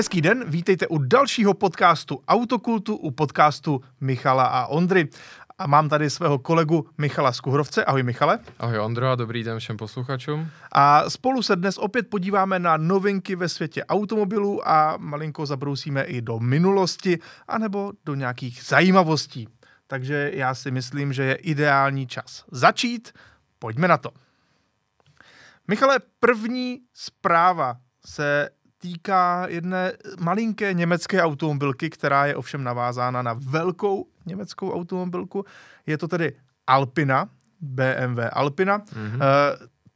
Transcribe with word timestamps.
Hezký 0.00 0.20
den, 0.20 0.50
vítejte 0.50 0.86
u 0.86 0.98
dalšího 0.98 1.54
podcastu 1.54 2.22
Autokultu, 2.28 2.96
u 2.96 3.10
podcastu 3.10 3.80
Michala 4.00 4.44
a 4.44 4.66
Ondry. 4.66 5.08
A 5.58 5.66
mám 5.66 5.88
tady 5.88 6.10
svého 6.10 6.38
kolegu 6.38 6.86
Michala 6.98 7.32
Skuhrovce. 7.32 7.84
Ahoj 7.84 8.02
Michale. 8.02 8.38
Ahoj 8.58 8.78
Ondro 8.78 9.10
a 9.10 9.14
dobrý 9.14 9.44
den 9.44 9.58
všem 9.58 9.76
posluchačům. 9.76 10.50
A 10.72 11.10
spolu 11.10 11.42
se 11.42 11.56
dnes 11.56 11.78
opět 11.78 12.10
podíváme 12.10 12.58
na 12.58 12.76
novinky 12.76 13.36
ve 13.36 13.48
světě 13.48 13.84
automobilů 13.84 14.68
a 14.68 14.96
malinko 14.96 15.46
zabrousíme 15.46 16.02
i 16.02 16.22
do 16.22 16.38
minulosti, 16.38 17.18
anebo 17.48 17.92
do 18.04 18.14
nějakých 18.14 18.62
zajímavostí. 18.64 19.48
Takže 19.86 20.30
já 20.34 20.54
si 20.54 20.70
myslím, 20.70 21.12
že 21.12 21.22
je 21.22 21.34
ideální 21.34 22.06
čas 22.06 22.44
začít. 22.50 23.12
Pojďme 23.58 23.88
na 23.88 23.98
to. 23.98 24.10
Michale, 25.68 25.98
první 26.20 26.80
zpráva 26.94 27.76
se 28.06 28.48
týká 28.80 29.46
jedné 29.48 29.92
malinké 30.20 30.74
německé 30.74 31.22
automobilky, 31.22 31.90
která 31.90 32.26
je 32.26 32.36
ovšem 32.36 32.64
navázána 32.64 33.22
na 33.22 33.36
velkou 33.38 34.06
německou 34.26 34.72
automobilku. 34.72 35.44
Je 35.86 35.98
to 35.98 36.08
tedy 36.08 36.32
Alpina, 36.66 37.28
BMW 37.60 38.20
Alpina. 38.32 38.78
Mm-hmm. 38.78 39.20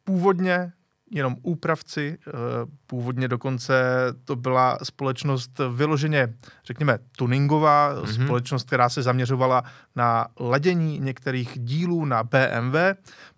Původně 0.04 0.72
jenom 1.10 1.36
úpravci, 1.42 2.18
eh, 2.28 2.32
původně 2.86 3.28
dokonce 3.28 3.74
to 4.24 4.36
byla 4.36 4.78
společnost 4.82 5.60
vyloženě, 5.76 6.34
řekněme, 6.64 6.98
tuningová, 7.16 7.94
mm-hmm. 7.94 8.24
společnost, 8.24 8.66
která 8.66 8.88
se 8.88 9.02
zaměřovala 9.02 9.62
na 9.96 10.26
ladění 10.40 10.98
některých 10.98 11.58
dílů 11.58 12.04
na 12.04 12.24
BMW. 12.24 12.76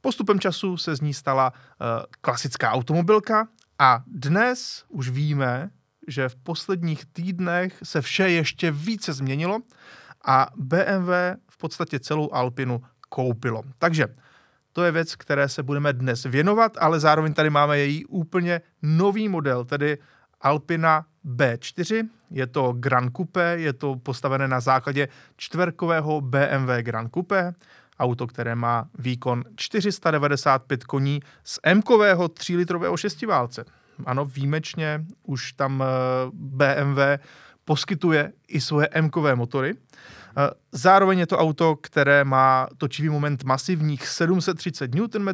Postupem 0.01 0.41
času 0.41 0.77
se 0.77 0.97
z 0.97 1.01
ní 1.01 1.15
stala 1.15 1.53
eh, 1.53 2.07
klasická 2.21 2.71
automobilka 2.73 3.49
a 3.79 4.03
dnes 4.07 4.85
už 4.89 5.09
víme, 5.09 5.71
že 6.09 6.29
v 6.29 6.37
posledních 6.37 7.05
týdnech 7.05 7.79
se 7.83 8.01
vše 8.01 8.29
ještě 8.29 8.71
více 8.71 9.13
změnilo 9.13 9.59
a 10.27 10.49
BMW 10.57 11.11
v 11.51 11.59
podstatě 11.59 12.01
celou 12.01 12.33
Alpinu 12.33 12.83
koupilo. 13.09 13.63
Takže 13.79 14.07
to 14.73 14.85
je 14.85 14.93
věc, 14.93 15.17
které 15.17 15.49
se 15.49 15.63
budeme 15.63 15.93
dnes 15.93 16.25
věnovat, 16.25 16.73
ale 16.81 17.01
zároveň 17.01 17.35
tady 17.35 17.51
máme 17.51 17.79
její 17.79 18.05
úplně 18.05 18.61
nový 18.83 19.29
model, 19.29 19.65
tedy 19.65 19.99
Alpina 20.41 21.07
B4. 21.27 22.09
Je 22.31 22.47
to 22.47 22.73
Grand 22.73 23.17
Coupe, 23.17 23.57
je 23.59 23.73
to 23.73 23.97
postavené 23.97 24.49
na 24.49 24.61
základě 24.61 25.09
čtverkového 25.37 26.21
BMW 26.21 26.71
Grand 26.81 27.15
Coupe, 27.15 27.55
auto, 27.99 28.27
které 28.27 28.55
má 28.55 28.89
výkon 28.99 29.45
495 29.57 30.85
koní 30.85 31.21
z 31.45 31.59
M-kového 31.63 32.29
3-litrového 32.29 32.97
šestiválce. 32.97 33.65
Ano, 34.07 34.25
výjimečně 34.25 35.05
už 35.23 35.53
tam 35.53 35.83
eh, 35.83 35.87
BMW 36.33 37.01
poskytuje 37.65 38.33
i 38.49 38.61
svoje 38.61 38.89
M-kové 38.89 39.35
motory. 39.35 39.75
Eh, 39.75 40.51
zároveň 40.73 41.19
je 41.19 41.27
to 41.27 41.39
auto, 41.39 41.77
které 41.77 42.25
má 42.25 42.69
točivý 42.79 43.09
moment 43.09 43.45
masivních 43.45 44.07
730 44.07 44.95
Nm, 44.95 45.29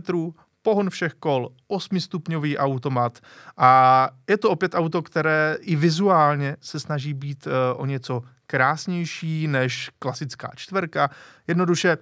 pohon 0.63 0.91
všech 0.91 1.15
kol, 1.15 1.49
8-stupňový 1.71 2.57
automat 2.57 3.19
a 3.57 4.11
je 4.29 4.37
to 4.39 4.51
opět 4.51 4.75
auto, 4.75 5.03
které 5.03 5.57
i 5.61 5.77
vizuálně 5.77 6.57
se 6.61 6.81
snaží 6.81 7.15
být 7.15 7.47
uh, 7.47 7.53
o 7.77 7.87
něco 7.87 8.23
krásnější 8.47 9.49
než 9.49 9.91
klasická 9.99 10.51
čtverka. 10.57 11.11
Jednoduše 11.47 11.99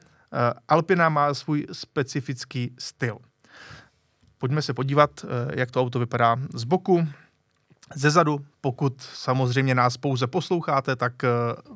Alpina 0.69 1.09
má 1.09 1.35
svůj 1.35 1.67
specifický 1.73 2.75
styl. 2.79 3.19
Pojďme 4.39 4.63
se 4.63 4.75
podívat, 4.75 5.25
uh, 5.25 5.31
jak 5.55 5.71
to 5.71 5.81
auto 5.81 5.99
vypadá 5.99 6.37
z 6.55 6.65
boku. 6.65 7.09
Ze 7.95 8.11
zadu, 8.11 8.41
pokud 8.61 9.03
samozřejmě 9.03 9.75
nás 9.75 9.97
pouze 9.97 10.27
posloucháte, 10.27 10.97
tak 10.97 11.13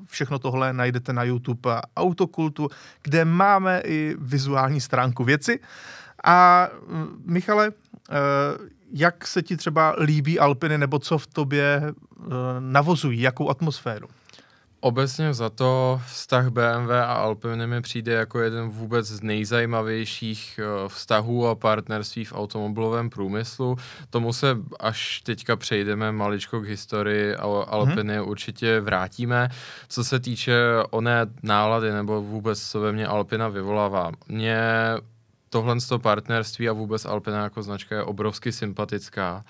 všechno 0.06 0.38
tohle 0.38 0.72
najdete 0.72 1.12
na 1.12 1.22
YouTube 1.22 1.80
Autokultu, 1.96 2.68
kde 3.02 3.24
máme 3.24 3.80
i 3.84 4.16
vizuální 4.18 4.80
stránku 4.80 5.24
věci. 5.24 5.60
A 6.24 6.68
Michale, 7.24 7.72
eh, 8.10 8.14
jak 8.92 9.26
se 9.26 9.42
ti 9.42 9.56
třeba 9.56 9.94
líbí 10.00 10.38
Alpiny, 10.38 10.78
nebo 10.78 10.98
co 10.98 11.18
v 11.18 11.26
tobě 11.26 11.82
eh, 11.82 12.30
navozují, 12.60 13.20
jakou 13.20 13.50
atmosféru? 13.50 14.08
Obecně 14.84 15.34
za 15.34 15.50
to 15.50 16.00
vztah 16.06 16.48
BMW 16.48 16.90
a 16.90 17.12
Alpiny 17.12 17.66
mi 17.66 17.80
přijde 17.80 18.12
jako 18.12 18.40
jeden 18.40 18.68
vůbec 18.68 19.06
z 19.06 19.22
nejzajímavějších 19.22 20.60
eh, 20.62 20.88
vztahů 20.88 21.46
a 21.46 21.54
partnerství 21.54 22.24
v 22.24 22.32
automobilovém 22.32 23.10
průmyslu. 23.10 23.76
Tomu 24.10 24.32
se 24.32 24.56
až 24.80 25.20
teďka 25.20 25.56
přejdeme 25.56 26.12
maličko 26.12 26.60
k 26.60 26.66
historii 26.66 27.36
a 27.36 27.42
Alpiny 27.68 28.16
hmm. 28.16 28.28
určitě 28.28 28.80
vrátíme. 28.80 29.48
Co 29.88 30.04
se 30.04 30.20
týče 30.20 30.56
oné 30.90 31.26
nálady 31.42 31.92
nebo 31.92 32.22
vůbec 32.22 32.62
co 32.62 32.80
ve 32.80 32.92
mně 32.92 33.06
Alpina 33.06 33.48
vyvolává. 33.48 34.12
Mě 34.28 34.58
tohle 35.50 35.76
partnerství 36.02 36.68
a 36.68 36.72
vůbec 36.72 37.04
Alpina 37.04 37.42
jako 37.42 37.62
značka 37.62 37.94
je 37.96 38.02
obrovsky 38.02 38.52
sympatická. 38.52 39.34
Uh, 39.34 39.42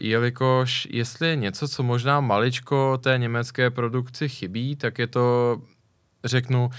jelikož 0.00 0.88
jestli 0.90 1.28
je 1.28 1.36
něco, 1.36 1.68
co 1.68 1.82
možná 1.82 2.20
maličko 2.20 2.98
té 2.98 3.18
německé 3.18 3.70
produkci 3.70 4.28
chybí, 4.28 4.76
tak 4.76 4.98
je 4.98 5.06
to, 5.06 5.56
řeknu, 6.24 6.70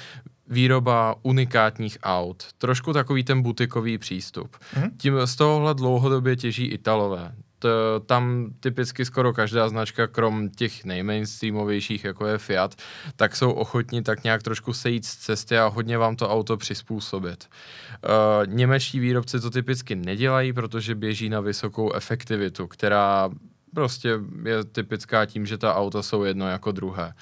výroba 0.47 1.15
unikátních 1.21 1.97
aut. 2.03 2.43
Trošku 2.57 2.93
takový 2.93 3.23
ten 3.23 3.41
butikový 3.41 3.97
přístup. 3.97 4.55
Mm-hmm. 4.75 4.91
Tím 4.97 5.13
z 5.25 5.35
tohohle 5.35 5.73
dlouhodobě 5.73 6.35
těží 6.35 6.65
Italové 6.65 7.35
tam 8.05 8.53
typicky 8.59 9.05
skoro 9.05 9.33
každá 9.33 9.69
značka, 9.69 10.07
krom 10.07 10.49
těch 10.49 10.85
nejmainstreamovějších, 10.85 12.03
jako 12.03 12.27
je 12.27 12.37
Fiat, 12.37 12.75
tak 13.15 13.35
jsou 13.35 13.51
ochotní 13.51 14.03
tak 14.03 14.23
nějak 14.23 14.43
trošku 14.43 14.73
sejít 14.73 15.05
z 15.05 15.15
cesty 15.15 15.57
a 15.57 15.67
hodně 15.67 15.97
vám 15.97 16.15
to 16.15 16.29
auto 16.29 16.57
přizpůsobit. 16.57 17.49
Uh, 18.03 18.53
němečtí 18.53 18.99
výrobci 18.99 19.39
to 19.39 19.49
typicky 19.49 19.95
nedělají, 19.95 20.53
protože 20.53 20.95
běží 20.95 21.29
na 21.29 21.39
vysokou 21.39 21.93
efektivitu, 21.93 22.67
která 22.67 23.29
prostě 23.73 24.09
je 24.45 24.63
typická 24.63 25.25
tím, 25.25 25.45
že 25.45 25.57
ta 25.57 25.75
auta 25.75 26.01
jsou 26.01 26.23
jedno 26.23 26.47
jako 26.47 26.71
druhé. 26.71 27.13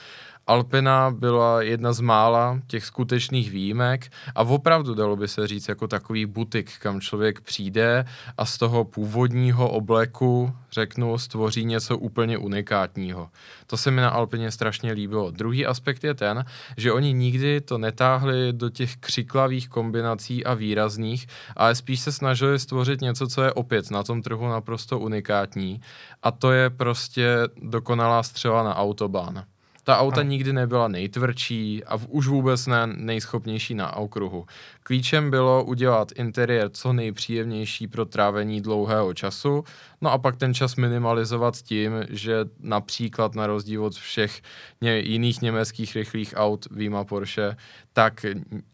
Alpina 0.47 1.12
byla 1.12 1.62
jedna 1.62 1.94
z 1.94 2.00
mála 2.00 2.59
těch 2.68 2.85
skutečných 2.85 3.52
výjimek 3.52 4.12
a 4.35 4.41
opravdu 4.41 4.94
dalo 4.94 5.16
by 5.16 5.28
se 5.28 5.47
říct 5.47 5.68
jako 5.68 5.88
takový 5.88 6.25
butik, 6.25 6.72
kam 6.79 7.02
člověk 7.02 7.41
přijde 7.41 8.06
a 8.38 8.46
z 8.46 8.57
toho 8.57 8.84
původního 8.84 9.69
obleku, 9.69 10.53
řeknu, 10.72 11.18
stvoří 11.18 11.66
něco 11.66 11.97
úplně 11.97 12.38
unikátního. 12.38 13.30
To 13.68 13.78
se 13.78 13.91
mi 13.91 14.01
na 14.01 14.09
Alpině 14.09 14.51
strašně 14.51 14.91
líbilo. 14.91 15.31
Druhý 15.31 15.66
aspekt 15.66 16.03
je 16.03 16.13
ten, 16.13 16.46
že 16.78 16.91
oni 16.91 17.13
nikdy 17.13 17.62
to 17.62 17.78
netáhli 17.78 18.53
do 18.53 18.69
těch 18.69 18.97
křiklavých 18.97 19.69
kombinací 19.69 20.46
a 20.46 20.53
výrazných, 20.53 21.28
ale 21.56 21.75
spíš 21.75 22.00
se 22.00 22.12
snažili 22.12 22.59
stvořit 22.59 23.01
něco, 23.01 23.28
co 23.28 23.44
je 23.44 23.53
opět 23.53 23.91
na 23.91 24.03
tom 24.03 24.22
trhu 24.22 24.47
naprosto 24.50 25.00
unikátní 25.00 25.81
a 26.24 26.31
to 26.31 26.51
je 26.51 26.69
prostě 26.69 27.38
dokonalá 27.62 28.24
střela 28.24 28.63
na 28.63 28.75
autobahn. 28.75 29.44
Ta 29.84 29.97
auta 29.97 30.22
ano. 30.22 30.30
nikdy 30.30 30.53
nebyla 30.53 30.88
nejtvrdší 30.88 31.84
a 31.84 31.97
v, 31.97 32.08
už 32.09 32.28
vůbec 32.28 32.68
ne 32.68 32.88
nejschopnější 32.88 33.75
na 33.75 33.96
okruhu. 33.96 34.46
Klíčem 34.84 35.31
bylo 35.31 35.64
udělat 35.64 36.12
interiér 36.16 36.69
co 36.69 36.94
nejpříjemnější 36.94 37.88
pro 37.88 38.06
trávení 38.06 38.62
dlouhého 38.62 39.14
času, 39.14 39.64
no 40.02 40.12
a 40.12 40.18
pak 40.18 40.36
ten 40.36 40.53
čas 40.53 40.75
minimalizovat 40.75 41.58
tím, 41.58 41.92
že 42.09 42.46
například 42.59 43.36
na 43.36 43.47
rozdíl 43.47 43.86
od 43.86 43.96
všech 43.96 44.42
ně, 44.81 45.00
jiných 45.00 45.42
německých 45.42 45.96
rychlých 45.96 46.34
aut, 46.38 46.68
výjima 46.72 47.03
Porsche, 47.03 47.56
tak 47.94 48.25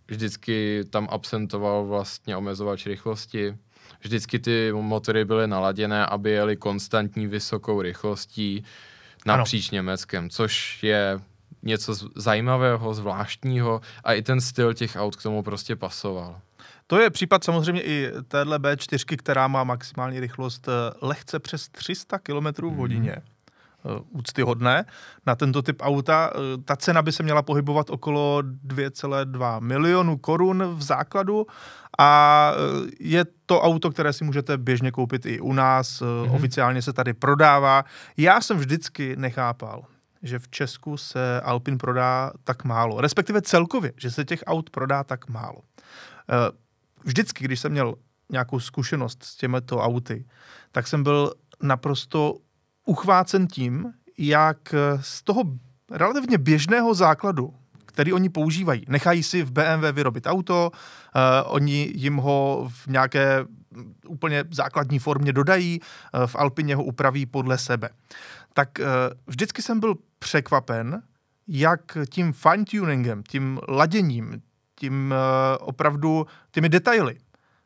vždycky 0.08 0.84
tam 0.90 1.08
absentoval 1.12 1.86
vlastně 1.86 2.38
omezovač 2.38 2.86
rychlosti, 2.86 3.56
vždycky 4.02 4.40
ty 4.40 4.72
motory 4.72 5.26
byly 5.26 5.48
naladěné, 5.48 6.06
aby 6.06 6.32
jeli 6.32 6.56
konstantní 6.56 7.28
vysokou 7.28 7.82
rychlostí, 7.82 8.64
napříč 9.26 9.70
ano. 9.70 9.76
Německem, 9.76 10.30
což 10.30 10.84
je 10.84 11.20
něco 11.64 11.96
zajímavého, 12.16 12.94
zvláštního 12.94 13.82
a 14.04 14.14
i 14.14 14.22
ten 14.22 14.42
styl 14.42 14.74
těch 14.74 14.96
aut 14.96 15.16
k 15.16 15.24
tomu 15.24 15.44
prostě 15.44 15.76
pasoval. 15.76 16.42
To 16.88 17.00
je 17.00 17.10
případ 17.10 17.44
samozřejmě 17.44 17.82
i 17.82 18.12
téhle 18.28 18.60
B4, 18.60 19.18
která 19.18 19.48
má 19.48 19.64
maximální 19.64 20.20
rychlost 20.20 20.68
eh, 20.68 20.72
lehce 21.02 21.40
přes 21.40 21.70
300 21.70 22.20
km 22.20 22.46
v 22.62 22.76
hodině. 22.76 23.16
Mm 23.16 23.37
úctyhodné 24.10 24.86
na 25.26 25.36
tento 25.36 25.62
typ 25.62 25.82
auta. 25.82 26.32
Eh, 26.34 26.58
ta 26.66 26.76
cena 26.76 27.02
by 27.02 27.12
se 27.12 27.24
měla 27.24 27.42
pohybovat 27.42 27.90
okolo 27.90 28.42
2,2 28.42 29.60
milionu 29.60 30.18
korun 30.18 30.64
v 30.76 30.82
základu 30.82 31.48
a 32.00 32.52
je 33.00 33.26
to 33.46 33.62
auto, 33.62 33.90
které 33.90 34.14
si 34.14 34.24
můžete 34.24 34.58
běžně 34.58 34.92
koupit 34.92 35.26
i 35.26 35.40
u 35.40 35.54
nás, 35.54 36.02
mm-hmm. 36.02 36.36
oficiálně 36.36 36.82
se 36.82 36.94
tady 36.94 37.14
prodává. 37.14 37.84
Já 38.18 38.42
jsem 38.42 38.58
vždycky 38.58 39.16
nechápal, 39.16 39.86
že 40.24 40.40
v 40.40 40.50
Česku 40.50 40.98
se 40.98 41.42
Alpin 41.42 41.78
prodá 41.78 42.32
tak 42.44 42.64
málo, 42.64 43.02
respektive 43.02 43.42
celkově, 43.42 43.94
že 43.98 44.12
se 44.12 44.26
těch 44.26 44.44
aut 44.48 44.70
prodá 44.70 45.04
tak 45.04 45.30
málo. 45.30 45.62
Eh, 46.30 46.52
vždycky, 47.04 47.44
když 47.44 47.60
jsem 47.60 47.72
měl 47.72 47.96
nějakou 48.30 48.60
zkušenost 48.60 49.24
s 49.24 49.36
těmito 49.36 49.80
auty, 49.80 50.26
tak 50.72 50.88
jsem 50.88 51.04
byl 51.04 51.34
naprosto 51.62 52.38
uchvácen 52.88 53.48
tím, 53.48 53.94
jak 54.18 54.76
z 55.02 55.24
toho 55.24 55.44
relativně 55.92 56.38
běžného 56.38 56.94
základu, 56.94 57.54
který 57.86 58.14
oni 58.14 58.30
používají, 58.30 58.84
nechají 58.88 59.24
si 59.24 59.44
v 59.44 59.52
BMW 59.52 59.92
vyrobit 59.92 60.28
auto, 60.28 60.72
uh, 60.72 61.22
oni 61.46 61.92
jim 61.96 62.16
ho 62.16 62.70
v 62.72 62.88
nějaké 62.88 63.46
úplně 64.08 64.44
základní 64.52 65.00
formě 65.00 65.34
dodají, 65.34 65.80
uh, 65.80 66.28
v 66.28 66.36
Alpině 66.36 66.76
ho 66.76 66.84
upraví 66.84 67.26
podle 67.26 67.58
sebe. 67.58 67.90
Tak 68.54 68.70
uh, 68.80 68.86
vždycky 69.28 69.62
jsem 69.62 69.80
byl 69.80 69.96
překvapen, 70.20 71.02
jak 71.48 71.98
tím 72.10 72.34
fine-tuningem, 72.34 73.24
tím 73.30 73.60
laděním, 73.68 74.42
tím 74.80 75.14
uh, 75.14 75.68
opravdu 75.68 76.26
těmi 76.52 76.70
detaily 76.70 77.18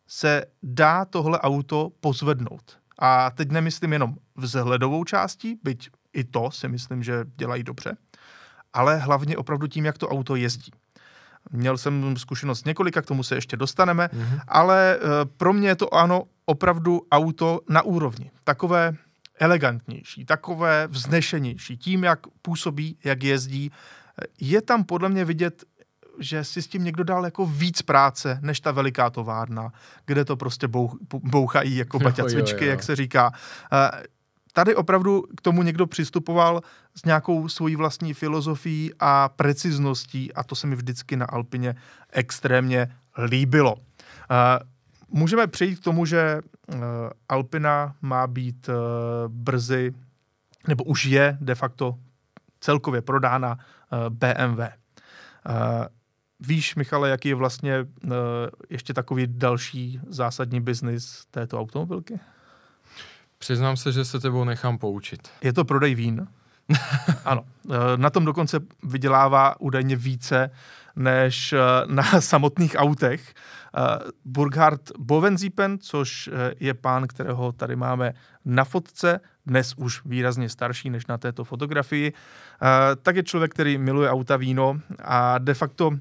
se 0.07 0.45
dá 0.63 1.05
tohle 1.05 1.39
auto 1.39 1.91
pozvednout. 2.01 2.80
A 3.03 3.31
teď 3.31 3.51
nemyslím 3.51 3.93
jenom 3.93 4.15
vzhledovou 4.35 5.03
částí, 5.03 5.59
byť 5.63 5.89
i 6.13 6.23
to 6.23 6.51
si 6.51 6.67
myslím, 6.67 7.03
že 7.03 7.25
dělají 7.35 7.63
dobře, 7.63 7.97
ale 8.73 8.97
hlavně 8.97 9.37
opravdu 9.37 9.67
tím, 9.67 9.85
jak 9.85 9.97
to 9.97 10.09
auto 10.09 10.35
jezdí. 10.35 10.71
Měl 11.51 11.77
jsem 11.77 12.17
zkušenost 12.17 12.65
několika, 12.65 13.01
k 13.01 13.05
tomu 13.05 13.23
se 13.23 13.35
ještě 13.35 13.57
dostaneme, 13.57 14.09
mm-hmm. 14.13 14.41
ale 14.47 14.99
uh, 15.01 15.09
pro 15.37 15.53
mě 15.53 15.67
je 15.67 15.75
to 15.75 15.93
ano 15.93 16.23
opravdu 16.45 17.01
auto 17.11 17.59
na 17.69 17.81
úrovni. 17.81 18.31
Takové 18.43 18.93
elegantnější, 19.39 20.25
takové 20.25 20.87
vznešenější, 20.87 21.77
tím, 21.77 22.03
jak 22.03 22.19
působí, 22.41 22.97
jak 23.03 23.23
jezdí. 23.23 23.71
Je 24.39 24.61
tam 24.61 24.83
podle 24.83 25.09
mě 25.09 25.25
vidět 25.25 25.63
že 26.19 26.43
si 26.43 26.61
s 26.61 26.67
tím 26.67 26.83
někdo 26.83 27.03
dal 27.03 27.25
jako 27.25 27.45
víc 27.45 27.81
práce, 27.81 28.39
než 28.41 28.59
ta 28.59 28.71
veliká 28.71 29.09
továrna, 29.09 29.73
kde 30.05 30.25
to 30.25 30.35
prostě 30.35 30.67
bouch, 30.67 30.97
bouchají 31.13 31.75
jako 31.75 31.99
baťa 31.99 32.25
cvičky, 32.25 32.65
jak 32.65 32.83
se 32.83 32.95
říká. 32.95 33.31
Tady 34.53 34.75
opravdu 34.75 35.23
k 35.37 35.41
tomu 35.41 35.63
někdo 35.63 35.87
přistupoval 35.87 36.61
s 36.95 37.05
nějakou 37.05 37.49
svojí 37.49 37.75
vlastní 37.75 38.13
filozofií 38.13 38.91
a 38.99 39.29
precizností 39.29 40.33
a 40.33 40.43
to 40.43 40.55
se 40.55 40.67
mi 40.67 40.75
vždycky 40.75 41.15
na 41.15 41.25
Alpině 41.25 41.75
extrémně 42.11 42.95
líbilo. 43.25 43.75
Můžeme 45.09 45.47
přejít 45.47 45.79
k 45.79 45.83
tomu, 45.83 46.05
že 46.05 46.41
Alpina 47.29 47.95
má 48.01 48.27
být 48.27 48.69
brzy, 49.27 49.93
nebo 50.67 50.83
už 50.83 51.05
je 51.05 51.37
de 51.41 51.55
facto 51.55 51.95
celkově 52.59 53.01
prodána 53.01 53.57
BMW. 54.09 54.61
Víš, 56.47 56.75
Michale, 56.75 57.09
jaký 57.09 57.29
je 57.29 57.35
vlastně 57.35 57.79
uh, 57.79 58.11
ještě 58.69 58.93
takový 58.93 59.27
další 59.27 59.99
zásadní 60.07 60.61
biznis 60.61 61.25
této 61.31 61.59
automobilky? 61.59 62.19
Přiznám 63.37 63.77
se, 63.77 63.91
že 63.91 64.05
se 64.05 64.19
tebou 64.19 64.43
nechám 64.43 64.77
poučit. 64.77 65.29
Je 65.41 65.53
to 65.53 65.65
prodej 65.65 65.95
vín. 65.95 66.27
ano. 67.25 67.45
Uh, 67.63 67.75
na 67.95 68.09
tom 68.09 68.25
dokonce 68.25 68.59
vydělává 68.83 69.61
údajně 69.61 69.95
více 69.95 70.51
než 70.95 71.53
uh, 71.53 71.59
na 71.93 72.03
samotných 72.21 72.75
autech. 72.77 73.33
Burkhard 74.25 74.81
Bovenziepen, 74.99 75.77
což 75.79 76.29
je 76.59 76.73
pán, 76.73 77.07
kterého 77.07 77.51
tady 77.51 77.75
máme 77.75 78.13
na 78.45 78.63
fotce, 78.63 79.19
dnes 79.45 79.73
už 79.77 80.05
výrazně 80.05 80.49
starší 80.49 80.89
než 80.89 81.05
na 81.05 81.17
této 81.17 81.43
fotografii, 81.43 82.13
tak 83.01 83.15
je 83.15 83.23
člověk, 83.23 83.51
který 83.51 83.77
miluje 83.77 84.09
auta, 84.09 84.37
víno 84.37 84.79
a 85.03 85.37
de 85.37 85.53
facto 85.53 85.91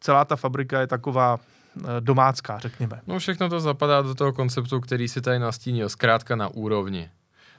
celá 0.00 0.24
ta 0.24 0.36
fabrika 0.36 0.80
je 0.80 0.86
taková 0.86 1.38
eh, 1.38 1.82
domácká, 2.00 2.58
řekněme. 2.58 3.00
No 3.06 3.18
všechno 3.18 3.48
to 3.48 3.60
zapadá 3.60 4.02
do 4.02 4.14
toho 4.14 4.32
konceptu, 4.32 4.80
který 4.80 5.08
si 5.08 5.20
tady 5.20 5.38
nastínil, 5.38 5.88
zkrátka 5.88 6.36
na 6.36 6.48
úrovni. 6.48 7.10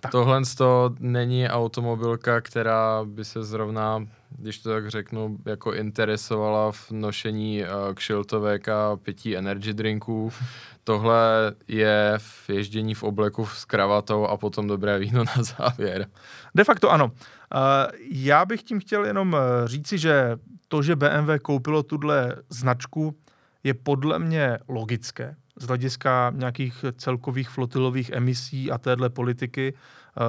Tak. 0.01 0.11
Tohle 0.11 0.41
to 0.57 0.95
není 0.99 1.49
automobilka, 1.49 2.41
která 2.41 3.03
by 3.05 3.25
se 3.25 3.43
zrovna, 3.43 4.07
když 4.29 4.59
to 4.59 4.69
tak 4.69 4.89
řeknu, 4.89 5.37
jako 5.45 5.73
interesovala 5.73 6.71
v 6.71 6.91
nošení 6.91 7.63
uh, 7.63 7.67
kšiltovek 7.93 8.69
a 8.69 8.95
pití 8.95 9.37
energy 9.37 9.73
drinků. 9.73 10.31
Tohle 10.83 11.53
je 11.67 12.13
v 12.17 12.49
ježdění 12.49 12.93
v 12.93 13.03
obleku 13.03 13.45
s 13.45 13.65
kravatou 13.65 14.25
a 14.25 14.37
potom 14.37 14.67
dobré 14.67 14.99
víno 14.99 15.23
na 15.23 15.43
závěr. 15.43 16.07
De 16.55 16.63
facto 16.63 16.91
ano. 16.91 17.05
Uh, 17.05 17.11
já 18.11 18.45
bych 18.45 18.63
tím 18.63 18.79
chtěl 18.79 19.05
jenom 19.05 19.37
říci, 19.65 19.97
že 19.97 20.37
to, 20.67 20.81
že 20.81 20.95
BMW 20.95 21.37
koupilo 21.41 21.83
tuhle 21.83 22.35
značku, 22.49 23.15
je 23.63 23.73
podle 23.73 24.19
mě 24.19 24.57
logické 24.67 25.35
z 25.61 25.67
hlediska 25.67 26.33
nějakých 26.35 26.85
celkových 26.97 27.49
flotilových 27.49 28.09
emisí 28.09 28.71
a 28.71 28.77
téhle 28.77 29.09
politiky. 29.09 29.73
Eh, 29.73 30.21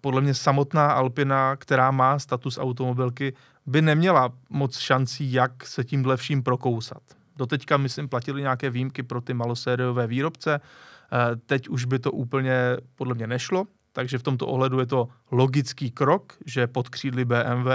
podle 0.00 0.20
mě 0.20 0.34
samotná 0.34 0.92
Alpina, 0.92 1.56
která 1.56 1.90
má 1.90 2.18
status 2.18 2.58
automobilky, 2.58 3.32
by 3.66 3.82
neměla 3.82 4.32
moc 4.50 4.78
šancí, 4.78 5.32
jak 5.32 5.66
se 5.66 5.84
tímhle 5.84 6.16
vším 6.16 6.42
prokousat. 6.42 7.02
Doteďka, 7.36 7.76
myslím, 7.76 8.08
platili 8.08 8.40
nějaké 8.40 8.70
výjimky 8.70 9.02
pro 9.02 9.20
ty 9.20 9.34
malosériové 9.34 10.06
výrobce, 10.06 10.60
eh, 10.60 11.36
teď 11.46 11.68
už 11.68 11.84
by 11.84 11.98
to 11.98 12.12
úplně 12.12 12.76
podle 12.94 13.14
mě 13.14 13.26
nešlo, 13.26 13.66
takže 13.92 14.18
v 14.18 14.22
tomto 14.22 14.46
ohledu 14.46 14.80
je 14.80 14.86
to 14.86 15.08
logický 15.30 15.90
krok, 15.90 16.36
že 16.46 16.66
pod 16.66 16.88
křídly 16.88 17.24
BMW 17.24 17.68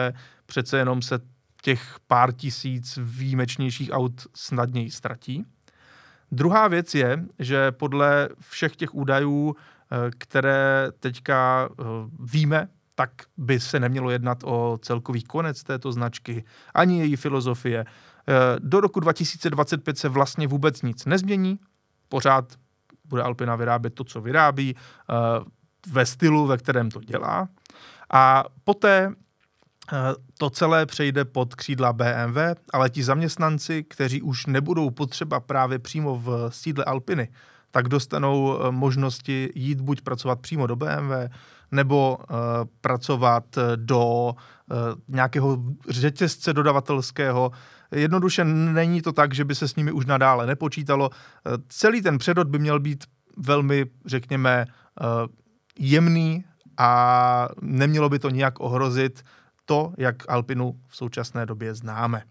přece 0.45 0.78
jenom 0.78 1.01
se 1.01 1.19
těch 1.62 1.95
pár 2.07 2.31
tisíc 2.31 3.00
výjimečnějších 3.01 3.90
aut 3.92 4.28
snadněji 4.36 4.92
ztratí. 4.92 5.45
Druhá 6.33 6.68
věc 6.68 6.95
je, 6.95 7.25
že 7.39 7.71
podle 7.71 8.30
všech 8.39 8.75
těch 8.75 8.95
údajů, 8.95 9.56
eh, 9.56 10.12
které 10.18 10.88
teďka 11.00 11.69
eh, 11.71 11.83
víme, 12.19 12.68
tak 12.95 13.12
by 13.38 13.59
se 13.59 13.80
nemělo 13.80 14.09
jednat 14.09 14.38
o 14.44 14.80
celkový 14.81 15.24
konec 15.24 15.63
této 15.63 15.91
značky, 15.91 16.44
ani 16.74 17.00
její 17.00 17.15
filozofie. 17.15 17.85
Eh, 17.85 18.33
do 18.59 18.80
roku 18.81 19.00
2025 19.00 19.97
se 19.97 20.09
vlastně 20.09 20.47
vůbec 20.47 20.81
nic 20.81 21.06
nezmění, 21.06 21.59
pořád 22.09 22.45
bude 23.06 23.21
Alpina 23.21 23.56
vyrábět 23.56 23.94
to, 23.94 24.03
co 24.03 24.21
vyrábí, 24.21 24.75
ve 25.88 26.06
stylu, 26.06 26.47
ve 26.47 26.57
kterém 26.57 26.91
to 26.91 27.00
dělá. 27.01 27.47
A 28.13 28.44
poté 28.63 29.13
to 30.38 30.50
celé 30.50 30.85
přejde 30.85 31.25
pod 31.25 31.56
křídla 31.56 31.94
BMW, 31.94 32.38
ale 32.74 32.89
ti 32.89 33.03
zaměstnanci, 33.03 33.83
kteří 33.83 34.21
už 34.21 34.45
nebudou 34.45 34.89
potřeba 34.89 35.39
právě 35.39 35.80
přímo 35.80 36.15
v 36.15 36.50
sídle 36.50 36.83
Alpiny, 36.83 37.30
tak 37.71 37.87
dostanou 37.87 38.59
eh, 38.59 38.71
možnosti 38.71 39.49
jít 39.56 39.81
buď 39.81 40.02
pracovat 40.02 40.40
přímo 40.40 40.68
do 40.68 40.75
BMW, 40.75 41.11
nebo 41.71 42.18
uh, 42.18 42.35
pracovat 42.81 43.44
do 43.75 44.33
uh, 44.33 44.78
nějakého 45.07 45.57
řetězce 45.90 46.54
dodavatelského. 46.54 47.52
Jednoduše 47.92 48.45
není 48.45 49.02
to 49.02 49.11
tak, 49.11 49.33
že 49.33 49.45
by 49.45 49.56
se 49.56 49.68
s 49.68 49.75
nimi 49.75 49.92
už 49.92 50.06
nadále 50.06 50.47
nepočítalo. 50.47 51.09
Uh, 51.09 51.16
celý 51.69 52.02
ten 52.02 52.18
předod 52.18 52.47
by 52.47 52.59
měl 52.59 52.80
být 52.80 53.04
velmi, 53.37 53.85
řekněme, 54.06 54.66
jemný 55.80 56.45
a 56.78 57.49
nemělo 57.61 58.09
by 58.09 58.19
to 58.19 58.30
nijak 58.30 58.59
ohrozit 58.59 59.23
to, 59.73 59.94
jak 59.97 60.15
Alpinu 60.30 60.80
v 60.87 60.97
současné 60.97 61.45
době 61.45 61.75
známe. 61.75 62.23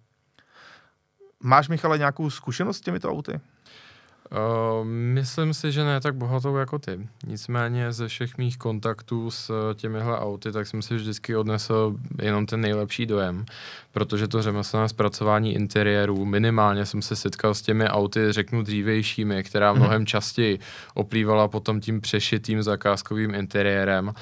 Máš, 1.43 1.69
Michale, 1.69 1.99
nějakou 1.99 2.31
zkušenost 2.31 2.77
s 2.77 2.81
těmito 2.81 3.11
auty? 3.11 3.33
Uh, 3.33 4.87
myslím 4.87 5.55
si, 5.55 5.73
že 5.73 5.85
ne 5.85 6.01
tak 6.01 6.15
bohatou 6.15 6.57
jako 6.57 6.79
ty. 6.79 7.09
Nicméně 7.27 7.93
ze 7.93 8.09
všech 8.09 8.39
mých 8.39 8.59
kontaktů 8.59 9.31
s 9.31 9.75
těmihle 9.75 10.19
auty, 10.19 10.53
tak 10.53 10.67
jsem 10.67 10.83
si 10.83 10.95
vždycky 10.95 11.37
odnesl 11.37 11.97
jenom 12.23 12.47
ten 12.47 12.61
nejlepší 12.61 13.07
dojem, 13.07 13.45
protože 13.93 14.29
to 14.29 14.43
řemeslné 14.43 14.89
zpracování 14.89 15.55
interiérů, 15.55 16.25
minimálně 16.25 16.87
jsem 16.87 17.03
se 17.03 17.17
setkal 17.17 17.55
s 17.55 17.63
těmi 17.63 17.89
auty, 17.89 18.33
řeknu 18.33 18.63
dřívejšími, 18.63 19.43
která 19.43 19.73
mhm. 19.73 19.81
mnohem 19.83 20.07
častěji 20.07 20.59
oplývala 20.95 21.49
potom 21.49 21.81
tím 21.81 22.01
přešitým 22.01 22.63
zakázkovým 22.63 23.35
interiérem 23.35 24.13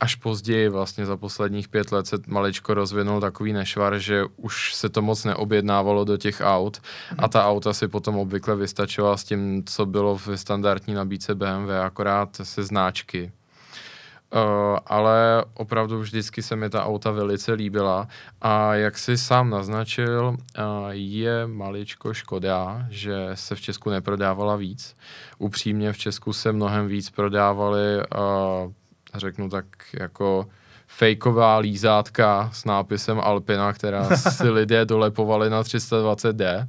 až 0.00 0.14
později, 0.14 0.68
vlastně 0.68 1.06
za 1.06 1.16
posledních 1.16 1.68
pět 1.68 1.92
let 1.92 2.06
se 2.06 2.16
maličko 2.26 2.74
rozvinul 2.74 3.20
takový 3.20 3.52
nešvar, 3.52 3.98
že 3.98 4.24
už 4.36 4.74
se 4.74 4.88
to 4.88 5.02
moc 5.02 5.24
neobjednávalo 5.24 6.04
do 6.04 6.16
těch 6.16 6.40
aut 6.44 6.80
a 7.18 7.28
ta 7.28 7.46
auta 7.46 7.72
si 7.72 7.88
potom 7.88 8.16
obvykle 8.16 8.56
vystačovala 8.56 9.16
s 9.16 9.24
tím, 9.24 9.64
co 9.66 9.86
bylo 9.86 10.16
v 10.16 10.28
standardní 10.34 10.94
nabídce 10.94 11.34
BMW, 11.34 11.70
akorát 11.70 12.40
se 12.42 12.64
značky. 12.64 13.32
Uh, 14.34 14.78
ale 14.86 15.44
opravdu 15.54 15.98
vždycky 15.98 16.42
se 16.42 16.56
mi 16.56 16.70
ta 16.70 16.84
auta 16.84 17.10
velice 17.10 17.52
líbila 17.52 18.08
a 18.40 18.74
jak 18.74 18.98
si 18.98 19.18
sám 19.18 19.50
naznačil, 19.50 20.28
uh, 20.28 20.64
je 20.90 21.46
maličko 21.46 22.14
škoda, 22.14 22.86
že 22.90 23.30
se 23.34 23.54
v 23.54 23.60
Česku 23.60 23.90
neprodávala 23.90 24.56
víc. 24.56 24.96
Upřímně 25.38 25.92
v 25.92 25.98
Česku 25.98 26.32
se 26.32 26.52
mnohem 26.52 26.86
víc 26.86 27.10
prodávaly 27.10 27.96
uh, 27.96 28.72
řeknu 29.18 29.48
tak 29.48 29.66
jako 29.92 30.46
fejková 30.86 31.58
lízátka 31.58 32.50
s 32.52 32.64
nápisem 32.64 33.20
Alpina, 33.20 33.72
která 33.72 34.16
si 34.16 34.48
lidé 34.48 34.84
dolepovali 34.84 35.50
na 35.50 35.62
320D. 35.62 36.68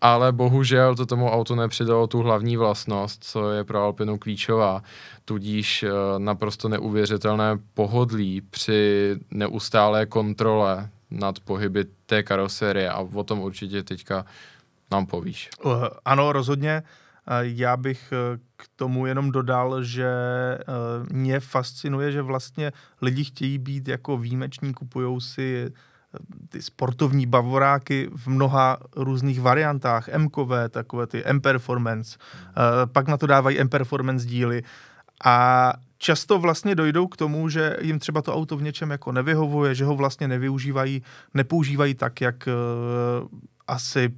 ale 0.00 0.32
bohužel 0.32 0.96
to 0.96 1.06
tomu 1.06 1.30
autu 1.30 1.54
nepřidalo 1.54 2.06
tu 2.06 2.18
hlavní 2.18 2.56
vlastnost, 2.56 3.24
co 3.24 3.50
je 3.50 3.64
pro 3.64 3.82
Alpinu 3.82 4.18
klíčová, 4.18 4.82
tudíž 5.24 5.82
uh, 5.82 6.18
naprosto 6.18 6.68
neuvěřitelné 6.68 7.58
pohodlí 7.74 8.40
při 8.40 9.16
neustálé 9.30 10.06
kontrole 10.06 10.88
nad 11.10 11.40
pohyby 11.40 11.84
té 12.06 12.22
karoserie 12.22 12.90
a 12.90 13.00
o 13.14 13.24
tom 13.24 13.40
určitě 13.40 13.82
teďka 13.82 14.24
nám 14.90 15.06
povíš. 15.06 15.50
Uh, 15.64 15.84
ano, 16.04 16.32
rozhodně. 16.32 16.82
Uh, 16.84 17.03
já 17.40 17.76
bych 17.76 18.12
uh, 18.12 18.38
k 18.56 18.64
tomu 18.76 19.06
jenom 19.06 19.30
dodal, 19.32 19.82
že 19.82 20.08
mě 21.10 21.40
fascinuje, 21.40 22.12
že 22.12 22.22
vlastně 22.22 22.72
lidi 23.02 23.24
chtějí 23.24 23.58
být 23.58 23.88
jako 23.88 24.18
výjimeční, 24.18 24.74
kupují 24.74 25.20
si 25.20 25.72
ty 26.48 26.62
sportovní 26.62 27.26
bavoráky 27.26 28.10
v 28.16 28.26
mnoha 28.26 28.78
různých 28.96 29.40
variantách, 29.40 30.08
m 30.08 30.28
takové 30.68 31.06
ty 31.06 31.24
M-Performance, 31.24 32.18
pak 32.92 33.08
na 33.08 33.16
to 33.16 33.26
dávají 33.26 33.58
M-Performance 33.60 34.26
díly. 34.26 34.62
A 35.24 35.72
často 35.98 36.38
vlastně 36.38 36.74
dojdou 36.74 37.06
k 37.06 37.16
tomu, 37.16 37.48
že 37.48 37.76
jim 37.80 37.98
třeba 37.98 38.22
to 38.22 38.34
auto 38.34 38.56
v 38.56 38.62
něčem 38.62 38.90
jako 38.90 39.12
nevyhovuje, 39.12 39.74
že 39.74 39.84
ho 39.84 39.96
vlastně 39.96 40.28
nevyužívají, 40.28 41.02
nepoužívají 41.34 41.94
tak, 41.94 42.20
jak 42.20 42.48
asi 43.66 44.14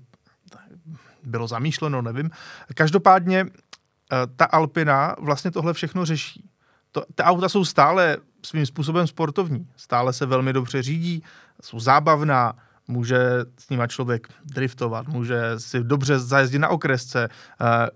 bylo 1.27 1.49
zamýšleno, 1.49 2.03
nevím. 2.03 2.31
Každopádně 2.75 3.41
eh, 3.41 4.17
ta 4.37 4.45
Alpina 4.45 5.17
vlastně 5.19 5.51
tohle 5.51 5.73
všechno 5.73 6.05
řeší. 6.05 6.51
To, 6.93 7.05
ty 7.15 7.23
auta 7.23 7.49
jsou 7.49 7.65
stále 7.65 8.17
svým 8.43 8.67
způsobem 8.67 9.07
sportovní, 9.07 9.69
stále 9.77 10.13
se 10.13 10.27
velmi 10.27 10.53
dobře 10.53 10.83
řídí, 10.83 11.23
jsou 11.63 11.81
zábavná, 11.81 12.53
může 12.89 13.19
s 13.59 13.71
nima 13.71 13.87
člověk 13.87 14.29
driftovat, 14.45 15.09
může 15.09 15.41
si 15.59 15.85
dobře 15.85 16.19
zajezdit 16.19 16.61
na 16.61 16.69
okresce. 16.69 17.29
Eh, 17.61 17.91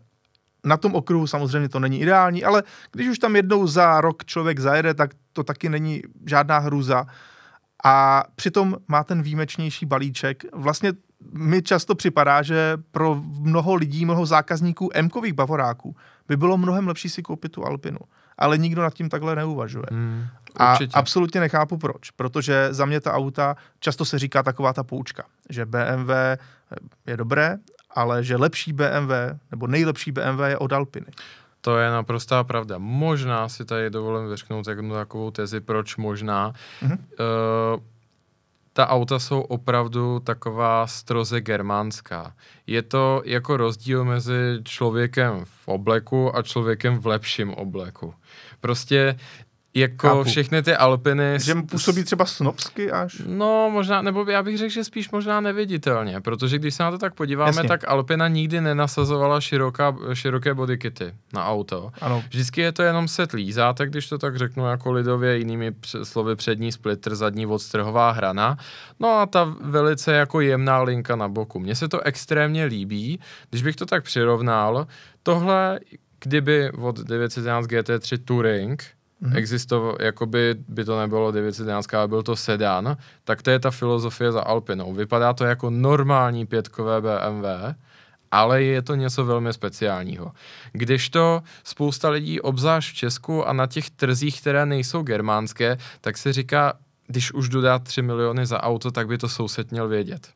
na 0.64 0.76
tom 0.76 0.94
okruhu 0.94 1.26
samozřejmě 1.26 1.68
to 1.68 1.80
není 1.80 2.00
ideální, 2.00 2.44
ale 2.44 2.62
když 2.92 3.08
už 3.08 3.18
tam 3.18 3.36
jednou 3.36 3.66
za 3.66 4.00
rok 4.00 4.24
člověk 4.24 4.58
zajede, 4.58 4.94
tak 4.94 5.10
to 5.32 5.44
taky 5.44 5.68
není 5.68 6.02
žádná 6.26 6.58
hruza. 6.58 7.06
A 7.84 8.24
přitom 8.34 8.76
má 8.88 9.04
ten 9.04 9.22
výjimečnější 9.22 9.86
balíček. 9.86 10.44
Vlastně 10.52 10.92
mi 11.32 11.62
často 11.62 11.94
připadá, 11.94 12.42
že 12.42 12.76
pro 12.90 13.14
mnoho 13.38 13.74
lidí, 13.74 14.04
mnoho 14.04 14.26
zákazníků 14.26 14.90
M-kových 14.94 15.32
bavoráků 15.32 15.96
by 16.28 16.36
bylo 16.36 16.56
mnohem 16.56 16.88
lepší 16.88 17.08
si 17.08 17.22
koupit 17.22 17.52
tu 17.52 17.66
Alpinu. 17.66 17.98
Ale 18.38 18.58
nikdo 18.58 18.82
nad 18.82 18.94
tím 18.94 19.08
takhle 19.08 19.36
neuvažuje. 19.36 19.86
Hmm, 19.90 20.26
a 20.56 20.76
absolutně 20.94 21.40
nechápu 21.40 21.76
proč. 21.76 22.10
Protože 22.10 22.68
za 22.70 22.84
mě 22.84 23.00
ta 23.00 23.12
auta, 23.12 23.56
často 23.80 24.04
se 24.04 24.18
říká 24.18 24.42
taková 24.42 24.72
ta 24.72 24.82
poučka, 24.82 25.24
že 25.48 25.66
BMW 25.66 26.10
je 27.06 27.16
dobré, 27.16 27.56
ale 27.94 28.24
že 28.24 28.36
lepší 28.36 28.72
BMW, 28.72 29.12
nebo 29.50 29.66
nejlepší 29.66 30.12
BMW 30.12 30.40
je 30.40 30.58
od 30.58 30.72
Alpiny. 30.72 31.06
To 31.60 31.78
je 31.78 31.90
naprostá 31.90 32.44
pravda. 32.44 32.78
Možná 32.78 33.48
si 33.48 33.64
tady 33.64 33.90
dovolím 33.90 34.28
vyřknout 34.30 34.66
takovou 34.92 35.30
tezi, 35.30 35.60
proč 35.60 35.96
možná. 35.96 36.52
Mm-hmm. 36.82 36.98
Uh, 37.74 37.80
ta 38.80 38.88
auta 38.88 39.18
jsou 39.18 39.40
opravdu 39.40 40.20
taková 40.20 40.86
stroze 40.86 41.40
germánská. 41.40 42.34
Je 42.66 42.82
to 42.82 43.22
jako 43.24 43.56
rozdíl 43.56 44.04
mezi 44.04 44.58
člověkem 44.64 45.44
v 45.44 45.68
obleku 45.68 46.36
a 46.36 46.42
člověkem 46.42 46.98
v 46.98 47.06
lepším 47.06 47.54
obleku. 47.54 48.14
Prostě 48.60 49.16
jako 49.74 50.08
Chápu. 50.08 50.24
všechny 50.24 50.62
ty 50.62 50.76
Alpiny... 50.76 51.38
Že 51.42 51.54
působí 51.54 52.04
třeba 52.04 52.24
snobsky 52.24 52.90
až? 52.90 53.22
No, 53.26 53.70
možná, 53.72 54.02
nebo 54.02 54.24
já 54.30 54.42
bych 54.42 54.58
řekl, 54.58 54.72
že 54.72 54.84
spíš 54.84 55.10
možná 55.10 55.40
neviditelně, 55.40 56.20
protože 56.20 56.58
když 56.58 56.74
se 56.74 56.82
na 56.82 56.90
to 56.90 56.98
tak 56.98 57.14
podíváme, 57.14 57.48
Jasně. 57.48 57.68
tak 57.68 57.88
Alpina 57.88 58.28
nikdy 58.28 58.60
nenasazovala 58.60 59.40
široká, 59.40 59.96
široké 60.12 60.54
bodykity 60.54 61.14
na 61.34 61.46
auto. 61.46 61.90
Ano. 62.00 62.24
Vždycky 62.28 62.60
je 62.60 62.72
to 62.72 62.82
jenom 62.82 63.08
setlý 63.08 63.52
zátek, 63.52 63.90
když 63.90 64.08
to 64.08 64.18
tak 64.18 64.36
řeknu 64.36 64.66
jako 64.66 64.92
lidově, 64.92 65.38
jinými 65.38 65.72
slovy 66.02 66.36
přední 66.36 66.72
splitter, 66.72 67.14
zadní 67.14 67.46
odstrhová 67.46 68.10
hrana. 68.10 68.56
No 69.00 69.18
a 69.18 69.26
ta 69.26 69.54
velice 69.60 70.12
jako 70.12 70.40
jemná 70.40 70.82
linka 70.82 71.16
na 71.16 71.28
boku. 71.28 71.58
Mně 71.58 71.74
se 71.74 71.88
to 71.88 72.00
extrémně 72.00 72.64
líbí, 72.64 73.20
když 73.50 73.62
bych 73.62 73.76
to 73.76 73.86
tak 73.86 74.04
přirovnal, 74.04 74.86
tohle, 75.22 75.80
kdyby 76.20 76.70
od 76.70 76.98
911 76.98 77.66
GT3 77.66 78.18
Touring, 78.24 78.84
mm-hmm. 79.22 79.36
existoval, 79.36 79.96
jakoby 80.00 80.54
by 80.68 80.84
to 80.84 81.00
nebylo 81.00 81.30
911, 81.30 81.94
ale 81.94 82.08
byl 82.08 82.22
to 82.22 82.36
sedan, 82.36 82.96
tak 83.24 83.42
to 83.42 83.50
je 83.50 83.58
ta 83.58 83.70
filozofie 83.70 84.32
za 84.32 84.40
Alpinou. 84.40 84.92
Vypadá 84.92 85.32
to 85.32 85.44
jako 85.44 85.70
normální 85.70 86.46
pětkové 86.46 87.00
BMW, 87.00 87.46
ale 88.30 88.62
je 88.62 88.82
to 88.82 88.94
něco 88.94 89.24
velmi 89.24 89.52
speciálního. 89.52 90.32
Když 90.72 91.08
to 91.08 91.42
spousta 91.64 92.10
lidí, 92.10 92.40
obzvlášť 92.40 92.92
v 92.92 92.96
Česku 92.96 93.48
a 93.48 93.52
na 93.52 93.66
těch 93.66 93.90
trzích, 93.90 94.40
které 94.40 94.66
nejsou 94.66 95.02
germánské, 95.02 95.78
tak 96.00 96.18
se 96.18 96.32
říká, 96.32 96.72
když 97.06 97.32
už 97.32 97.48
dodá 97.48 97.78
3 97.78 98.02
miliony 98.02 98.46
za 98.46 98.62
auto, 98.62 98.90
tak 98.90 99.06
by 99.06 99.18
to 99.18 99.28
soused 99.28 99.70
měl 99.70 99.88
vědět. 99.88 100.28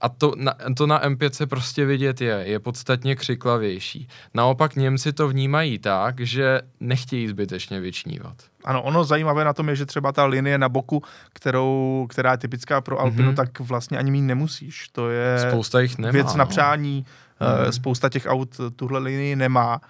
A 0.00 0.08
to 0.08 0.32
na, 0.36 0.54
to 0.76 0.86
na 0.86 1.08
M5 1.08 1.30
se 1.30 1.46
prostě 1.46 1.86
vidět 1.86 2.20
je, 2.20 2.42
je 2.46 2.58
podstatně 2.58 3.16
křiklavější. 3.16 4.08
Naopak 4.34 4.76
Němci 4.76 5.12
to 5.12 5.28
vnímají 5.28 5.78
tak, 5.78 6.20
že 6.20 6.60
nechtějí 6.80 7.28
zbytečně 7.28 7.80
vyčnívat. 7.80 8.36
Ano, 8.64 8.82
ono 8.82 9.04
zajímavé 9.04 9.44
na 9.44 9.52
tom 9.52 9.68
je, 9.68 9.76
že 9.76 9.86
třeba 9.86 10.12
ta 10.12 10.24
linie 10.24 10.58
na 10.58 10.68
boku, 10.68 11.02
kterou, 11.32 12.06
která 12.10 12.30
je 12.30 12.38
typická 12.38 12.80
pro 12.80 13.00
Alpinu, 13.00 13.32
mm-hmm. 13.32 13.36
tak 13.36 13.60
vlastně 13.60 13.98
ani 13.98 14.10
mít 14.10 14.22
nemusíš. 14.22 14.88
To 14.88 15.10
je 15.10 15.38
Spousta 15.50 15.80
jich 15.80 15.98
nemá, 15.98 16.12
věc 16.12 16.32
no. 16.32 16.38
na 16.38 16.46
přání. 16.46 17.06
Mm-hmm. 17.40 17.68
Spousta 17.68 18.08
těch 18.08 18.26
aut 18.26 18.60
tuhle 18.76 18.98
linii 18.98 19.36
nemá. 19.36 19.80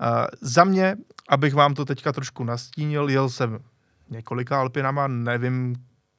Uh, 0.00 0.06
za 0.40 0.64
mě, 0.64 0.96
abych 1.28 1.54
vám 1.54 1.74
to 1.74 1.84
teďka 1.84 2.12
trošku 2.12 2.44
nastínil, 2.44 3.08
jel 3.08 3.28
jsem 3.28 3.58
několika 4.10 4.60
Alpinama, 4.60 5.06
nevím, 5.06 5.76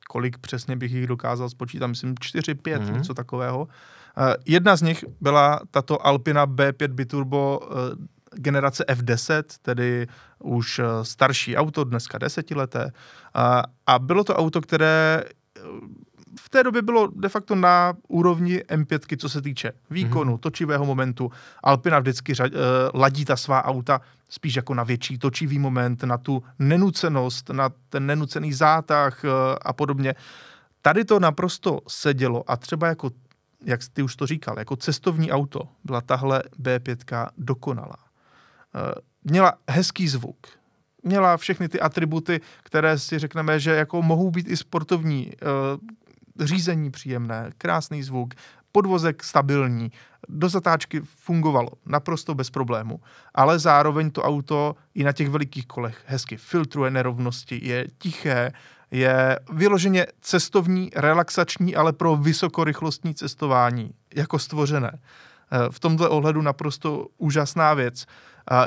kolik 0.10 0.38
přesně 0.38 0.76
bych 0.76 0.92
jich 0.92 1.08
dokázal 1.08 1.50
spočítat, 1.50 1.88
myslím 1.88 2.16
4, 2.20 2.56
5, 2.56 2.82
mm-hmm. 2.82 2.94
něco 2.94 3.14
takového. 3.14 3.62
Uh, 3.62 4.34
jedna 4.46 4.76
z 4.76 4.82
nich 4.82 5.06
byla 5.22 5.60
tato 5.72 6.08
Alpina 6.08 6.48
B5 6.48 6.88
Biturbo 6.88 7.60
uh, 7.60 7.76
generace 8.36 8.86
F10, 8.88 9.44
tedy 9.62 10.08
už 10.40 10.80
uh, 10.80 10.86
starší 11.04 11.58
auto, 11.58 11.84
dneska 11.84 12.18
desetileté. 12.18 12.92
A 13.88 14.00
bylo 14.00 14.24
to 14.24 14.36
auto, 14.36 14.62
které 14.62 15.24
v 16.40 16.50
té 16.50 16.64
době 16.64 16.82
bylo 16.82 17.08
de 17.16 17.30
facto 17.30 17.56
na 17.56 17.94
úrovni 18.08 18.60
M5, 18.60 19.18
co 19.18 19.30
se 19.30 19.42
týče 19.42 19.72
výkonu, 19.90 20.36
mm-hmm. 20.36 20.40
točivého 20.40 20.86
momentu. 20.86 21.32
Alpina 21.64 22.00
vždycky 22.00 22.34
řad, 22.34 22.52
uh, 22.54 22.60
ladí 22.94 23.26
ta 23.26 23.36
svá 23.36 23.66
auta 23.66 24.02
spíš 24.30 24.56
jako 24.56 24.74
na 24.74 24.84
větší 24.84 25.18
točivý 25.18 25.60
moment, 25.60 26.04
na 26.04 26.18
tu 26.18 26.44
nenucenost, 26.60 27.50
na 27.50 27.70
ten 27.90 28.06
nenucený 28.06 28.54
zátah 28.54 29.24
uh, 29.24 29.30
a 29.62 29.74
podobně. 29.74 30.16
Tady 30.82 31.06
to 31.06 31.20
naprosto 31.20 31.80
sedělo 31.88 32.52
a 32.52 32.58
třeba 32.58 32.88
jako, 32.88 33.12
jak 33.66 33.80
ty 33.94 34.04
už 34.04 34.16
to 34.16 34.28
říkal, 34.28 34.60
jako 34.60 34.76
cestovní 34.76 35.32
auto 35.32 35.62
byla 35.84 36.02
tahle 36.02 36.44
B5 36.62 37.28
dokonalá. 37.38 37.98
Uh, 38.76 38.82
měla 39.24 39.54
hezký 39.70 40.08
zvuk, 40.08 40.38
měla 41.04 41.38
všechny 41.38 41.70
ty 41.70 41.80
atributy, 41.80 42.42
které 42.64 43.00
si 43.00 43.20
řekneme, 43.20 43.60
že 43.60 43.72
jako 43.72 44.02
mohou 44.02 44.32
být 44.32 44.48
i 44.48 44.58
sportovní. 44.58 45.32
Řízení 46.40 46.92
příjemné, 46.92 47.52
krásný 47.58 48.04
zvuk, 48.04 48.34
podvozek 48.72 49.24
stabilní, 49.24 49.92
do 50.30 50.50
zatáčky 50.50 51.02
fungovalo 51.06 51.70
naprosto 51.86 52.36
bez 52.36 52.50
problému, 52.50 53.00
ale 53.36 53.60
zároveň 53.60 54.12
to 54.12 54.24
auto 54.24 54.76
i 54.96 55.04
na 55.04 55.12
těch 55.12 55.30
velikých 55.30 55.66
kolech 55.66 56.04
hezky 56.06 56.38
filtruje 56.38 56.92
nerovnosti, 56.92 57.60
je 57.64 57.88
tiché, 57.98 58.52
je 58.92 59.40
vyloženě 59.52 60.06
cestovní, 60.22 60.90
relaxační, 60.96 61.76
ale 61.76 61.94
pro 61.94 62.18
vysokorychlostní 62.18 63.16
cestování, 63.16 63.92
jako 64.16 64.40
stvořené. 64.40 65.00
Eh, 65.52 65.70
v 65.70 65.80
tomto 65.80 66.10
ohledu 66.10 66.42
naprosto 66.42 67.08
úžasná 67.18 67.74
věc. 67.74 68.06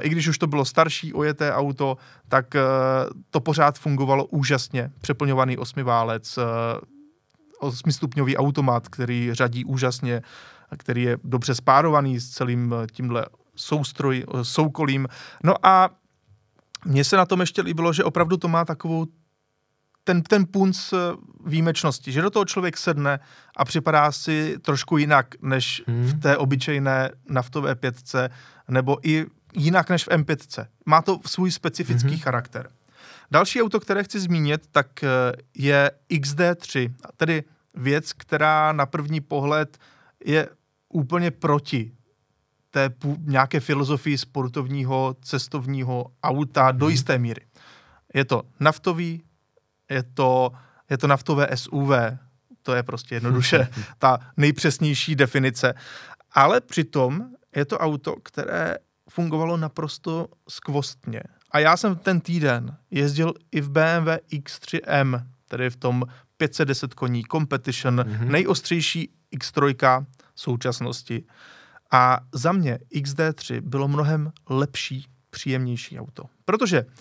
I 0.01 0.09
když 0.09 0.29
už 0.29 0.39
to 0.39 0.47
bylo 0.47 0.65
starší 0.65 1.15
ojeté 1.15 1.55
auto, 1.55 1.97
tak 2.29 2.57
eh, 2.57 2.61
to 3.31 3.41
pořád 3.41 3.79
fungovalo 3.79 4.25
úžasně. 4.25 4.91
Přeplňovaný 5.01 5.59
osmiválec, 5.59 6.39
eh, 6.39 6.43
osmistupňový 7.61 8.37
automat, 8.37 8.89
který 8.89 9.31
řadí 9.33 9.65
úžasně, 9.65 10.23
který 10.79 11.03
je 11.03 11.19
dobře 11.25 11.55
spárovaný 11.55 12.21
s 12.21 12.31
celým 12.31 12.75
tímhle 12.93 13.27
soustroj, 13.57 14.25
soukolím. 14.43 15.09
No 15.45 15.67
a 15.67 15.91
mně 16.85 17.05
se 17.05 17.17
na 17.17 17.27
tom 17.27 17.41
ještě 17.41 17.63
líbilo, 17.63 17.93
že 17.93 18.05
opravdu 18.05 18.37
to 18.37 18.49
má 18.49 18.65
takovou 18.65 19.07
ten, 20.05 20.23
ten 20.23 20.47
punc 20.47 20.95
výjimečnosti, 21.47 22.13
že 22.13 22.23
do 22.23 22.31
toho 22.31 22.45
člověk 22.45 22.77
sedne 22.77 23.21
a 23.57 23.65
připadá 23.65 24.13
si 24.13 24.57
trošku 24.63 24.99
jinak, 24.99 25.27
než 25.43 25.83
hmm. 25.87 26.07
v 26.07 26.21
té 26.21 26.37
obyčejné 26.37 27.11
naftové 27.29 27.75
pětce, 27.75 28.31
nebo 28.69 28.99
i 29.09 29.27
jinak 29.55 29.91
než 29.91 30.05
v 30.05 30.09
M5. 30.09 30.67
Má 30.87 31.03
to 31.03 31.21
svůj 31.27 31.51
specifický 31.51 32.09
hmm. 32.09 32.19
charakter. 32.19 32.71
Další 33.31 33.63
auto, 33.63 33.81
které 33.81 34.05
chci 34.05 34.21
zmínit, 34.21 34.67
tak 34.71 35.05
eh, 35.05 35.09
je 35.55 35.91
XD3, 36.11 36.95
tedy 37.17 37.45
věc, 37.75 38.13
která 38.13 38.73
na 38.73 38.87
první 38.87 39.21
pohled 39.21 39.79
je 40.25 40.49
úplně 40.89 41.31
proti 41.31 41.93
té 42.71 42.91
nějaké 43.25 43.61
filozofii 43.61 44.19
sportovního 44.19 45.17
cestovního 45.23 46.07
auta 46.23 46.73
do 46.73 46.89
jisté 46.89 47.19
míry. 47.19 47.47
Je 48.15 48.25
to 48.25 48.43
naftový, 48.61 49.23
je 49.91 50.03
to, 50.03 50.53
je 50.91 50.99
to 50.99 51.07
naftové 51.07 51.49
SUV, 51.55 51.91
to 52.63 52.75
je 52.75 52.83
prostě 52.83 53.15
jednoduše 53.15 53.69
ta 53.99 54.19
nejpřesnější 54.37 55.17
definice. 55.17 55.75
Ale 56.33 56.61
přitom 56.61 57.27
je 57.57 57.65
to 57.65 57.79
auto, 57.79 58.17
které 58.23 58.77
fungovalo 59.11 59.57
naprosto 59.57 60.29
skvostně. 60.49 61.23
A 61.57 61.59
já 61.59 61.77
jsem 61.77 61.97
ten 61.97 62.21
týden 62.21 62.77
jezdil 62.91 63.35
i 63.53 63.61
v 63.61 63.71
BMW 63.71 64.09
X3M, 64.33 65.27
tedy 65.49 65.71
v 65.71 65.77
tom 65.77 66.05
510 66.37 66.95
koní 66.95 67.23
Competition, 67.33 68.01
mm-hmm. 68.01 68.29
nejostřejší 68.29 69.11
X3 69.37 70.05
současnosti. 70.35 71.25
A 71.91 72.21
za 72.33 72.53
mě 72.53 72.79
XD3 72.95 73.61
bylo 73.61 73.89
mnohem 73.89 74.33
lepší, 74.51 75.07
příjemnější 75.31 75.99
auto. 75.99 76.25
Protože 76.45 76.83
uh, 76.83 76.93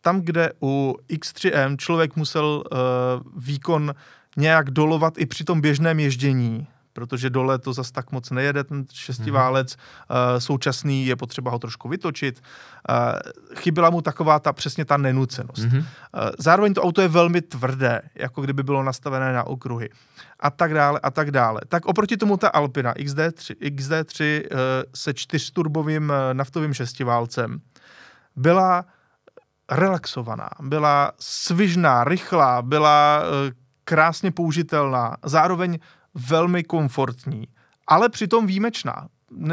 tam, 0.00 0.20
kde 0.20 0.52
u 0.62 0.96
X3M 1.08 1.76
člověk 1.76 2.16
musel 2.16 2.64
uh, 2.72 3.42
výkon 3.42 3.94
nějak 4.36 4.70
dolovat 4.70 5.18
i 5.18 5.26
při 5.26 5.44
tom 5.44 5.60
běžném 5.60 6.00
ježdění, 6.00 6.66
protože 6.98 7.30
dole 7.30 7.58
to 7.58 7.72
zas 7.72 7.90
tak 7.90 8.12
moc 8.12 8.30
nejede, 8.30 8.64
ten 8.64 8.84
šestiválec 8.92 9.76
mm-hmm. 9.76 10.34
uh, 10.34 10.38
současný, 10.38 11.06
je 11.06 11.16
potřeba 11.16 11.50
ho 11.50 11.58
trošku 11.58 11.88
vytočit. 11.88 12.42
Uh, 12.88 12.96
chyběla 13.54 13.90
mu 13.90 14.02
taková 14.02 14.38
ta 14.38 14.52
přesně 14.52 14.84
ta 14.84 14.96
nenucenost. 14.96 15.62
Mm-hmm. 15.62 15.78
Uh, 15.78 15.84
zároveň 16.38 16.74
to 16.74 16.82
auto 16.82 17.00
je 17.00 17.08
velmi 17.08 17.42
tvrdé, 17.42 18.02
jako 18.14 18.42
kdyby 18.42 18.62
bylo 18.62 18.82
nastavené 18.82 19.32
na 19.32 19.46
okruhy. 19.46 19.88
A 20.40 20.50
tak 20.50 20.74
dále, 20.74 21.00
a 21.02 21.10
tak 21.10 21.30
dále. 21.30 21.60
Tak 21.68 21.86
oproti 21.86 22.16
tomu 22.16 22.36
ta 22.36 22.48
Alpina 22.48 22.94
XD3, 22.94 23.54
XD3 23.54 24.42
uh, 24.42 24.58
se 24.94 25.14
čtyřturbovým 25.14 26.10
uh, 26.10 26.16
naftovým 26.32 26.74
šestiválcem 26.74 27.60
byla 28.36 28.84
relaxovaná, 29.70 30.48
byla 30.60 31.12
svižná, 31.18 32.04
rychlá, 32.04 32.62
byla 32.62 33.22
uh, 33.22 33.52
krásně 33.88 34.30
použitelná, 34.30 35.16
zároveň 35.24 35.78
velmi 36.28 36.64
komfortní, 36.64 37.48
ale 37.86 38.08
přitom 38.08 38.46
výjimečná. 38.46 39.08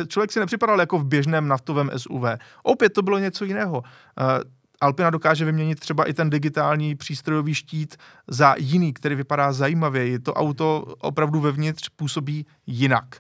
Člověk 0.08 0.32
si 0.32 0.40
nepřipadal 0.40 0.80
jako 0.80 1.00
v 1.00 1.06
běžném 1.06 1.48
naftovém 1.48 1.92
SUV. 1.98 2.24
Opět 2.64 2.90
to 2.90 3.02
bylo 3.02 3.18
něco 3.18 3.46
jiného. 3.46 3.78
Uh, 3.78 4.26
Alpina 4.82 5.10
dokáže 5.10 5.46
vyměnit 5.46 5.80
třeba 5.80 6.04
i 6.04 6.14
ten 6.14 6.30
digitální 6.30 6.96
přístrojový 6.96 7.54
štít 7.54 7.96
za 8.28 8.56
jiný, 8.58 8.94
který 8.94 9.16
vypadá 9.16 9.54
zajímavěji. 9.54 10.20
To 10.20 10.34
auto 10.34 10.86
opravdu 11.00 11.40
vevnitř 11.40 11.90
působí 11.90 12.46
jinak. 12.68 13.16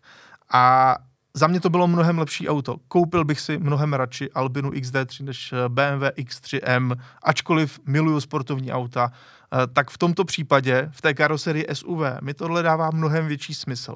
A 0.53 0.95
za 1.33 1.47
mě 1.47 1.59
to 1.59 1.69
bylo 1.69 1.87
mnohem 1.87 2.19
lepší 2.19 2.49
auto. 2.49 2.75
Koupil 2.87 3.25
bych 3.25 3.39
si 3.39 3.57
mnohem 3.57 3.93
radši 3.93 4.31
Albinu 4.31 4.69
XD3 4.69 5.23
než 5.23 5.53
eh, 5.53 5.69
BMW 5.69 6.03
X3M, 6.03 6.95
ačkoliv 7.23 7.79
miluju 7.85 8.21
sportovní 8.21 8.71
auta, 8.71 9.11
eh, 9.11 9.44
tak 9.73 9.89
v 9.89 9.97
tomto 9.97 10.25
případě, 10.25 10.89
v 10.91 11.01
té 11.01 11.13
karoserii 11.13 11.67
SUV, 11.73 11.99
mi 12.21 12.33
tohle 12.33 12.63
dává 12.63 12.89
mnohem 12.91 13.27
větší 13.27 13.53
smysl. 13.53 13.95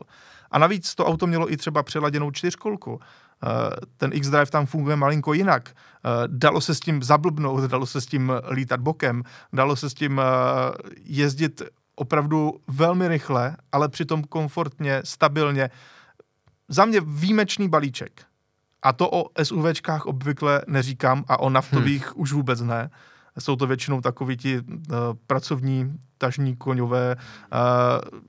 A 0.52 0.60
navíc 0.60 0.96
to 0.96 1.06
auto 1.06 1.28
mělo 1.28 1.52
i 1.52 1.58
třeba 1.58 1.84
přeladěnou 1.84 2.32
čtyřkolku. 2.32 3.00
Eh, 3.44 3.48
ten 3.98 4.12
X-Drive 4.14 4.46
tam 4.46 4.66
funguje 4.66 4.96
malinko 4.96 5.34
jinak. 5.34 5.76
Dalo 6.28 6.62
se 6.62 6.76
s 6.76 6.80
tím 6.80 7.04
zablbnout, 7.04 7.64
dalo 7.64 7.86
se 7.86 8.02
s 8.02 8.06
tím 8.06 8.34
lítat 8.52 8.80
bokem, 8.80 9.24
dalo 9.54 9.76
se 9.76 9.90
s 9.90 9.94
tím 9.94 10.22
jezdit 11.04 11.62
opravdu 11.96 12.60
velmi 12.68 13.08
rychle, 13.08 13.58
ale 13.72 13.90
přitom 13.90 14.24
komfortně, 14.24 15.02
stabilně 15.04 15.70
za 16.68 16.86
mě 16.86 17.02
výjimečný 17.02 17.70
balíček. 17.70 18.22
A 18.82 18.94
to 18.94 19.10
o 19.12 19.26
SUVčkách 19.44 20.06
obvykle 20.06 20.62
neříkám 20.68 21.24
a 21.28 21.40
o 21.40 21.50
naftových 21.50 22.06
hmm. 22.06 22.14
už 22.16 22.32
vůbec 22.34 22.62
ne. 22.62 22.90
Jsou 23.40 23.56
to 23.56 23.68
většinou 23.68 24.02
takový 24.02 24.38
ti 24.38 24.60
uh, 24.60 24.66
pracovní, 25.28 25.94
tažní, 26.18 26.56
koňové, 26.56 27.16
uh, 27.16 28.20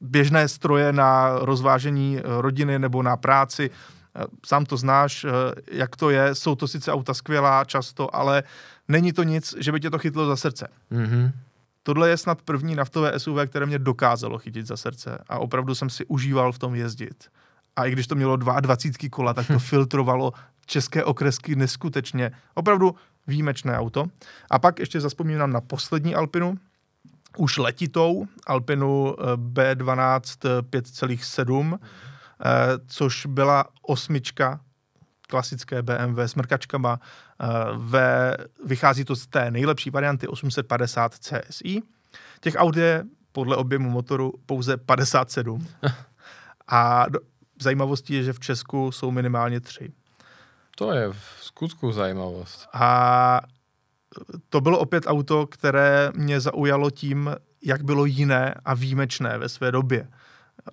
běžné 0.00 0.48
stroje 0.48 0.92
na 0.92 1.38
rozvážení 1.38 2.20
rodiny 2.24 2.78
nebo 2.78 3.02
na 3.02 3.16
práci. 3.16 3.70
Sám 4.46 4.64
to 4.64 4.76
znáš, 4.76 5.26
jak 5.70 5.96
to 5.96 6.10
je. 6.10 6.34
Jsou 6.34 6.54
to 6.54 6.68
sice 6.68 6.92
auta 6.92 7.14
skvělá 7.14 7.64
často, 7.64 8.16
ale 8.16 8.42
není 8.88 9.12
to 9.12 9.22
nic, 9.22 9.54
že 9.58 9.72
by 9.72 9.80
tě 9.80 9.90
to 9.90 9.98
chytlo 9.98 10.26
za 10.26 10.36
srdce. 10.36 10.68
Mm-hmm. 10.92 11.32
Tohle 11.82 12.08
je 12.08 12.16
snad 12.16 12.42
první 12.42 12.74
naftové 12.74 13.18
SUV, 13.18 13.38
které 13.46 13.66
mě 13.66 13.78
dokázalo 13.78 14.38
chytit 14.38 14.66
za 14.66 14.76
srdce 14.76 15.18
a 15.28 15.38
opravdu 15.38 15.74
jsem 15.74 15.90
si 15.90 16.04
užíval 16.04 16.52
v 16.52 16.58
tom 16.58 16.74
jezdit 16.74 17.28
a 17.76 17.84
i 17.84 17.90
když 17.90 18.06
to 18.06 18.14
mělo 18.14 18.36
22 18.36 19.08
kola, 19.10 19.34
tak 19.34 19.46
to 19.46 19.58
filtrovalo 19.72 20.32
české 20.66 21.04
okresky 21.04 21.56
neskutečně. 21.56 22.32
Opravdu 22.54 22.94
výjimečné 23.26 23.78
auto. 23.78 24.06
A 24.50 24.58
pak 24.58 24.78
ještě 24.78 25.00
zaspomínám 25.00 25.52
na 25.52 25.60
poslední 25.60 26.14
Alpinu, 26.14 26.58
už 27.36 27.58
letitou 27.58 28.26
Alpinu 28.46 29.16
eh, 29.18 29.36
B12 29.36 30.60
5,7, 30.60 31.78
eh, 31.78 32.48
což 32.86 33.26
byla 33.26 33.64
osmička 33.82 34.60
klasické 35.28 35.82
BMW 35.82 36.18
s 36.20 36.34
mrkačkama. 36.34 37.00
Eh, 37.40 37.46
ve, 37.76 38.36
vychází 38.64 39.04
to 39.04 39.16
z 39.16 39.26
té 39.26 39.50
nejlepší 39.50 39.90
varianty 39.90 40.28
850 40.28 41.14
CSI. 41.14 41.82
Těch 42.40 42.54
aut 42.56 42.76
je 42.76 43.04
podle 43.32 43.56
objemu 43.56 43.90
motoru 43.90 44.32
pouze 44.46 44.76
57. 44.76 45.66
A 46.68 47.08
do, 47.08 47.18
zajímavostí 47.62 48.14
je, 48.14 48.22
že 48.22 48.32
v 48.32 48.40
Česku 48.40 48.92
jsou 48.92 49.10
minimálně 49.10 49.60
tři. 49.60 49.92
To 50.78 50.92
je 50.92 51.12
v 51.12 51.38
skutku 51.40 51.92
zajímavost. 51.92 52.68
A 52.72 53.40
to 54.48 54.60
bylo 54.60 54.78
opět 54.78 55.04
auto, 55.06 55.46
které 55.46 56.10
mě 56.14 56.40
zaujalo 56.40 56.90
tím, 56.90 57.30
jak 57.64 57.84
bylo 57.84 58.04
jiné 58.04 58.54
a 58.64 58.74
výjimečné 58.74 59.38
ve 59.38 59.48
své 59.48 59.72
době. 59.72 60.08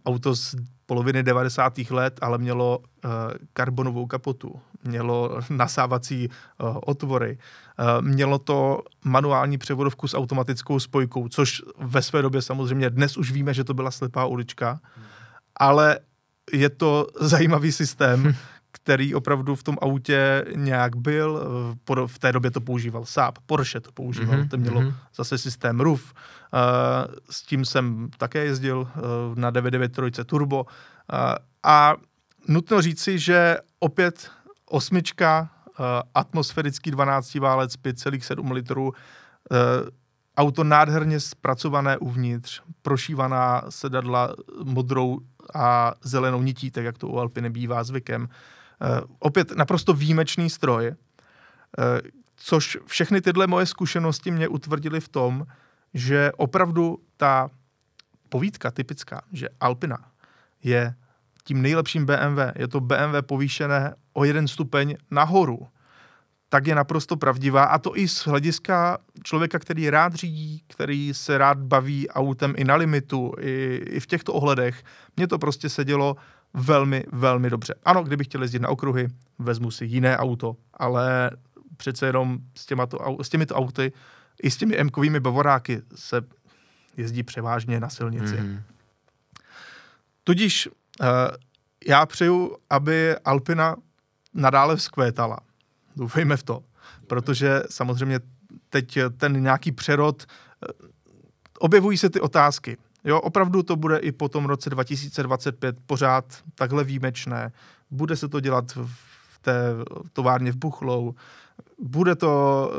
Auto 0.06 0.36
z 0.36 0.56
poloviny 0.86 1.24
90. 1.24 1.78
let, 1.90 2.20
ale 2.22 2.38
mělo 2.38 2.78
uh, 2.78 3.12
karbonovou 3.54 4.06
kapotu, 4.06 4.62
mělo 4.84 5.40
nasávací 5.50 6.30
uh, 6.30 6.78
otvory, 6.86 7.38
uh, 7.80 8.02
mělo 8.02 8.40
to 8.40 8.82
manuální 9.04 9.58
převodovku 9.58 10.08
s 10.08 10.18
automatickou 10.18 10.80
spojkou, 10.80 11.28
což 11.28 11.62
ve 11.78 12.02
své 12.02 12.22
době 12.22 12.42
samozřejmě 12.42 12.90
dnes 12.90 13.18
už 13.18 13.32
víme, 13.32 13.54
že 13.54 13.64
to 13.64 13.74
byla 13.74 13.92
slepá 13.92 14.26
ulička, 14.26 14.80
hmm. 14.96 15.06
ale 15.56 16.00
je 16.52 16.70
to 16.70 17.08
zajímavý 17.20 17.72
systém, 17.72 18.36
který 18.74 19.16
opravdu 19.16 19.56
v 19.56 19.64
tom 19.64 19.78
autě 19.82 20.46
nějak 20.56 20.96
byl. 20.96 21.48
V 22.08 22.20
té 22.20 22.32
době 22.32 22.52
to 22.52 22.62
používal 22.62 23.06
Saab, 23.06 23.38
Porsche 23.46 23.80
to 23.80 23.92
používal, 23.92 24.38
mm-hmm. 24.38 24.50
to 24.50 24.58
mělo 24.58 24.82
mm-hmm. 24.82 24.94
zase 25.16 25.38
systém 25.38 25.80
RUF. 25.80 26.14
S 27.30 27.42
tím 27.42 27.66
jsem 27.66 28.10
také 28.18 28.46
jezdil 28.46 28.88
eh, 28.96 29.00
na 29.36 29.50
993 29.50 30.26
Turbo. 30.26 30.66
A 31.64 31.96
nutno 32.48 32.82
říci, 32.82 33.20
že 33.20 33.58
opět 33.80 34.32
osmička, 34.66 35.50
eh, 35.70 35.84
atmosférický 36.16 36.92
12 36.92 37.36
válec 37.36 37.76
5,7 37.76 38.52
litrů, 38.52 38.94
eh, 38.94 39.56
auto 40.38 40.64
nádherně 40.64 41.20
zpracované 41.20 41.98
uvnitř, 41.98 42.62
prošívaná 42.82 43.62
sedadla 43.70 44.36
modrou 44.64 45.20
a 45.54 45.94
zelenou 46.02 46.42
nití, 46.42 46.72
tak 46.72 46.86
jak 46.86 46.98
to 46.98 47.08
u 47.08 47.18
Alpiny 47.18 47.50
bývá 47.50 47.84
zvykem. 47.84 48.22
Uh, 48.22 48.30
opět 49.20 49.52
naprosto 49.52 49.94
výjimečný 49.94 50.50
stroj, 50.50 50.88
uh, 50.88 50.96
což 52.36 52.78
všechny 52.86 53.22
tyhle 53.22 53.48
moje 53.48 53.66
zkušenosti 53.66 54.32
mě 54.32 54.48
utvrdily 54.48 55.00
v 55.00 55.10
tom, 55.10 55.46
že 55.94 56.32
opravdu 56.38 56.98
ta 57.18 57.50
povídka 58.30 58.72
typická, 58.72 59.22
že 59.32 59.50
Alpina 59.60 59.98
je 60.64 60.96
tím 61.44 61.62
nejlepším 61.62 62.06
BMW, 62.06 62.40
je 62.56 62.68
to 62.68 62.80
BMW 62.80 63.22
povýšené 63.22 63.96
o 64.14 64.24
jeden 64.24 64.48
stupeň 64.48 64.96
nahoru 65.12 65.68
tak 66.54 66.68
je 66.68 66.76
naprosto 66.76 67.18
pravdivá 67.18 67.64
a 67.64 67.78
to 67.78 67.98
i 67.98 68.08
z 68.08 68.28
hlediska 68.28 68.98
člověka, 69.24 69.60
který 69.60 69.90
rád 69.90 70.14
řídí, 70.14 70.64
který 70.68 71.14
se 71.14 71.38
rád 71.38 71.58
baví 71.58 72.10
autem 72.10 72.54
i 72.58 72.64
na 72.64 72.76
limitu, 72.76 73.34
i, 73.40 73.82
i 73.90 74.00
v 74.00 74.08
těchto 74.08 74.34
ohledech. 74.34 74.84
Mně 75.18 75.28
to 75.28 75.40
prostě 75.40 75.70
sedělo 75.70 76.16
velmi, 76.54 77.04
velmi 77.12 77.50
dobře. 77.50 77.76
Ano, 77.86 78.04
kdybych 78.04 78.28
chtěl 78.28 78.42
jezdit 78.42 78.60
na 78.60 78.70
okruhy, 78.70 79.08
vezmu 79.40 79.72
si 79.72 79.86
jiné 79.86 80.18
auto, 80.18 80.56
ale 80.74 81.32
přece 81.78 82.06
jenom 82.06 82.38
s, 82.58 82.66
těmato, 82.66 83.18
s 83.22 83.30
těmito 83.30 83.56
auty 83.56 83.92
i 84.44 84.52
s 84.52 84.58
těmi 84.58 84.78
M-kovými 84.78 85.20
bavoráky 85.20 85.82
se 85.96 86.22
jezdí 86.98 87.24
převážně 87.24 87.80
na 87.80 87.90
silnici. 87.90 88.36
Mm-hmm. 88.36 88.62
Tudíž 90.24 90.68
uh, 90.68 91.08
já 91.88 92.06
přeju, 92.06 92.58
aby 92.70 93.16
Alpina 93.18 93.76
nadále 94.34 94.76
vzkvétala 94.76 95.40
Doufejme 95.96 96.38
v 96.38 96.44
to, 96.44 96.64
protože 97.08 97.62
samozřejmě 97.70 98.20
teď 98.70 98.98
ten 99.18 99.44
nějaký 99.44 99.72
přerod, 99.72 100.24
eh, 100.24 100.68
objevují 101.60 101.98
se 101.98 102.10
ty 102.10 102.20
otázky. 102.20 102.78
Jo, 103.04 103.20
opravdu 103.20 103.64
to 103.64 103.76
bude 103.76 103.98
i 103.98 104.12
po 104.12 104.30
tom 104.30 104.46
roce 104.46 104.70
2025 104.70 105.76
pořád 105.86 106.26
takhle 106.56 106.84
výjimečné. 106.84 107.52
Bude 107.92 108.16
se 108.16 108.28
to 108.28 108.40
dělat 108.40 108.72
v 108.76 109.40
té 109.42 109.70
továrně 110.14 110.52
v 110.52 110.56
Buchlou. 110.56 111.16
Bude 111.80 112.16
to 112.16 112.72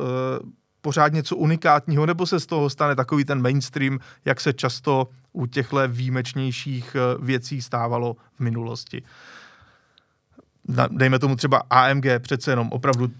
uh, 0.43 0.51
pořád 0.81 1.13
něco 1.13 1.37
unikátního, 1.37 2.07
nebo 2.07 2.27
se 2.27 2.41
z 2.41 2.47
toho 2.47 2.71
stane 2.71 2.97
takový 2.97 3.25
ten 3.25 3.43
mainstream, 3.43 3.99
jak 4.25 4.41
se 4.41 4.53
často 4.53 5.09
u 5.33 5.47
těchto 5.47 5.89
výjimečnějších 5.89 6.97
uh, 6.97 7.25
věcí 7.25 7.63
stávalo 7.63 8.17
v 8.37 8.41
minulosti. 8.41 9.03
Dejme 10.91 11.19
tomu 11.19 11.37
třeba 11.37 11.63
AMG, 11.71 12.07
přece 12.21 12.53
jenom 12.53 12.69
opravdu 12.73 13.11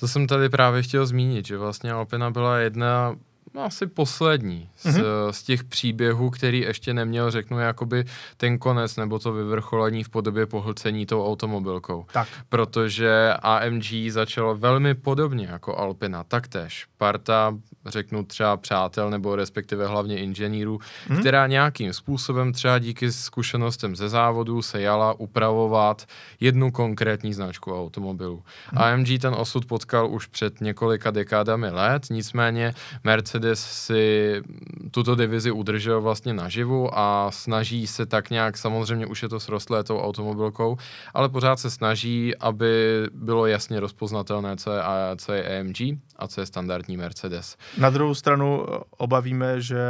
to 0.00 0.08
jsem 0.08 0.26
tady 0.26 0.48
právě 0.48 0.82
chtěl 0.82 1.06
zmínit, 1.06 1.46
že 1.46 1.58
vlastně 1.58 1.92
Alpina 1.92 2.30
byla 2.30 2.58
jedna 2.58 3.16
no, 3.54 3.64
asi 3.64 3.86
poslední 3.86 4.68
z, 4.76 4.86
mm-hmm. 4.86 5.30
z 5.30 5.42
těch 5.42 5.64
příběhů, 5.64 6.30
který 6.30 6.60
ještě 6.60 6.94
neměl, 6.94 7.30
řeknu, 7.30 7.58
jakoby 7.58 8.04
ten 8.36 8.58
konec 8.58 8.96
nebo 8.96 9.18
to 9.18 9.32
vyvrcholení 9.32 10.04
v 10.04 10.08
podobě 10.08 10.46
pohlcení 10.46 11.06
tou 11.06 11.26
automobilkou. 11.26 12.06
Tak. 12.12 12.28
Protože 12.48 13.34
AMG 13.42 13.84
začalo 14.08 14.56
velmi 14.56 14.94
podobně 14.94 15.48
jako 15.50 15.78
Alpina, 15.78 16.24
taktéž. 16.24 16.86
Parta 16.98 17.54
řeknu 17.86 18.24
třeba 18.24 18.56
přátel 18.56 19.10
nebo 19.10 19.36
respektive 19.36 19.86
hlavně 19.86 20.18
inženýrů, 20.18 20.78
hmm. 21.08 21.20
která 21.20 21.46
nějakým 21.46 21.92
způsobem 21.92 22.52
třeba 22.52 22.78
díky 22.78 23.12
zkušenostem 23.12 23.96
ze 23.96 24.08
závodu 24.08 24.62
se 24.62 24.80
jala 24.80 25.20
upravovat 25.20 26.06
jednu 26.40 26.70
konkrétní 26.70 27.34
značku 27.34 27.80
automobilu. 27.80 28.42
Hmm. 28.66 28.82
AMG 28.82 29.20
ten 29.20 29.34
osud 29.34 29.66
potkal 29.66 30.10
už 30.10 30.26
před 30.26 30.60
několika 30.60 31.10
dekádami 31.10 31.70
let, 31.70 32.02
nicméně 32.10 32.74
Mercedes 33.04 33.39
si 33.54 34.42
tuto 34.90 35.14
divizi 35.14 35.50
udržel 35.50 36.00
vlastně 36.00 36.34
naživu 36.34 36.98
a 36.98 37.30
snaží 37.30 37.86
se 37.86 38.06
tak 38.06 38.30
nějak, 38.30 38.58
samozřejmě 38.58 39.06
už 39.06 39.22
je 39.22 39.28
to 39.28 39.40
srostlé 39.40 39.84
tou 39.84 39.98
automobilkou, 40.00 40.76
ale 41.14 41.28
pořád 41.28 41.60
se 41.60 41.70
snaží, 41.70 42.36
aby 42.36 43.04
bylo 43.12 43.46
jasně 43.46 43.80
rozpoznatelné, 43.80 44.56
co 44.56 44.72
je, 44.72 44.82
co 45.16 45.32
je 45.32 45.60
AMG 45.60 45.76
a 46.16 46.28
co 46.28 46.40
je 46.40 46.46
standardní 46.46 46.96
Mercedes. 46.96 47.56
Na 47.78 47.90
druhou 47.90 48.14
stranu 48.14 48.66
eh, 48.68 48.78
obavíme, 48.90 49.60
že 49.60 49.84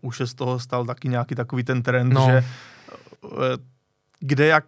už 0.00 0.16
se 0.16 0.26
z 0.26 0.34
toho 0.34 0.58
stal 0.58 0.86
taky 0.86 1.08
nějaký 1.08 1.34
takový 1.34 1.64
ten 1.64 1.82
trend, 1.82 2.12
no. 2.12 2.26
že 2.30 2.36
eh, 2.36 3.75
kde, 4.20 4.46
jak, 4.46 4.64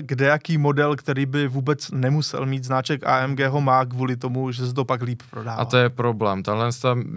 kde 0.00 0.26
jaký 0.26 0.58
model, 0.58 0.96
který 0.96 1.26
by 1.26 1.48
vůbec 1.48 1.90
nemusel 1.90 2.46
mít 2.46 2.64
značek 2.64 3.06
AMG 3.06 3.40
ho 3.40 3.60
má 3.60 3.84
kvůli 3.84 4.16
tomu, 4.16 4.52
že 4.52 4.66
se 4.66 4.74
to 4.74 4.84
pak 4.84 5.02
líp 5.02 5.22
prodává. 5.30 5.56
A 5.56 5.64
to 5.64 5.76
je 5.76 5.88
problém. 5.88 6.42
Tahle, 6.42 6.70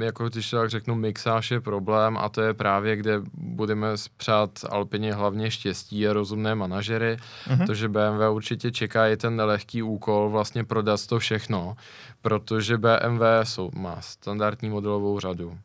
jako 0.04 0.30
když 0.30 0.50
tak 0.50 0.70
řeknu, 0.70 0.96
mixáž 0.96 1.52
je 1.52 1.62
problém 1.62 2.18
a 2.18 2.30
to 2.30 2.42
je 2.42 2.54
právě, 2.54 2.96
kde 2.96 3.22
budeme 3.34 3.88
přát 4.18 4.50
Alpině 4.70 5.14
hlavně 5.14 5.52
štěstí 5.52 6.08
a 6.08 6.14
rozumné 6.14 6.56
manažery, 6.56 7.18
mm-hmm. 7.48 7.58
protože 7.58 7.90
BMW 7.90 8.22
určitě 8.32 8.72
čeká 8.72 9.08
i 9.08 9.18
ten 9.18 9.36
nelehký 9.36 9.84
úkol 9.84 10.30
vlastně 10.30 10.64
prodat 10.64 11.08
to 11.08 11.20
všechno, 11.20 11.76
protože 12.22 12.78
BMW 12.78 13.24
jsou, 13.44 13.72
má 13.76 13.98
standardní 14.02 14.70
modelovou 14.70 15.20
řadu 15.20 15.58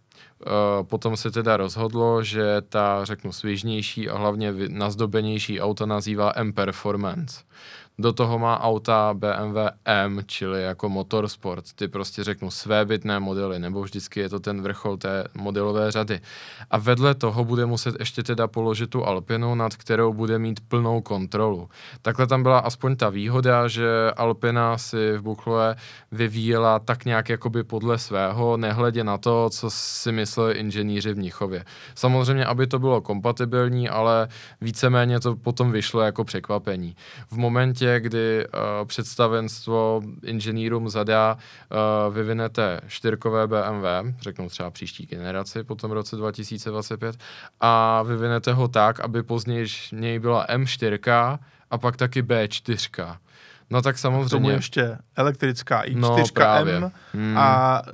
potom 0.83 1.16
se 1.16 1.30
teda 1.30 1.57
rozhodlo, 1.57 2.22
že 2.22 2.62
ta, 2.68 3.04
řeknu, 3.04 3.33
svěžnější 3.33 4.09
a 4.09 4.18
hlavně 4.18 4.54
nazdobenější 4.68 5.61
auto 5.61 5.87
nazývá 5.87 6.33
M-Performance. 6.37 7.42
Do 7.98 8.12
toho 8.12 8.38
má 8.38 8.61
auta 8.61 9.14
BMW 9.14 9.59
M, 9.85 10.20
čili 10.26 10.62
jako 10.62 10.88
motorsport, 10.88 11.64
ty 11.74 11.88
prostě 11.88 12.24
řeknu 12.24 12.50
svébytné 12.50 13.20
modely, 13.20 13.59
nebo 13.59 13.83
vždycky 13.83 14.20
je 14.20 14.28
to 14.28 14.40
ten 14.40 14.62
vrchol 14.62 14.96
té 14.96 15.24
modelové 15.35 15.90
řady. 15.90 16.20
A 16.70 16.78
vedle 16.78 17.14
toho 17.14 17.44
bude 17.44 17.66
muset 17.66 17.94
ještě 17.98 18.22
teda 18.22 18.46
položit 18.46 18.90
tu 18.90 19.04
Alpinu, 19.07 19.54
nad 19.54 19.76
kterou 19.76 20.12
bude 20.12 20.38
mít 20.38 20.61
plnou 20.68 21.00
kontrolu. 21.00 21.68
Takhle 22.02 22.26
tam 22.26 22.42
byla 22.42 22.59
aspoň 22.59 22.96
ta 22.96 23.09
výhoda, 23.09 23.68
že 23.68 24.11
Alpina 24.16 24.78
si 24.78 25.12
v 25.16 25.22
Buchle 25.22 25.76
vyvíjela 26.12 26.78
tak 26.78 27.04
nějak 27.04 27.28
jakoby 27.28 27.64
podle 27.64 27.98
svého, 27.98 28.57
nehledě 28.57 29.04
na 29.04 29.18
to, 29.18 29.50
co 29.50 29.70
si 29.70 30.12
mysleli 30.12 30.54
inženýři 30.54 31.12
v 31.12 31.16
Mnichově. 31.16 31.64
Samozřejmě, 31.94 32.44
aby 32.44 32.66
to 32.66 32.78
bylo 32.78 33.00
kompatibilní, 33.00 33.88
ale 33.88 34.28
víceméně 34.61 35.20
to 35.20 35.37
potom 35.37 35.72
vyšlo 35.72 36.00
jako 36.00 36.24
překvapení. 36.24 36.96
V 37.30 37.37
momentě, 37.37 37.84
momentě, 37.85 38.01
kdy 38.01 38.47
uh, 38.47 38.87
představenstvo 38.87 40.03
inženýrům 40.25 40.88
zadá, 40.88 41.37
uh, 41.37 42.14
vyvinete 42.14 42.81
čtyřkové 42.88 43.47
BMW, 43.47 44.16
řeknou 44.20 44.49
třeba 44.49 44.70
příští 44.70 45.07
generaci 45.07 45.64
po 45.64 45.75
tom 45.75 45.90
roce 45.90 46.16
2025, 46.16 47.16
a 47.61 48.03
vyvinete 48.03 48.53
ho 48.53 48.68
tak, 48.68 49.01
aby 49.01 49.23
později 49.23 49.66
něj 49.92 50.18
byla 50.18 50.47
M4 50.47 51.38
a 51.70 51.79
pak 51.79 51.97
taky 51.97 52.23
B4. 52.23 53.16
No 53.70 53.83
tak 53.83 53.98
samozřejmě. 53.98 54.27
K 54.27 54.31
tomu 54.31 54.50
ještě 54.50 54.98
elektrická 55.16 55.83
i4 55.83 55.94
no, 55.98 56.16
M 56.70 56.92
hmm. 57.12 57.38
a 57.38 57.83
uh, 57.87 57.92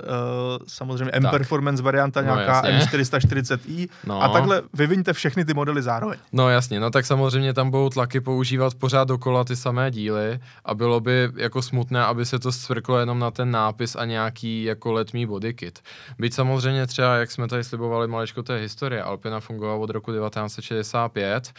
samozřejmě 0.67 1.11
M 1.13 1.23
tak. 1.23 1.31
Performance 1.31 1.83
varianta 1.83 2.21
no, 2.21 2.25
nějaká 2.25 2.61
no, 2.61 2.69
M440i 2.69 3.89
no. 4.05 4.21
a 4.21 4.29
takhle 4.29 4.61
vyviňte 4.73 5.13
všechny 5.13 5.45
ty 5.45 5.53
modely 5.53 5.81
zároveň. 5.81 6.19
No 6.31 6.49
jasně, 6.49 6.79
no 6.79 6.89
tak 6.89 7.05
samozřejmě 7.05 7.53
tam 7.53 7.71
budou 7.71 7.89
tlaky 7.89 8.21
používat 8.21 8.75
pořád 8.75 9.07
dokola 9.07 9.43
ty 9.43 9.55
samé 9.55 9.91
díly 9.91 10.39
a 10.65 10.73
bylo 10.73 10.99
by 10.99 11.29
jako 11.35 11.61
smutné, 11.61 12.05
aby 12.05 12.25
se 12.25 12.39
to 12.39 12.51
svrklo 12.51 12.99
jenom 12.99 13.19
na 13.19 13.31
ten 13.31 13.51
nápis 13.51 13.95
a 13.95 14.05
nějaký 14.05 14.63
jako 14.63 14.91
letmý 14.91 15.25
bodykit. 15.25 15.79
Byť 16.19 16.33
samozřejmě 16.33 16.87
třeba, 16.87 17.15
jak 17.15 17.31
jsme 17.31 17.47
tady 17.47 17.63
slibovali 17.63 18.07
maličko 18.07 18.43
té 18.43 18.57
historie, 18.57 19.03
Alpina 19.03 19.39
fungovala 19.39 19.77
od 19.77 19.89
roku 19.89 20.11
1965, 20.11 21.51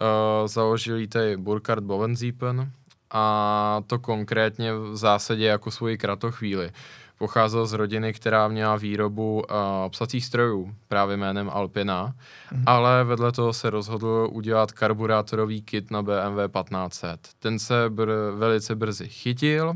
uh, 0.00 0.48
založili 0.48 1.06
tady 1.06 1.36
Burkhard 1.36 1.84
Bovensiepen, 1.84 2.70
a 3.10 3.82
to 3.86 3.98
konkrétně 3.98 4.74
v 4.74 4.96
zásadě 4.96 5.46
jako 5.46 5.70
svoji 5.70 5.98
kratochvíli. 5.98 6.70
Pocházel 7.18 7.66
z 7.66 7.72
rodiny, 7.72 8.12
která 8.12 8.48
měla 8.48 8.76
výrobu 8.76 9.34
uh, 9.34 9.90
psacích 9.90 10.24
strojů 10.24 10.74
právě 10.88 11.16
jménem 11.16 11.50
Alpina, 11.50 12.14
mm. 12.52 12.62
ale 12.66 13.04
vedle 13.04 13.32
toho 13.32 13.52
se 13.52 13.70
rozhodl 13.70 14.28
udělat 14.32 14.72
karburátorový 14.72 15.62
kit 15.62 15.90
na 15.90 16.02
BMW 16.02 16.38
1500. 16.62 17.20
Ten 17.38 17.58
se 17.58 17.90
br- 17.90 18.36
velice 18.36 18.74
brzy 18.74 19.08
chytil. 19.08 19.74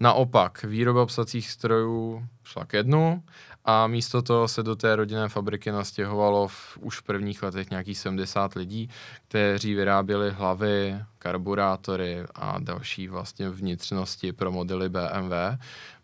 Naopak, 0.00 0.64
výroba 0.64 1.06
psacích 1.06 1.50
strojů 1.50 2.26
šla 2.44 2.64
ke 2.64 2.82
dnu 2.82 3.22
a 3.70 3.86
místo 3.86 4.22
toho 4.22 4.48
se 4.48 4.62
do 4.62 4.76
té 4.76 4.96
rodinné 4.96 5.28
fabriky 5.28 5.72
nastěhovalo 5.72 6.48
v, 6.48 6.78
už 6.80 6.98
v 6.98 7.02
prvních 7.02 7.42
letech 7.42 7.70
nějakých 7.70 7.98
70 7.98 8.54
lidí, 8.54 8.90
kteří 9.28 9.74
vyráběli 9.74 10.30
hlavy, 10.30 11.00
karburátory 11.18 12.22
a 12.34 12.58
další 12.58 13.08
vlastně 13.08 13.50
vnitřnosti 13.50 14.32
pro 14.32 14.52
modely 14.52 14.88
BMW. 14.88 15.32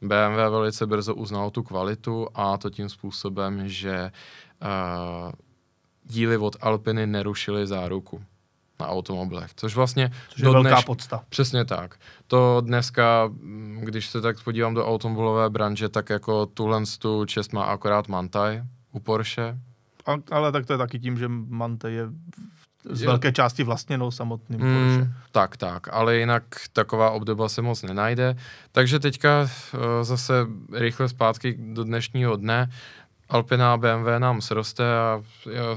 BMW 0.02 0.36
velice 0.36 0.86
brzo 0.86 1.14
uznalo 1.14 1.50
tu 1.50 1.62
kvalitu 1.62 2.28
a 2.34 2.58
to 2.58 2.70
tím 2.70 2.88
způsobem, 2.88 3.68
že 3.68 4.12
uh, 4.62 5.32
díly 6.04 6.36
od 6.36 6.56
Alpiny 6.60 7.06
nerušily 7.06 7.66
záruku 7.66 8.24
na 8.84 8.90
automobilech, 8.90 9.50
což 9.56 9.74
vlastně... 9.74 10.12
Což 10.28 10.42
je 10.42 10.50
velká 10.50 10.68
dneš... 10.68 10.84
podsta. 10.84 11.24
Přesně 11.28 11.64
tak. 11.64 11.96
To 12.26 12.60
dneska, 12.60 13.26
mm, 13.26 13.80
když 13.84 14.06
se 14.06 14.20
tak 14.20 14.42
podívám 14.44 14.74
do 14.74 14.86
automobilové 14.86 15.50
branže, 15.50 15.88
tak 15.88 16.10
jako 16.10 16.46
tuhle 16.46 16.82
tu 16.98 17.24
čest 17.24 17.52
má 17.52 17.64
akorát 17.64 18.08
Mantaj 18.08 18.62
u 18.92 19.00
Porsche. 19.00 19.58
A, 20.06 20.14
ale 20.30 20.52
tak 20.52 20.66
to 20.66 20.72
je 20.72 20.78
taky 20.78 20.98
tím, 20.98 21.18
že 21.18 21.28
Mantaj 21.28 21.92
je 21.92 22.04
z 22.90 23.02
velké 23.02 23.32
části 23.32 23.64
vlastněnou 23.64 24.10
samotným 24.10 24.60
mm, 24.60 24.74
Porsche. 24.74 25.12
Tak, 25.32 25.56
tak, 25.56 25.88
ale 25.92 26.16
jinak 26.16 26.44
taková 26.72 27.10
obdoba 27.10 27.48
se 27.48 27.62
moc 27.62 27.82
nenajde. 27.82 28.36
Takže 28.72 29.00
teďka 29.00 29.42
uh, 29.42 29.80
zase 30.02 30.46
rychle 30.72 31.08
zpátky 31.08 31.56
do 31.58 31.84
dnešního 31.84 32.36
dne. 32.36 32.70
Alpina 33.28 33.76
BMW 33.76 34.18
nám 34.18 34.40
sroste 34.40 34.98
a 34.98 35.22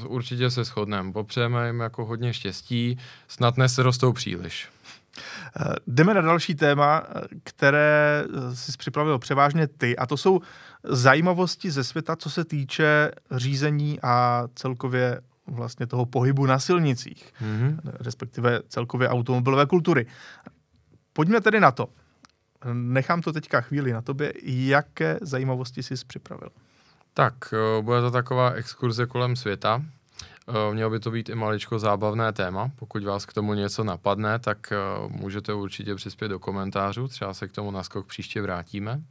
určitě 0.06 0.52
se 0.52 0.64
shodneme. 0.64 1.12
Popřejeme 1.12 1.68
jim 1.68 1.80
jako 1.80 2.06
hodně 2.06 2.34
štěstí, 2.34 3.00
snad 3.28 3.56
rostou 3.78 4.14
příliš. 4.14 4.70
Eh, 5.60 5.76
jdeme 5.88 6.14
na 6.14 6.22
další 6.22 6.56
téma, 6.56 7.04
které 7.44 8.24
eh, 8.26 8.56
jsi 8.56 8.72
připravil 8.78 9.20
převážně 9.20 9.68
ty, 9.68 9.98
a 9.98 10.06
to 10.06 10.18
jsou 10.18 10.42
zajímavosti 10.84 11.72
ze 11.72 11.84
světa, 11.84 12.16
co 12.16 12.30
se 12.30 12.46
týče 12.46 13.12
řízení 13.32 14.00
a 14.04 14.44
celkově 14.56 15.22
vlastně 15.48 15.88
toho 15.88 16.06
pohybu 16.06 16.46
na 16.46 16.60
silnicích, 16.60 17.34
mm-hmm. 17.42 17.80
respektive 17.84 18.62
celkově 18.68 19.10
automobilové 19.10 19.66
kultury. 19.66 20.06
Pojďme 21.14 21.42
tedy 21.42 21.60
na 21.60 21.72
to. 21.72 21.88
Nechám 22.74 23.22
to 23.22 23.34
teďka 23.34 23.62
chvíli 23.62 23.94
na 23.94 24.02
tobě. 24.02 24.34
Jaké 24.44 25.18
zajímavosti 25.22 25.84
jsi 25.84 25.96
připravil? 26.08 26.50
Tak, 27.18 27.54
eh, 27.54 27.82
bude 27.82 28.02
to 28.02 28.12
taková 28.12 28.52
exkurze 28.52 29.06
kolem 29.06 29.36
světa. 29.36 29.82
Eh, 30.48 30.74
mělo 30.74 30.90
by 30.90 31.00
to 31.00 31.12
být 31.12 31.30
i 31.30 31.36
maličko 31.36 31.80
zábavné 31.80 32.34
téma. 32.34 32.72
Pokud 32.76 33.04
vás 33.04 33.26
k 33.26 33.34
tomu 33.34 33.54
něco 33.54 33.84
napadne, 33.84 34.40
tak 34.40 34.72
eh, 34.72 34.78
můžete 35.08 35.54
určitě 35.54 35.96
přispět 35.96 36.28
do 36.28 36.40
komentářů. 36.40 37.08
Třeba 37.08 37.34
se 37.34 37.48
k 37.48 37.52
tomu 37.52 37.72
naskok 37.72 38.08
příště 38.08 38.42
vrátíme. 38.42 39.02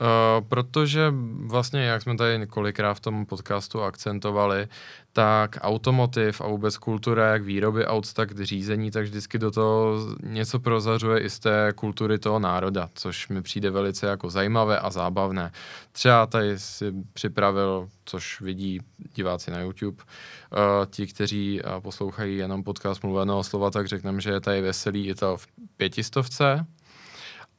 Uh, 0.00 0.46
protože 0.48 1.14
vlastně, 1.46 1.80
jak 1.80 2.02
jsme 2.02 2.16
tady 2.16 2.38
několikrát 2.38 2.94
v 2.94 3.00
tom 3.00 3.26
podcastu 3.26 3.82
akcentovali, 3.82 4.68
tak 5.12 5.58
automotiv 5.60 6.40
a 6.40 6.46
vůbec 6.46 6.76
kultura 6.76 7.32
jak 7.32 7.42
výroby 7.42 7.86
aut, 7.86 8.12
tak 8.12 8.44
řízení, 8.44 8.90
tak 8.90 9.04
vždycky 9.04 9.38
do 9.38 9.50
toho 9.50 9.96
něco 10.22 10.58
prozařuje 10.58 11.20
i 11.20 11.30
z 11.30 11.38
té 11.38 11.72
kultury 11.74 12.18
toho 12.18 12.38
národa, 12.38 12.88
což 12.94 13.28
mi 13.28 13.42
přijde 13.42 13.70
velice 13.70 14.06
jako 14.06 14.30
zajímavé 14.30 14.78
a 14.78 14.90
zábavné. 14.90 15.52
Třeba 15.92 16.26
tady 16.26 16.58
si 16.58 16.92
připravil, 17.12 17.88
což 18.04 18.40
vidí 18.40 18.80
diváci 19.14 19.50
na 19.50 19.60
YouTube, 19.60 20.02
uh, 20.02 20.58
ti, 20.90 21.06
kteří 21.06 21.60
uh, 21.62 21.80
poslouchají 21.80 22.36
jenom 22.36 22.64
podcast 22.64 23.02
mluveného 23.02 23.44
slova, 23.44 23.70
tak 23.70 23.88
řekneme, 23.88 24.20
že 24.20 24.30
je 24.30 24.40
tady 24.40 24.60
veselý 24.60 25.08
Ital 25.08 25.36
v 25.36 25.46
pětistovce, 25.76 26.66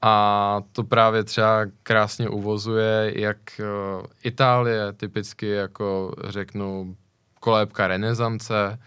a 0.01 0.61
to 0.71 0.83
právě 0.83 1.23
třeba 1.23 1.65
krásně 1.83 2.29
uvozuje, 2.29 3.13
jak 3.21 3.37
uh, 3.59 4.05
Itálie 4.23 4.93
typicky, 4.93 5.47
jako 5.47 6.13
řeknu, 6.27 6.95
kolébka 7.39 7.87
renesance, 7.87 8.79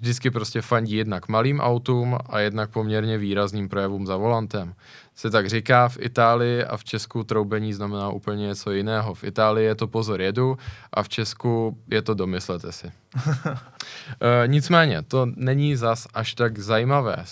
vždycky 0.00 0.30
prostě 0.30 0.62
fandí 0.62 0.96
jednak 0.96 1.28
malým 1.28 1.60
autům 1.60 2.18
a 2.26 2.38
jednak 2.38 2.70
poměrně 2.70 3.18
výrazným 3.18 3.68
projevům 3.68 4.06
za 4.06 4.16
volantem. 4.16 4.74
Se 5.14 5.30
tak 5.30 5.48
říká 5.48 5.88
v 5.88 5.98
Itálii 6.00 6.64
a 6.64 6.76
v 6.76 6.84
Česku 6.84 7.24
troubení 7.24 7.72
znamená 7.72 8.10
úplně 8.10 8.46
něco 8.46 8.72
jiného. 8.72 9.14
V 9.14 9.24
Itálii 9.24 9.66
je 9.66 9.74
to 9.74 9.86
pozor 9.86 10.20
jedu 10.20 10.58
a 10.92 11.02
v 11.02 11.08
Česku 11.08 11.78
je 11.90 12.02
to 12.02 12.14
domyslete 12.14 12.72
si. 12.72 12.92
e, 14.20 14.48
nicméně, 14.48 15.02
to 15.02 15.26
není 15.36 15.76
zas 15.76 16.06
až 16.14 16.34
tak 16.34 16.58
zajímavé. 16.58 17.16
E, 17.16 17.24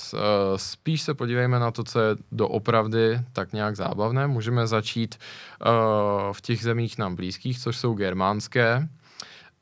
spíš 0.57 1.03
se 1.03 1.15
podívejme 1.15 1.59
na 1.59 1.71
to, 1.71 1.85
co 1.85 2.01
je 2.01 2.17
doopravdy 2.33 3.21
tak 3.33 3.53
nějak 3.53 3.77
zábavné. 3.77 4.27
Můžeme 4.27 4.67
začít 4.67 5.15
e, 5.15 5.19
v 6.33 6.41
těch 6.41 6.63
zemích 6.63 6.99
nám 6.99 7.17
blízkých, 7.17 7.59
což 7.59 7.77
jsou 7.77 7.95
germánské. 7.95 8.89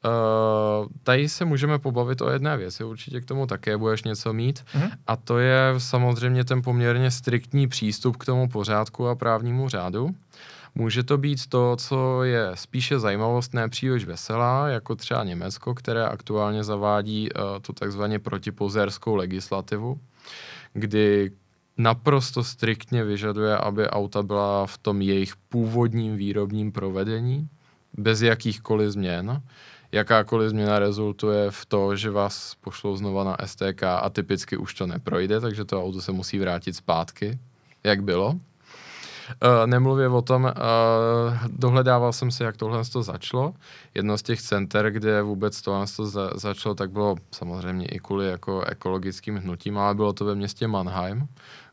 Uh, 0.05 0.89
tady 1.03 1.29
se 1.29 1.45
můžeme 1.45 1.79
pobavit 1.79 2.23
o 2.23 2.31
jedné 2.31 2.57
věci, 2.57 2.85
určitě 2.85 3.21
k 3.21 3.25
tomu 3.25 3.47
také 3.47 3.77
budeš 3.77 4.03
něco 4.03 4.33
mít, 4.33 4.61
mm-hmm. 4.61 4.91
a 5.07 5.17
to 5.17 5.39
je 5.39 5.75
samozřejmě 5.79 6.45
ten 6.45 6.63
poměrně 6.63 7.11
striktní 7.11 7.69
přístup 7.69 8.17
k 8.17 8.25
tomu 8.25 8.49
pořádku 8.49 9.09
a 9.09 9.15
právnímu 9.15 9.69
řádu. 9.69 10.11
Může 10.75 11.03
to 11.03 11.19
být 11.19 11.47
to, 11.47 11.77
co 11.77 12.23
je 12.23 12.51
spíše 12.55 12.99
zajímavost, 12.99 13.55
ne 13.55 13.69
příliš 13.69 14.05
veselá, 14.05 14.69
jako 14.69 14.97
třeba 14.97 15.25
Německo, 15.25 15.75
které 15.75 16.07
aktuálně 16.07 16.65
zavádí 16.65 17.29
uh, 17.33 17.43
tu 17.61 17.73
takzvaně 17.73 18.19
protipozerskou 18.19 19.15
legislativu, 19.15 20.01
kdy 20.73 21.31
naprosto 21.77 22.45
striktně 22.45 23.05
vyžaduje, 23.05 23.57
aby 23.57 23.89
auta 23.89 24.23
byla 24.23 24.67
v 24.67 24.79
tom 24.79 25.03
jejich 25.03 25.37
původním 25.37 26.17
výrobním 26.17 26.73
provedení, 26.73 27.49
bez 27.99 28.23
jakýchkoliv 28.23 28.91
změn 28.91 29.43
jakákoliv 29.93 30.51
změna 30.51 30.79
rezultuje 30.79 31.51
v 31.51 31.67
to, 31.67 31.97
že 31.97 32.11
vás 32.11 32.55
pošlou 32.61 32.97
znova 32.97 33.25
na 33.25 33.37
STK 33.45 33.83
a 33.83 34.11
typicky 34.11 34.57
už 34.57 34.75
to 34.75 34.87
neprojde, 34.87 35.41
takže 35.41 35.65
to 35.65 35.85
auto 35.85 36.01
se 36.01 36.13
musí 36.13 36.39
vrátit 36.39 36.77
zpátky, 36.77 37.39
jak 37.85 38.03
bylo. 38.03 38.29
Uh, 38.31 39.67
nemluvě 39.67 40.09
o 40.09 40.23
tom, 40.23 40.45
uh, 40.45 40.51
dohledával 41.47 42.13
jsem 42.13 42.31
si, 42.31 42.43
jak 42.43 42.57
tohle 42.57 42.85
to 42.85 43.03
začalo. 43.03 43.55
Jedno 43.95 44.19
z 44.19 44.23
těch 44.23 44.43
center, 44.43 44.91
kde 44.91 45.23
vůbec 45.23 45.63
tohle 45.63 45.87
to 45.97 46.07
za, 46.07 46.31
začalo, 46.35 46.75
tak 46.75 46.91
bylo 46.91 47.17
samozřejmě 47.31 47.87
i 47.87 47.99
kvůli 47.99 48.29
jako 48.29 48.65
ekologickým 48.65 49.37
hnutím, 49.37 49.79
ale 49.79 49.95
bylo 49.95 50.13
to 50.13 50.25
ve 50.25 50.35
městě 50.35 50.69
Mannheim, 50.69 51.29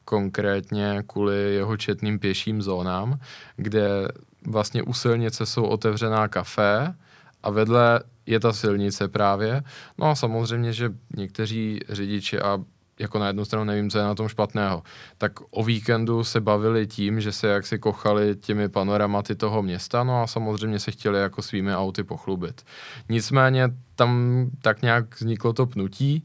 konkrétně 0.06 1.04
kvůli 1.08 1.54
jeho 1.54 1.78
četným 1.78 2.20
pěším 2.20 2.62
zónám, 2.62 3.20
kde 3.56 4.08
vlastně 4.46 4.84
u 4.84 4.94
silnice 4.94 5.46
jsou 5.46 5.64
otevřená 5.64 6.28
kafe, 6.28 6.94
a 7.43 7.50
vedle 7.50 8.02
je 8.26 8.39
ta 8.39 8.54
silnice 8.54 9.08
právě. 9.08 9.63
No 9.97 10.08
a 10.08 10.15
samozřejmě, 10.15 10.73
že 10.73 10.93
někteří 11.15 11.80
řidiči 11.89 12.39
a 12.39 12.60
jako 13.00 13.19
na 13.19 13.28
jednu 13.28 13.45
stranu 13.45 13.65
nevím, 13.65 13.89
co 13.89 13.97
je 13.97 14.04
na 14.04 14.15
tom 14.15 14.28
špatného, 14.28 14.84
tak 15.17 15.32
o 15.52 15.63
víkendu 15.63 16.23
se 16.23 16.41
bavili 16.41 16.88
tím, 16.88 17.21
že 17.21 17.32
se 17.32 17.47
jaksi 17.47 17.80
kochali 17.80 18.36
těmi 18.36 18.69
panoramaty 18.69 19.36
toho 19.36 19.63
města, 19.63 20.04
no 20.04 20.21
a 20.21 20.28
samozřejmě 20.28 20.80
se 20.80 20.91
chtěli 20.91 21.19
jako 21.19 21.41
svými 21.41 21.76
auty 21.76 22.04
pochlubit. 22.04 22.62
Nicméně 23.10 23.69
tam 23.95 24.45
tak 24.62 24.82
nějak 24.82 25.21
vzniklo 25.21 25.54
to 25.54 25.65
pnutí, 25.65 26.23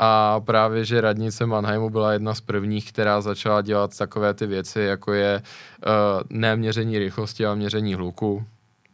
a 0.00 0.40
právě, 0.40 0.84
že 0.84 1.00
radnice 1.00 1.46
Mannheimu 1.46 1.90
byla 1.90 2.12
jedna 2.12 2.34
z 2.34 2.40
prvních, 2.40 2.92
která 2.92 3.20
začala 3.20 3.62
dělat 3.62 3.98
takové 3.98 4.34
ty 4.34 4.46
věci, 4.46 4.80
jako 4.80 5.12
je 5.12 5.42
uh, 5.42 5.92
neměření 6.30 6.98
rychlosti, 6.98 7.46
ale 7.46 7.56
měření 7.56 7.94
hluku, 7.94 8.44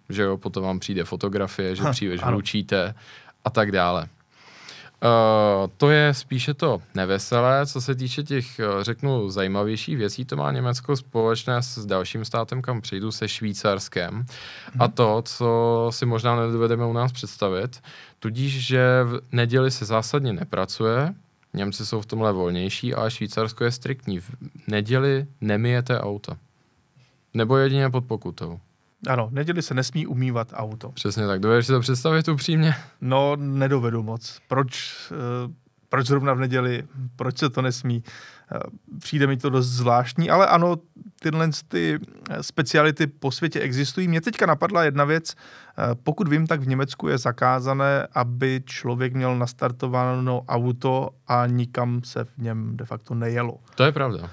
že 0.08 0.22
jo, 0.22 0.36
potom 0.36 0.64
vám 0.64 0.78
přijde 0.78 1.04
fotografie, 1.04 1.76
že 1.76 1.84
příliš 1.90 2.20
hlučíte 2.20 2.94
a 3.44 3.50
tak 3.50 3.72
dále. 3.72 4.08
Uh, 5.04 5.70
to 5.76 5.90
je 5.90 6.14
spíše 6.14 6.54
to 6.54 6.82
neveselé, 6.94 7.66
co 7.66 7.80
se 7.80 7.94
týče 7.94 8.22
těch, 8.22 8.60
eh, 8.60 8.64
řeknu, 8.84 9.30
zajímavějších 9.30 9.96
věcí, 9.96 10.24
to 10.24 10.36
má 10.36 10.52
Německo 10.52 10.96
společné 10.96 11.62
s 11.62 11.86
dalším 11.86 12.24
státem, 12.24 12.62
kam 12.62 12.80
přijdu, 12.80 13.12
se 13.12 13.28
Švýcarskem. 13.28 14.14
Hmm. 14.14 14.24
A 14.78 14.88
to, 14.88 15.22
co 15.22 15.88
si 15.90 16.06
možná 16.06 16.36
nedovedeme 16.36 16.86
u 16.86 16.92
nás 16.92 17.12
představit, 17.12 17.82
tudíž, 18.18 18.66
že 18.66 19.04
v 19.04 19.20
neděli 19.32 19.70
se 19.70 19.84
zásadně 19.84 20.32
nepracuje, 20.32 21.14
Němci 21.54 21.86
jsou 21.86 22.00
v 22.00 22.06
tomhle 22.06 22.32
volnější, 22.32 22.94
ale 22.94 23.10
Švýcarsko 23.10 23.64
je 23.64 23.70
striktní. 23.70 24.20
V 24.20 24.30
neděli 24.66 25.26
nemijete 25.40 26.00
auto. 26.00 26.36
Nebo 27.34 27.56
jedině 27.56 27.90
pod 27.90 28.04
pokutou. 28.04 28.60
Ano, 29.08 29.28
neděli 29.32 29.62
se 29.62 29.74
nesmí 29.74 30.06
umývat 30.06 30.48
auto. 30.54 30.88
Přesně 30.88 31.26
tak. 31.26 31.40
Dovedeš 31.40 31.66
si 31.66 31.72
to 31.72 31.80
představit 31.80 32.28
upřímně? 32.28 32.74
No, 33.00 33.36
nedovedu 33.36 34.02
moc. 34.02 34.38
Proč, 34.48 34.94
uh, 35.10 35.52
proč 35.88 36.06
zrovna 36.06 36.34
v 36.34 36.38
neděli? 36.38 36.84
Proč 37.16 37.38
se 37.38 37.50
to 37.50 37.62
nesmí? 37.62 38.02
Uh, 38.54 38.98
přijde 38.98 39.26
mi 39.26 39.36
to 39.36 39.50
dost 39.50 39.66
zvláštní, 39.66 40.30
ale 40.30 40.46
ano, 40.46 40.76
tyhle 41.20 41.50
ty 41.68 41.98
eh, 42.30 42.42
speciality 42.42 43.06
po 43.06 43.30
světě 43.30 43.60
existují. 43.60 44.08
Mě 44.08 44.20
teďka 44.20 44.46
napadla 44.46 44.84
jedna 44.84 45.04
věc. 45.04 45.34
Pokud 46.02 46.28
vím, 46.28 46.46
tak 46.46 46.60
v 46.60 46.68
Německu 46.68 47.08
je 47.08 47.18
zakázané, 47.18 48.06
aby 48.12 48.62
člověk 48.66 49.14
měl 49.14 49.38
nastartováno 49.38 50.42
auto 50.48 51.10
a 51.28 51.46
nikam 51.46 52.02
se 52.04 52.24
v 52.24 52.38
něm 52.38 52.76
de 52.76 52.84
facto 52.84 53.14
nejelo. 53.14 53.58
To 53.74 53.84
je 53.84 53.92
pravda. 53.92 54.30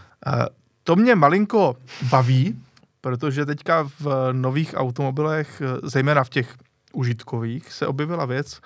To 0.83 0.95
mě 0.95 1.15
malinko 1.15 1.75
baví, 2.09 2.61
protože 3.01 3.45
teďka 3.45 3.89
v 3.99 4.29
nových 4.31 4.73
automobilech, 4.77 5.61
zejména 5.83 6.23
v 6.23 6.29
těch 6.29 6.55
užitkových, 6.93 7.71
se 7.71 7.87
objevila 7.87 8.25
věc, 8.25 8.59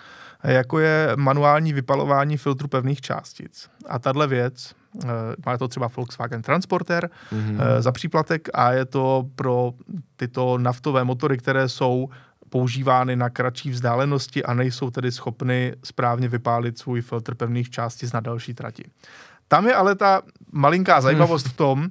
jako 0.43 0.79
je 0.79 1.11
manuální 1.15 1.73
vypalování 1.73 2.37
filtru 2.37 2.67
pevných 2.67 3.01
částic. 3.01 3.69
A 3.89 3.99
tahle 3.99 4.27
věc, 4.27 4.75
eh, 5.03 5.07
má 5.45 5.57
to 5.57 5.67
třeba 5.67 5.89
Volkswagen 5.95 6.41
Transporter 6.41 7.09
mm-hmm. 7.33 7.57
za 7.79 7.91
příplatek 7.91 8.49
a 8.53 8.71
je 8.71 8.85
to 8.85 9.25
pro 9.35 9.71
tyto 10.15 10.57
naftové 10.57 11.03
motory, 11.03 11.37
které 11.37 11.69
jsou 11.69 12.09
používány 12.49 13.15
na 13.15 13.29
kratší 13.29 13.69
vzdálenosti 13.69 14.43
a 14.43 14.53
nejsou 14.53 14.89
tedy 14.91 15.11
schopny 15.11 15.73
správně 15.83 16.27
vypálit 16.27 16.79
svůj 16.79 17.01
filtr 17.01 17.35
pevných 17.35 17.69
částic 17.69 18.11
na 18.11 18.19
další 18.19 18.53
trati. 18.53 18.83
Tam 19.47 19.67
je 19.67 19.75
ale 19.75 19.95
ta 19.95 20.21
malinká 20.51 21.01
zajímavost 21.01 21.47
v 21.47 21.57
tom, 21.57 21.87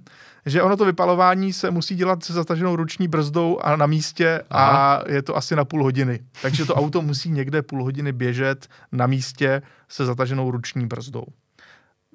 že 0.46 0.62
ono 0.62 0.76
to 0.76 0.84
vypalování 0.84 1.52
se 1.52 1.70
musí 1.70 1.94
dělat 1.94 2.24
se 2.24 2.32
zataženou 2.32 2.76
ruční 2.76 3.08
brzdou 3.08 3.58
a 3.58 3.76
na 3.76 3.86
místě 3.86 4.42
Aha. 4.50 4.94
a 4.96 5.10
je 5.10 5.22
to 5.22 5.36
asi 5.36 5.56
na 5.56 5.64
půl 5.64 5.82
hodiny. 5.82 6.20
Takže 6.42 6.64
to 6.64 6.74
auto 6.74 7.02
musí 7.02 7.30
někde 7.30 7.62
půl 7.62 7.84
hodiny 7.84 8.12
běžet 8.12 8.68
na 8.92 9.06
místě 9.06 9.62
se 9.88 10.06
zataženou 10.06 10.50
ruční 10.50 10.86
brzdou. 10.86 11.24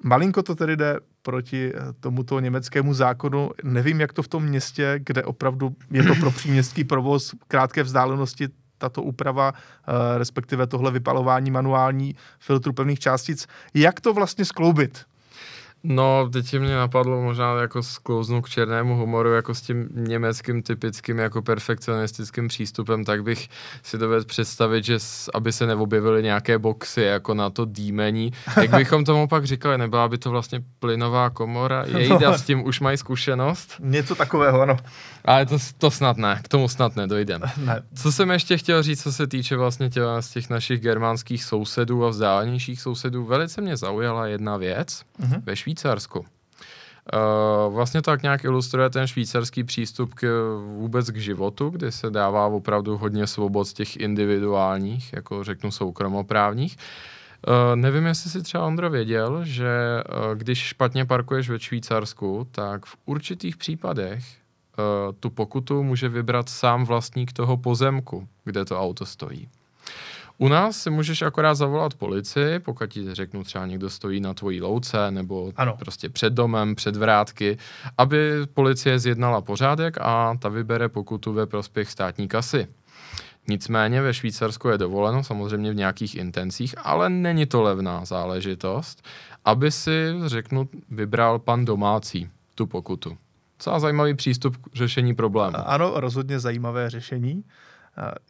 Malinko 0.02 0.42
to 0.42 0.54
tedy 0.54 0.76
jde 0.76 0.96
proti 1.22 1.72
eh, 1.74 1.78
tomuto 2.00 2.40
německému 2.40 2.94
zákonu. 2.94 3.50
Nevím, 3.64 4.00
jak 4.00 4.12
to 4.12 4.22
v 4.22 4.28
tom 4.28 4.44
městě, 4.44 5.00
kde 5.04 5.22
opravdu 5.22 5.76
je 5.90 6.02
to 6.02 6.14
pro 6.14 6.30
příměstský 6.30 6.84
provoz 6.84 7.34
krátké 7.48 7.82
vzdálenosti, 7.82 8.48
tato 8.78 9.02
úprava, 9.02 9.52
eh, 9.54 10.18
respektive 10.18 10.66
tohle 10.66 10.90
vypalování 10.90 11.50
manuální 11.50 12.14
filtru 12.38 12.72
pevných 12.72 12.98
částic, 12.98 13.46
jak 13.74 14.00
to 14.00 14.14
vlastně 14.14 14.44
skloubit? 14.44 15.04
No, 15.82 16.28
teď 16.32 16.58
mě 16.58 16.76
napadlo 16.76 17.22
možná 17.22 17.60
jako 17.60 17.82
sklouznout 17.82 18.44
k 18.44 18.48
černému 18.48 18.96
humoru, 18.96 19.32
jako 19.32 19.54
s 19.54 19.60
tím 19.60 19.88
německým 19.92 20.62
typickým 20.62 21.18
jako 21.18 21.42
perfekcionistickým 21.42 22.48
přístupem, 22.48 23.04
tak 23.04 23.22
bych 23.22 23.48
si 23.82 23.98
dovedl 23.98 24.24
představit, 24.24 24.84
že 24.84 24.98
s, 24.98 25.30
aby 25.34 25.52
se 25.52 25.66
neobjevily 25.66 26.22
nějaké 26.22 26.58
boxy 26.58 27.02
jako 27.02 27.34
na 27.34 27.50
to 27.50 27.64
dýmení. 27.64 28.32
Jak 28.60 28.70
bychom 28.70 29.04
tomu 29.04 29.28
pak 29.28 29.44
říkali, 29.44 29.78
nebyla 29.78 30.08
by 30.08 30.18
to 30.18 30.30
vlastně 30.30 30.62
plynová 30.78 31.30
komora? 31.30 31.84
Jejda 31.98 32.30
no. 32.30 32.38
s 32.38 32.42
tím 32.42 32.66
už 32.66 32.80
mají 32.80 32.96
zkušenost? 32.96 33.76
Něco 33.80 34.14
takového, 34.14 34.60
ano. 34.60 34.76
Ale 35.24 35.46
to, 35.46 35.56
to 35.78 35.90
snad 35.90 36.16
ne, 36.16 36.40
k 36.44 36.48
tomu 36.48 36.68
snad 36.68 36.96
nedojdeme. 36.96 37.46
Ne. 37.60 37.82
Co 37.94 38.12
jsem 38.12 38.30
ještě 38.30 38.56
chtěl 38.56 38.82
říct, 38.82 39.02
co 39.02 39.12
se 39.12 39.26
týče 39.26 39.56
vlastně 39.56 39.90
těla 39.90 40.22
z 40.22 40.30
těch 40.30 40.50
našich 40.50 40.80
germánských 40.80 41.44
sousedů 41.44 42.04
a 42.04 42.08
vzdálenějších 42.08 42.80
sousedů, 42.80 43.24
velice 43.24 43.60
mě 43.60 43.76
zaujala 43.76 44.26
jedna 44.26 44.56
věc 44.56 45.02
mm-hmm. 45.20 45.42
ve 45.44 45.56
Švýcarsku. 45.70 46.18
Uh, 46.18 47.74
vlastně 47.74 48.02
tak 48.02 48.22
nějak 48.22 48.44
ilustruje 48.44 48.90
ten 48.90 49.06
švýcarský 49.06 49.64
přístup 49.64 50.14
k, 50.14 50.26
vůbec 50.66 51.10
k 51.10 51.16
životu, 51.16 51.70
kdy 51.70 51.92
se 51.92 52.10
dává 52.10 52.46
opravdu 52.46 52.98
hodně 52.98 53.26
svobod 53.26 53.68
z 53.68 53.72
těch 53.72 53.96
individuálních, 53.96 55.12
jako 55.12 55.44
řeknu 55.44 55.70
soukromoprávních. 55.70 56.76
Uh, 57.48 57.76
nevím, 57.76 58.06
jestli 58.06 58.30
si 58.30 58.42
třeba 58.42 58.66
Ondro 58.66 58.90
věděl, 58.90 59.44
že 59.44 60.02
uh, 60.08 60.38
když 60.38 60.58
špatně 60.58 61.04
parkuješ 61.04 61.50
ve 61.50 61.60
Švýcarsku, 61.60 62.46
tak 62.50 62.86
v 62.86 62.96
určitých 63.06 63.56
případech 63.56 64.24
tu 65.20 65.30
pokutu 65.30 65.82
může 65.82 66.08
vybrat 66.08 66.48
sám 66.48 66.84
vlastník 66.84 67.32
toho 67.32 67.56
pozemku, 67.56 68.28
kde 68.44 68.64
to 68.64 68.80
auto 68.80 69.06
stojí. 69.06 69.48
U 70.40 70.48
nás 70.48 70.76
si 70.76 70.90
můžeš 70.90 71.22
akorát 71.22 71.54
zavolat 71.54 71.94
policii, 71.94 72.58
pokud 72.58 72.86
ti 72.86 73.14
řeknu 73.14 73.44
třeba 73.44 73.66
někdo 73.66 73.90
stojí 73.90 74.20
na 74.20 74.34
tvojí 74.34 74.60
louce 74.60 75.10
nebo 75.10 75.52
ano. 75.56 75.76
prostě 75.78 76.08
před 76.08 76.32
domem, 76.32 76.74
před 76.74 76.96
vrátky, 76.96 77.58
aby 77.98 78.32
policie 78.54 78.98
zjednala 78.98 79.40
pořádek 79.40 79.96
a 80.00 80.36
ta 80.38 80.48
vybere 80.48 80.88
pokutu 80.88 81.32
ve 81.32 81.46
prospěch 81.46 81.90
státní 81.90 82.28
kasy. 82.28 82.66
Nicméně 83.48 84.02
ve 84.02 84.14
Švýcarsku 84.14 84.68
je 84.68 84.78
dovoleno, 84.78 85.24
samozřejmě 85.24 85.72
v 85.72 85.76
nějakých 85.76 86.14
intencích, 86.14 86.74
ale 86.78 87.08
není 87.08 87.46
to 87.46 87.62
levná 87.62 88.04
záležitost, 88.04 89.02
aby 89.44 89.70
si, 89.70 90.14
řeknu, 90.26 90.68
vybral 90.90 91.38
pan 91.38 91.64
domácí 91.64 92.28
tu 92.54 92.66
pokutu. 92.66 93.18
Co 93.58 93.80
zajímavý 93.80 94.14
přístup 94.14 94.56
k 94.56 94.76
řešení 94.76 95.14
problému. 95.14 95.56
Ano, 95.64 95.92
rozhodně 95.94 96.40
zajímavé 96.40 96.90
řešení. 96.90 97.44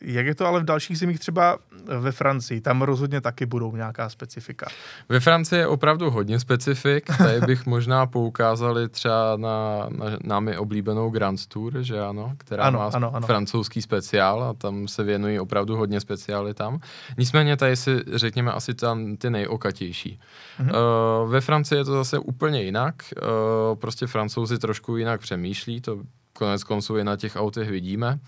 Jak 0.01 0.27
je 0.27 0.35
to 0.35 0.47
ale 0.47 0.61
v 0.61 0.65
dalších 0.65 0.99
zemích, 0.99 1.19
třeba 1.19 1.59
ve 1.99 2.13
Francii? 2.13 2.61
Tam 2.61 2.83
rozhodně 2.83 3.21
taky 3.21 3.47
budou 3.47 3.77
nějaká 3.77 4.09
specifika. 4.09 4.67
Ve 5.09 5.21
Francii 5.21 5.59
je 5.59 5.67
opravdu 5.67 6.11
hodně 6.11 6.41
specifik. 6.41 7.17
Tady 7.19 7.41
bych 7.41 7.67
možná 7.67 8.07
poukázali 8.07 8.89
třeba 8.89 9.37
na, 9.37 9.89
na 9.91 10.07
námi 10.25 10.57
oblíbenou 10.57 11.11
Grand 11.11 11.47
Tour, 11.47 11.83
že 11.83 12.01
ano, 12.01 12.35
která 12.39 12.65
ano, 12.65 12.79
má 12.79 12.91
ano, 12.95 13.15
ano. 13.15 13.27
francouzský 13.27 13.83
speciál 13.83 14.43
a 14.43 14.55
tam 14.55 14.89
se 14.89 15.05
věnují 15.05 15.41
opravdu 15.41 15.77
hodně 15.77 16.01
specialitám. 16.01 16.81
Nicméně 17.19 17.57
tady 17.57 17.77
si 17.77 18.01
řekněme 18.15 18.53
asi 18.53 18.75
tam 18.75 19.17
ty 19.17 19.31
nejokatější. 19.31 20.21
Mhm. 20.59 20.71
Uh, 20.71 21.31
ve 21.31 21.41
Francii 21.41 21.79
je 21.79 21.85
to 21.85 21.93
zase 21.93 22.19
úplně 22.19 22.63
jinak. 22.63 22.95
Uh, 23.23 23.79
prostě 23.79 24.07
francouzi 24.07 24.59
trošku 24.59 24.97
jinak 24.97 25.21
přemýšlí, 25.21 25.81
to 25.81 25.99
konec 26.33 26.65
konců 26.65 26.97
i 26.97 27.05
na 27.05 27.17
těch 27.17 27.37
autech 27.37 27.71
vidíme 27.71 28.19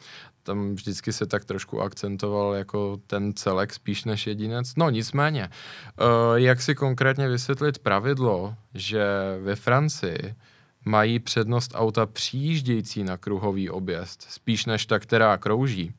tam 0.43 0.75
vždycky 0.75 1.13
se 1.13 1.27
tak 1.27 1.45
trošku 1.45 1.81
akcentoval 1.81 2.55
jako 2.55 2.99
ten 3.07 3.33
celek 3.35 3.75
spíš 3.75 4.05
než 4.05 4.27
jedinec. 4.27 4.73
No 4.77 4.91
nicméně, 4.91 5.49
uh, 5.49 6.37
jak 6.37 6.63
si 6.63 6.75
konkrétně 6.75 7.29
vysvětlit 7.29 7.79
pravidlo, 7.79 8.55
že 8.75 9.05
ve 9.43 9.57
Francii 9.57 10.35
mají 10.85 11.19
přednost 11.19 11.73
auta 11.75 12.07
přijíždějící 12.07 13.05
na 13.05 13.17
kruhový 13.17 13.71
objezd, 13.71 14.23
spíš 14.29 14.67
než 14.67 14.87
ta, 14.87 14.99
která 14.99 15.37
krouží, 15.37 15.93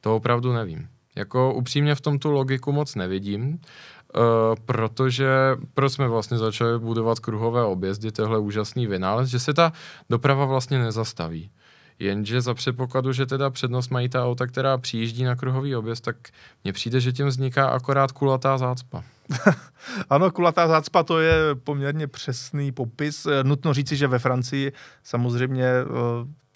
to 0.00 0.16
opravdu 0.16 0.52
nevím. 0.52 0.88
Jako 1.14 1.54
upřímně 1.54 1.94
v 1.94 2.00
tom 2.00 2.18
tu 2.18 2.30
logiku 2.30 2.72
moc 2.72 2.94
nevidím, 2.94 3.48
uh, 3.48 3.60
protože 4.66 5.28
proč 5.74 5.92
jsme 5.92 6.08
vlastně 6.08 6.38
začali 6.38 6.78
budovat 6.78 7.20
kruhové 7.20 7.64
objezdy, 7.64 8.12
tohle 8.12 8.38
úžasný 8.38 8.86
vynález, 8.86 9.28
že 9.28 9.38
se 9.38 9.54
ta 9.54 9.72
doprava 10.10 10.44
vlastně 10.44 10.78
nezastaví. 10.78 11.50
Jenže 11.98 12.40
za 12.40 12.54
předpokladu, 12.54 13.12
že 13.12 13.26
teda 13.26 13.50
přednost 13.50 13.88
mají 13.88 14.08
ta 14.08 14.24
auta, 14.24 14.46
která 14.46 14.78
přijíždí 14.78 15.24
na 15.24 15.36
kruhový 15.36 15.76
objezd, 15.76 16.04
tak 16.04 16.16
mně 16.64 16.72
přijde, 16.72 17.00
že 17.00 17.12
tím 17.12 17.26
vzniká 17.26 17.68
akorát 17.68 18.12
kulatá 18.12 18.58
zácpa. 18.58 19.04
ano, 20.10 20.30
kulatá 20.30 20.68
zácpa 20.68 21.02
to 21.02 21.20
je 21.20 21.54
poměrně 21.54 22.06
přesný 22.06 22.72
popis. 22.72 23.26
Nutno 23.42 23.74
říci, 23.74 23.96
že 23.96 24.06
ve 24.06 24.18
Francii 24.18 24.72
samozřejmě 25.02 25.66
eh, 25.66 25.84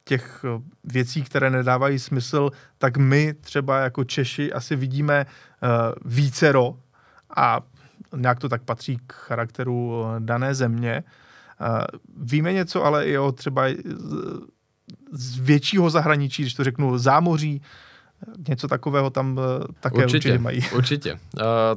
těch 0.05 0.45
eh, 0.45 0.63
věcí, 0.85 1.23
které 1.23 1.51
nedávají 1.51 1.99
smysl, 1.99 2.51
tak 2.79 2.97
my 2.97 3.35
třeba 3.35 3.79
jako 3.79 4.05
Češi 4.05 4.53
asi 4.53 4.77
vidíme 4.77 5.27
eh, 5.27 5.69
vícero 6.05 6.77
a 7.37 7.61
nějak 8.17 8.39
to 8.39 8.49
tak 8.49 8.63
patří 8.63 8.99
k 9.07 9.13
charakteru 9.13 10.05
dané 10.19 10.55
země. 10.55 11.05
Víme 12.17 12.53
něco 12.53 12.85
ale 12.85 13.07
i 13.07 13.19
o 13.19 13.33
třeba 13.33 13.65
z 15.13 15.39
většího 15.39 15.91
zahraničí, 15.91 16.43
když 16.43 16.55
to 16.55 16.65
řeknu 16.65 16.99
zámoří, 16.99 17.63
něco 18.49 18.69
takového 18.69 19.11
tam 19.11 19.41
eh, 19.41 19.65
také 19.81 19.97
určitě, 19.97 20.17
určitě 20.17 20.39
mají. 20.39 20.61
Určitě. 20.77 21.13
Uh, 21.13 21.21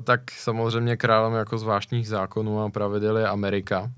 tak 0.04 0.32
samozřejmě 0.32 0.98
králem 0.98 1.34
jako 1.34 1.58
zvláštních 1.58 2.08
zákonů 2.08 2.62
a 2.62 2.70
pravidel 2.70 3.18
je 3.18 3.28
Amerika. 3.28 3.92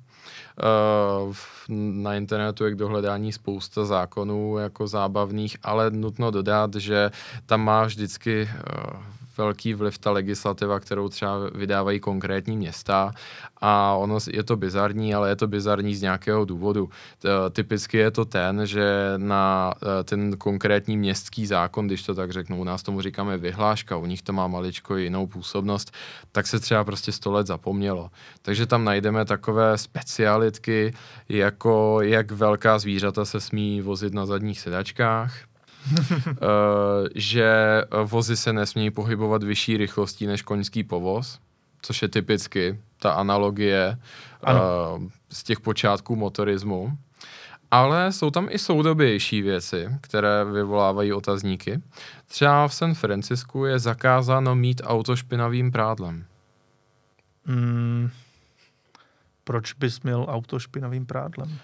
Uh, 1.28 1.36
na 1.69 2.15
internetu 2.15 2.65
je 2.65 2.71
k 2.71 2.76
dohledání 2.76 3.32
spousta 3.32 3.86
zákonů 3.86 4.58
jako 4.58 4.88
zábavných, 4.88 5.58
ale 5.63 5.91
nutno 5.91 6.32
dodat, 6.32 6.76
že 6.76 7.12
tam 7.45 7.62
má 7.62 7.86
vždycky 7.86 8.50
uh, 8.86 9.02
velký 9.38 9.73
vliv 9.73 9.97
ta 9.97 10.12
legislativa, 10.12 10.80
kterou 10.80 11.10
třeba 11.10 11.50
vydávají 11.56 12.00
konkrétní 12.00 12.58
města 12.58 13.12
a 13.62 13.93
ono 13.93 14.17
je 14.32 14.43
to 14.43 14.56
bizarní, 14.56 15.15
ale 15.15 15.30
je 15.30 15.36
to 15.36 15.47
bizarní 15.47 15.95
z 15.95 16.02
nějakého 16.02 16.45
důvodu. 16.45 16.89
Typicky 17.52 17.97
je 17.97 18.12
to 18.12 18.26
ten, 18.26 18.65
že 18.65 19.13
na 19.17 19.73
e, 20.00 20.04
ten 20.04 20.38
konkrétní 20.38 20.97
městský 20.97 21.45
zákon, 21.45 21.88
když 21.88 22.04
to 22.04 22.15
tak 22.15 22.32
řeknu, 22.32 22.60
u 22.60 22.63
nás 22.63 22.84
tomu 22.84 23.02
říkáme 23.02 23.38
vyhláška, 23.38 23.97
u 23.97 24.06
nich 24.06 24.21
to 24.21 24.34
má 24.34 24.47
maličko 24.47 24.95
jinou 24.97 25.28
působnost, 25.28 25.91
tak 26.32 26.47
se 26.47 26.60
třeba 26.60 26.84
prostě 26.84 27.12
sto 27.12 27.32
let 27.32 27.47
zapomnělo. 27.47 28.10
Takže 28.41 28.65
tam 28.65 28.84
najdeme 28.84 29.26
takové 29.26 29.78
specialitky, 29.78 30.93
jako 31.30 32.02
jak 32.02 32.32
velká 32.32 32.80
zvířata 32.80 33.26
se 33.26 33.39
smí 33.39 33.82
vozit 33.82 34.13
na 34.13 34.26
zadních 34.26 34.60
sedačkách, 34.60 35.47
že 37.15 37.84
vozy 38.04 38.38
se 38.38 38.54
nesmí 38.54 38.91
pohybovat 38.91 39.43
vyšší 39.43 39.78
rychlostí 39.78 40.28
než 40.28 40.41
koňský 40.41 40.84
povoz, 40.84 41.39
což 41.82 42.02
je 42.02 42.08
typicky 42.08 42.80
ta 43.00 43.12
analogie 43.12 43.97
uh, 44.47 45.04
z 45.30 45.43
těch 45.43 45.60
počátků 45.60 46.15
motorismu. 46.15 46.97
Ale 47.71 48.12
jsou 48.12 48.32
tam 48.32 48.47
i 48.50 48.60
soudobější 48.60 49.41
věci, 49.41 49.89
které 50.02 50.45
vyvolávají 50.45 51.13
otazníky. 51.13 51.82
Třeba 52.28 52.67
v 52.67 52.73
San 52.73 52.93
Francisku 52.93 53.65
je 53.65 53.80
zakázáno 53.80 54.56
mít 54.56 54.82
auto 54.86 55.15
špinavým 55.15 55.71
prádlem. 55.71 56.26
Mm, 57.45 58.10
proč 59.43 59.73
bys 59.73 60.02
měl 60.02 60.26
auto 60.30 60.60
špinavým 60.60 61.06
prádlem? 61.06 61.60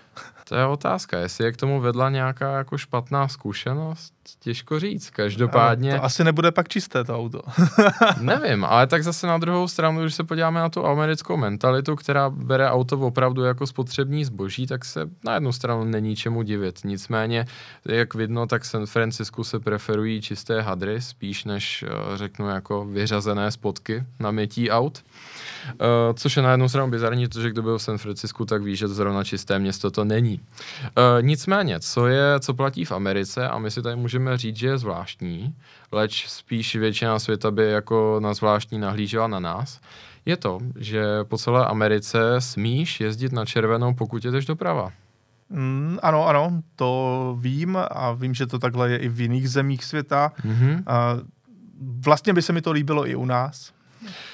To 0.49 0.55
je 0.55 0.65
otázka, 0.65 1.19
jestli 1.19 1.45
je 1.45 1.51
k 1.51 1.57
tomu 1.57 1.81
vedla 1.81 2.09
nějaká 2.09 2.57
jako 2.57 2.77
špatná 2.77 3.27
zkušenost, 3.27 4.13
těžko 4.39 4.79
říct. 4.79 5.09
Každopádně... 5.09 5.95
To 5.95 6.03
asi 6.03 6.23
nebude 6.23 6.51
pak 6.51 6.67
čisté 6.67 7.03
to 7.03 7.17
auto. 7.17 7.41
nevím, 8.21 8.65
ale 8.65 8.87
tak 8.87 9.03
zase 9.03 9.27
na 9.27 9.37
druhou 9.37 9.67
stranu, 9.67 10.01
když 10.01 10.15
se 10.15 10.23
podíváme 10.23 10.59
na 10.59 10.69
tu 10.69 10.85
americkou 10.85 11.37
mentalitu, 11.37 11.95
která 11.95 12.29
bere 12.29 12.69
auto 12.69 12.99
opravdu 12.99 13.43
jako 13.43 13.67
spotřební 13.67 14.25
zboží, 14.25 14.67
tak 14.67 14.85
se 14.85 15.09
na 15.25 15.33
jednu 15.33 15.51
stranu 15.51 15.83
není 15.83 16.15
čemu 16.15 16.41
divit. 16.41 16.79
Nicméně, 16.83 17.45
jak 17.85 18.13
vidno, 18.13 18.47
tak 18.47 18.65
San 18.65 18.85
Francisku 18.85 19.43
se 19.43 19.59
preferují 19.59 20.21
čisté 20.21 20.61
hadry, 20.61 21.01
spíš 21.01 21.45
než 21.45 21.83
eh, 21.83 22.17
řeknu 22.17 22.49
jako 22.49 22.85
vyřazené 22.85 23.51
spotky 23.51 24.03
na 24.19 24.31
mytí 24.31 24.71
aut. 24.71 25.03
Uh, 25.63 25.77
což 26.13 26.37
je 26.37 26.43
na 26.43 26.51
jednu 26.51 26.69
stranu 26.69 26.91
bizarní, 26.91 27.27
protože 27.27 27.49
kdo 27.49 27.61
byl 27.61 27.77
v 27.77 27.81
San 27.81 27.97
Francisku, 27.97 28.45
tak 28.45 28.63
ví, 28.63 28.75
že 28.75 28.87
to 28.87 28.93
zrovna 28.93 29.23
čisté 29.23 29.59
město 29.59 29.91
to 29.91 30.03
není. 30.03 30.32
Uh, 30.39 31.21
nicméně, 31.21 31.79
co 31.79 32.07
je, 32.07 32.39
co 32.39 32.53
platí 32.53 32.85
v 32.85 32.91
Americe, 32.91 33.49
a 33.49 33.59
my 33.59 33.71
si 33.71 33.81
tady 33.81 33.95
můžeme 33.95 34.37
říct, 34.37 34.55
že 34.55 34.67
je 34.67 34.77
zvláštní, 34.77 35.55
leč 35.91 36.27
spíš 36.27 36.75
většina 36.75 37.19
světa 37.19 37.51
by 37.51 37.71
jako 37.71 38.19
na 38.23 38.33
zvláštní 38.33 38.79
nahlížela 38.79 39.27
na 39.27 39.39
nás, 39.39 39.79
je 40.25 40.37
to, 40.37 40.59
že 40.79 41.03
po 41.23 41.37
celé 41.37 41.65
Americe 41.65 42.19
smíš 42.39 42.99
jezdit 42.99 43.31
na 43.31 43.45
červenou, 43.45 43.93
pokud 43.93 44.23
jdeš 44.23 44.45
doprava. 44.45 44.91
Mm, 45.49 45.99
ano, 46.01 46.27
ano, 46.27 46.61
to 46.75 47.37
vím 47.39 47.77
a 47.91 48.11
vím, 48.11 48.33
že 48.33 48.47
to 48.47 48.59
takhle 48.59 48.89
je 48.89 48.97
i 48.97 49.09
v 49.09 49.21
jiných 49.21 49.49
zemích 49.49 49.83
světa. 49.83 50.31
Mm-hmm. 50.45 50.73
Uh, 50.73 51.21
vlastně 51.99 52.33
by 52.33 52.41
se 52.41 52.53
mi 52.53 52.61
to 52.61 52.71
líbilo 52.71 53.07
i 53.07 53.15
u 53.15 53.25
nás. 53.25 53.73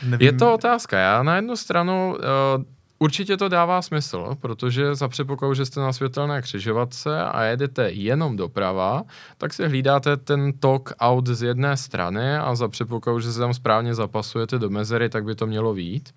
Nevím. 0.03 0.25
Je 0.25 0.33
to 0.33 0.53
otázka. 0.53 0.99
Já 0.99 1.23
na 1.23 1.35
jednu 1.35 1.55
stranu 1.55 2.15
uh, 2.15 2.63
Určitě 3.01 3.37
to 3.37 3.49
dává 3.49 3.81
smysl, 3.81 4.35
protože 4.41 4.95
za 4.95 5.07
předpokladu, 5.07 5.53
že 5.53 5.65
jste 5.65 5.79
na 5.79 5.93
světelné 5.93 6.41
křižovatce 6.41 7.23
a 7.23 7.43
jedete 7.43 7.89
jenom 7.89 8.35
doprava, 8.35 9.03
tak 9.37 9.53
si 9.53 9.67
hlídáte 9.67 10.17
ten 10.17 10.53
tok 10.53 10.93
aut 10.99 11.27
z 11.27 11.43
jedné 11.43 11.77
strany 11.77 12.37
a 12.37 12.55
za 12.55 12.67
předpokladu, 12.67 13.19
že 13.19 13.33
se 13.33 13.39
tam 13.39 13.53
správně 13.53 13.95
zapasujete 13.95 14.59
do 14.59 14.69
mezery, 14.69 15.09
tak 15.09 15.23
by 15.23 15.35
to 15.35 15.47
mělo 15.47 15.73
vít. 15.73 16.09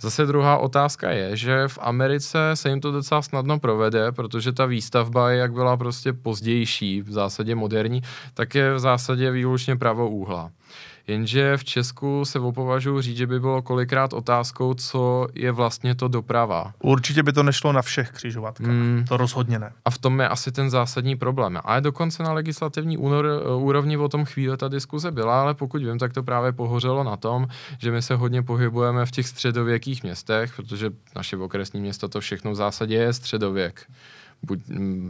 Zase 0.00 0.26
druhá 0.26 0.56
otázka 0.56 1.10
je, 1.10 1.36
že 1.36 1.68
v 1.68 1.78
Americe 1.82 2.38
se 2.54 2.68
jim 2.68 2.80
to 2.80 2.92
docela 2.92 3.22
snadno 3.22 3.58
provede, 3.58 4.12
protože 4.12 4.52
ta 4.52 4.66
výstavba, 4.66 5.30
jak 5.30 5.52
byla 5.52 5.76
prostě 5.76 6.12
pozdější, 6.12 7.02
v 7.02 7.12
zásadě 7.12 7.54
moderní, 7.54 8.02
tak 8.34 8.54
je 8.54 8.74
v 8.74 8.78
zásadě 8.78 9.30
výlučně 9.30 9.76
pravouhla. 9.76 10.50
Jenže 11.08 11.56
v 11.56 11.64
Česku 11.64 12.24
se 12.24 12.38
opovažuji 12.38 13.00
říct, 13.00 13.16
že 13.16 13.26
by 13.26 13.40
bylo 13.40 13.62
kolikrát 13.62 14.12
otázkou, 14.12 14.74
co 14.74 15.26
je 15.34 15.52
vlastně 15.52 15.94
to 15.94 16.08
doprava. 16.08 16.72
Určitě 16.82 17.22
by 17.22 17.32
to 17.32 17.42
nešlo 17.42 17.72
na 17.72 17.82
všech 17.82 18.10
křižovatkách. 18.10 18.66
Hmm. 18.66 19.04
To 19.08 19.16
rozhodně 19.16 19.58
ne. 19.58 19.72
A 19.84 19.90
v 19.90 19.98
tom 19.98 20.20
je 20.20 20.28
asi 20.28 20.52
ten 20.52 20.70
zásadní 20.70 21.16
problém. 21.16 21.58
A 21.64 21.74
je 21.74 21.80
dokonce 21.80 22.22
na 22.22 22.32
legislativní 22.32 22.98
únor, 22.98 23.26
úrovni 23.56 23.96
o 23.96 24.08
tom 24.08 24.24
chvíli 24.24 24.56
ta 24.56 24.68
diskuze 24.68 25.10
byla, 25.10 25.42
ale 25.42 25.54
pokud 25.54 25.82
vím, 25.82 25.98
tak 25.98 26.12
to 26.12 26.22
právě 26.22 26.52
pohořelo 26.52 27.04
na 27.04 27.16
tom, 27.16 27.46
že 27.78 27.90
my 27.90 28.02
se 28.02 28.14
hodně 28.14 28.42
pohybujeme 28.42 29.06
v 29.06 29.10
těch 29.10 29.28
středověkých 29.28 30.02
městech, 30.02 30.56
protože 30.56 30.90
naše 31.16 31.36
okresní 31.36 31.80
město 31.80 32.08
to 32.08 32.20
všechno 32.20 32.50
v 32.50 32.54
zásadě 32.54 32.94
je 32.94 33.12
středověk 33.12 33.86
buď, 34.42 34.60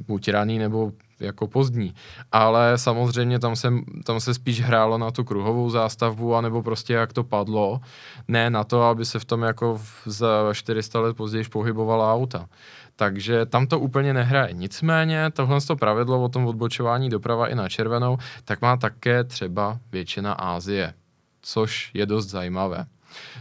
buď 0.07 0.29
raný 0.29 0.59
nebo 0.59 0.93
jako 1.21 1.47
pozdní. 1.47 1.95
Ale 2.33 2.79
samozřejmě 2.79 3.39
tam 3.39 3.57
se, 3.57 3.73
tam 4.05 4.21
se 4.21 4.35
spíš 4.35 4.61
hrálo 4.61 4.99
na 4.99 5.11
tu 5.11 5.25
kruhovou 5.25 5.71
zástavbu, 5.71 6.35
anebo 6.35 6.63
prostě 6.63 6.93
jak 6.93 7.13
to 7.13 7.25
padlo, 7.25 7.81
ne 8.29 8.51
na 8.51 8.65
to, 8.65 8.83
aby 8.83 9.05
se 9.05 9.19
v 9.19 9.25
tom 9.25 9.43
jako 9.43 9.81
za 10.07 10.29
400 10.53 11.01
let 11.01 11.17
později 11.17 11.45
pohybovala 11.45 12.15
auta. 12.15 12.49
Takže 12.97 13.47
tam 13.47 13.67
to 13.67 13.79
úplně 13.81 14.15
nehraje. 14.15 14.53
Nicméně 14.53 15.31
tohle 15.31 15.61
to 15.61 15.77
pravidlo 15.77 16.23
o 16.23 16.29
tom 16.29 16.47
odbočování 16.47 17.11
doprava 17.11 17.49
i 17.49 17.55
na 17.55 17.69
červenou, 17.69 18.19
tak 18.45 18.63
má 18.63 18.77
také 18.77 19.25
třeba 19.25 19.79
většina 19.93 20.33
Ázie, 20.33 20.95
což 21.43 21.91
je 21.95 22.07
dost 22.07 22.27
zajímavé. 22.27 22.87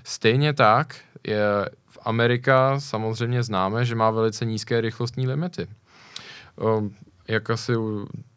Stejně 0.04 0.54
tak 0.54 0.96
je 1.28 1.70
v 1.86 1.98
Amerika 2.06 2.80
samozřejmě 2.80 3.44
známe, 3.44 3.86
že 3.86 3.96
má 3.96 4.12
velice 4.12 4.46
nízké 4.46 4.82
rychlostní 4.82 5.28
limity. 5.28 5.68
Jak 7.28 7.50
asi 7.50 7.74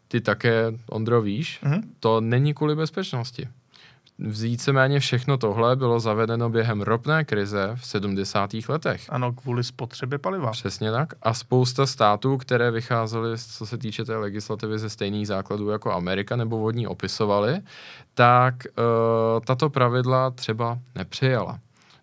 ty 0.08 0.20
také, 0.20 0.72
Ondro, 0.90 1.22
víš, 1.22 1.60
mm-hmm. 1.62 1.82
to 2.00 2.20
není 2.20 2.54
kvůli 2.54 2.76
bezpečnosti. 2.76 3.48
Víceméně 4.18 5.00
všechno 5.00 5.38
tohle 5.38 5.76
bylo 5.76 6.00
zavedeno 6.00 6.50
během 6.50 6.80
ropné 6.80 7.24
krize 7.24 7.70
v 7.74 7.86
70. 7.86 8.50
letech. 8.68 9.04
Ano, 9.08 9.32
kvůli 9.32 9.64
spotřebě 9.64 10.18
paliva. 10.18 10.50
Přesně 10.50 10.92
tak. 10.92 11.12
A 11.22 11.34
spousta 11.34 11.86
států, 11.86 12.36
které 12.36 12.70
vycházely, 12.70 13.38
co 13.38 13.66
se 13.66 13.78
týče 13.78 14.04
té 14.04 14.16
legislativy, 14.16 14.78
ze 14.78 14.90
stejných 14.90 15.26
základů 15.26 15.68
jako 15.68 15.92
Amerika 15.92 16.36
nebo 16.36 16.58
vodní 16.58 16.86
opisovaly, 16.86 17.60
tak 18.14 18.54
uh, 18.54 19.44
tato 19.44 19.70
pravidla 19.70 20.30
třeba 20.30 20.78
nepřijala 20.94 21.58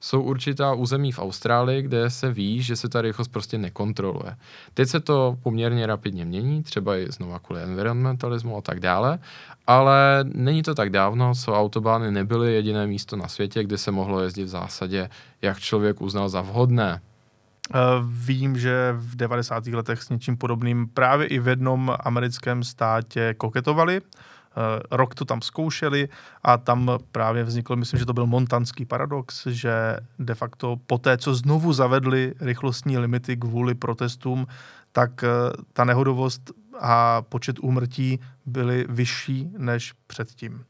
jsou 0.06 0.22
určitá 0.22 0.74
území 0.74 1.12
v 1.12 1.20
Austrálii, 1.20 1.82
kde 1.82 2.10
se 2.10 2.32
ví, 2.32 2.62
že 2.62 2.76
se 2.76 2.90
ta 2.90 3.02
rychlost 3.02 3.28
prostě 3.28 3.58
nekontroluje. 3.58 4.36
Teď 4.74 4.90
se 4.90 5.00
to 5.00 5.38
poměrně 5.44 5.88
rapidně 5.88 6.26
mění, 6.26 6.64
třeba 6.64 6.98
i 6.98 7.12
znovu 7.12 7.40
kvůli 7.40 7.64
environmentalismu 7.64 8.58
a 8.58 8.62
tak 8.62 8.80
dále, 8.80 9.20
ale 9.68 10.20
není 10.24 10.64
to 10.64 10.76
tak 10.76 10.90
dávno, 10.90 11.36
co 11.36 11.54
autobány 11.54 12.12
nebyly 12.12 12.54
jediné 12.54 12.88
místo 12.88 13.16
na 13.16 13.28
světě, 13.28 13.64
kde 13.64 13.78
se 13.78 13.92
mohlo 13.92 14.22
jezdit 14.22 14.44
v 14.44 14.48
zásadě, 14.48 15.10
jak 15.42 15.60
člověk 15.60 16.02
uznal 16.02 16.30
za 16.30 16.42
vhodné. 16.42 17.02
Eh, 17.74 17.80
vím, 18.26 18.58
že 18.58 18.94
v 18.98 19.16
90. 19.16 19.74
letech 19.74 20.04
s 20.04 20.10
něčím 20.10 20.38
podobným 20.38 20.88
právě 20.88 21.28
i 21.28 21.40
v 21.40 21.48
jednom 21.48 21.96
americkém 22.00 22.64
státě 22.64 23.34
koketovali. 23.38 24.02
Eh, 24.58 24.80
rok 24.92 25.16
to 25.16 25.26
tam 25.26 25.42
zkoušeli 25.42 26.10
a 26.44 26.58
tam 26.58 26.92
právě 27.12 27.44
vznikl, 27.44 27.76
myslím, 27.76 28.00
že 28.00 28.06
to 28.06 28.14
byl 28.14 28.26
montanský 28.26 28.86
paradox, 28.86 29.48
že 29.48 29.98
de 30.20 30.36
facto 30.36 30.78
po 30.88 30.98
té, 30.98 31.18
co 31.18 31.36
znovu 31.36 31.74
zavedli 31.74 32.34
rychlostní 32.40 32.98
limity 32.98 33.38
kvůli 33.38 33.76
protestům, 33.76 34.48
tak 34.92 35.24
eh, 35.24 35.28
ta 35.74 35.84
nehodovost 35.86 36.52
a 36.80 37.22
počet 37.22 37.60
úmrtí 37.60 38.20
byly 38.46 38.86
vyšší 38.90 39.50
než 39.58 39.94
předtím 40.08 40.66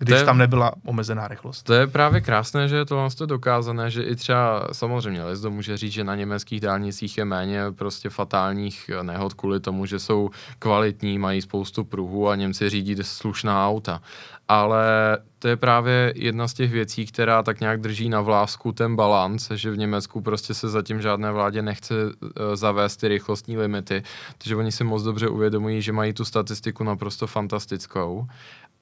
když 0.00 0.18
je, 0.18 0.24
tam 0.24 0.38
nebyla 0.38 0.72
omezená 0.84 1.28
rychlost. 1.28 1.62
To 1.62 1.74
je 1.74 1.86
právě 1.86 2.20
krásné, 2.20 2.68
že 2.68 2.76
je 2.76 2.84
to 2.84 2.96
vlastně 2.96 3.26
dokázané, 3.26 3.90
že 3.90 4.02
i 4.02 4.16
třeba 4.16 4.68
samozřejmě 4.72 5.24
Lezdo 5.24 5.50
může 5.50 5.76
říct, 5.76 5.92
že 5.92 6.04
na 6.04 6.14
německých 6.14 6.60
dálnicích 6.60 7.18
je 7.18 7.24
méně 7.24 7.62
prostě 7.72 8.10
fatálních 8.10 8.90
nehod 9.02 9.34
kvůli 9.34 9.60
tomu, 9.60 9.86
že 9.86 9.98
jsou 9.98 10.30
kvalitní, 10.58 11.18
mají 11.18 11.42
spoustu 11.42 11.84
pruhů 11.84 12.28
a 12.28 12.36
Němci 12.36 12.70
řídí 12.70 12.96
slušná 13.02 13.68
auta. 13.68 14.00
Ale 14.48 15.18
to 15.38 15.48
je 15.48 15.56
právě 15.56 16.12
jedna 16.16 16.48
z 16.48 16.54
těch 16.54 16.70
věcí, 16.70 17.06
která 17.06 17.42
tak 17.42 17.60
nějak 17.60 17.80
drží 17.80 18.08
na 18.08 18.20
vlásku 18.20 18.72
ten 18.72 18.96
balans, 18.96 19.50
že 19.50 19.70
v 19.70 19.78
Německu 19.78 20.20
prostě 20.20 20.54
se 20.54 20.68
zatím 20.68 21.02
žádné 21.02 21.32
vládě 21.32 21.62
nechce 21.62 21.94
uh, 22.04 22.10
zavést 22.54 22.96
ty 22.96 23.08
rychlostní 23.08 23.58
limity, 23.58 24.02
protože 24.38 24.56
oni 24.56 24.72
si 24.72 24.84
moc 24.84 25.02
dobře 25.02 25.28
uvědomují, 25.28 25.82
že 25.82 25.92
mají 25.92 26.12
tu 26.12 26.24
statistiku 26.24 26.84
naprosto 26.84 27.26
fantastickou 27.26 28.26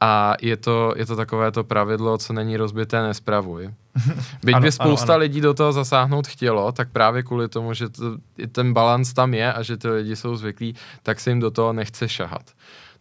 a 0.00 0.34
je 0.42 0.56
to, 0.56 0.94
je 0.96 1.06
to 1.06 1.16
takové 1.16 1.52
to 1.52 1.64
pravidlo, 1.64 2.18
co 2.18 2.32
není 2.32 2.56
rozbité, 2.56 3.02
nespravuj. 3.02 3.70
Byť 4.44 4.54
ano, 4.54 4.62
by 4.62 4.72
spousta 4.72 5.12
ano, 5.12 5.12
ano. 5.14 5.20
lidí 5.20 5.40
do 5.40 5.54
toho 5.54 5.72
zasáhnout 5.72 6.26
chtělo, 6.26 6.72
tak 6.72 6.88
právě 6.90 7.22
kvůli 7.22 7.48
tomu, 7.48 7.74
že 7.74 7.88
to, 7.88 8.16
ten 8.52 8.72
balans 8.72 9.12
tam 9.12 9.34
je 9.34 9.52
a 9.52 9.62
že 9.62 9.76
ty 9.76 9.88
lidi 9.88 10.16
jsou 10.16 10.36
zvyklí, 10.36 10.74
tak 11.02 11.20
se 11.20 11.30
jim 11.30 11.40
do 11.40 11.50
toho 11.50 11.72
nechce 11.72 12.08
šahat. 12.08 12.50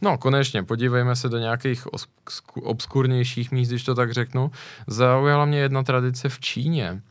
No, 0.01 0.17
konečně, 0.17 0.63
podívejme 0.63 1.15
se 1.15 1.29
do 1.29 1.37
nějakých 1.37 1.87
obskurnějších 2.63 3.51
míst, 3.51 3.69
když 3.69 3.83
to 3.83 3.95
tak 3.95 4.13
řeknu. 4.13 4.51
Zaujala 4.87 5.45
mě 5.45 5.59
jedna 5.59 5.83
tradice 5.83 6.29
v 6.29 6.39
Číně. 6.39 7.01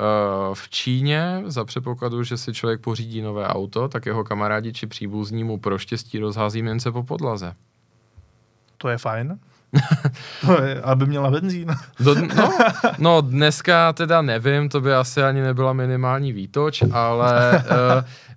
Uh, 0.00 0.54
v 0.54 0.68
Číně, 0.68 1.42
za 1.46 1.64
předpokladu, 1.64 2.22
že 2.22 2.36
si 2.36 2.52
člověk 2.52 2.80
pořídí 2.80 3.22
nové 3.22 3.46
auto, 3.46 3.88
tak 3.88 4.06
jeho 4.06 4.24
kamarádi 4.24 4.72
či 4.72 4.86
příbuzní 4.86 5.44
mu 5.44 5.58
pro 5.58 5.78
štěstí 5.78 6.18
rozhází 6.18 6.62
mince 6.62 6.92
po 6.92 7.02
podlaze 7.02 7.54
to 8.78 8.88
je 8.88 8.98
fajn. 8.98 9.38
to 10.46 10.62
je, 10.62 10.80
aby 10.82 11.06
měla 11.06 11.30
benzín. 11.30 11.74
Do, 12.00 12.14
no, 12.14 12.58
no, 12.98 13.20
dneska 13.20 13.92
teda 13.92 14.22
nevím, 14.22 14.68
to 14.68 14.80
by 14.80 14.94
asi 14.94 15.22
ani 15.22 15.40
nebyla 15.40 15.72
minimální 15.72 16.32
výtoč, 16.32 16.82
ale 16.92 17.64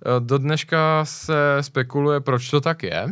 uh, 0.06 0.18
do 0.26 0.38
dneška 0.38 1.04
se 1.04 1.56
spekuluje, 1.60 2.20
proč 2.20 2.50
to 2.50 2.60
tak 2.60 2.82
je. 2.82 3.08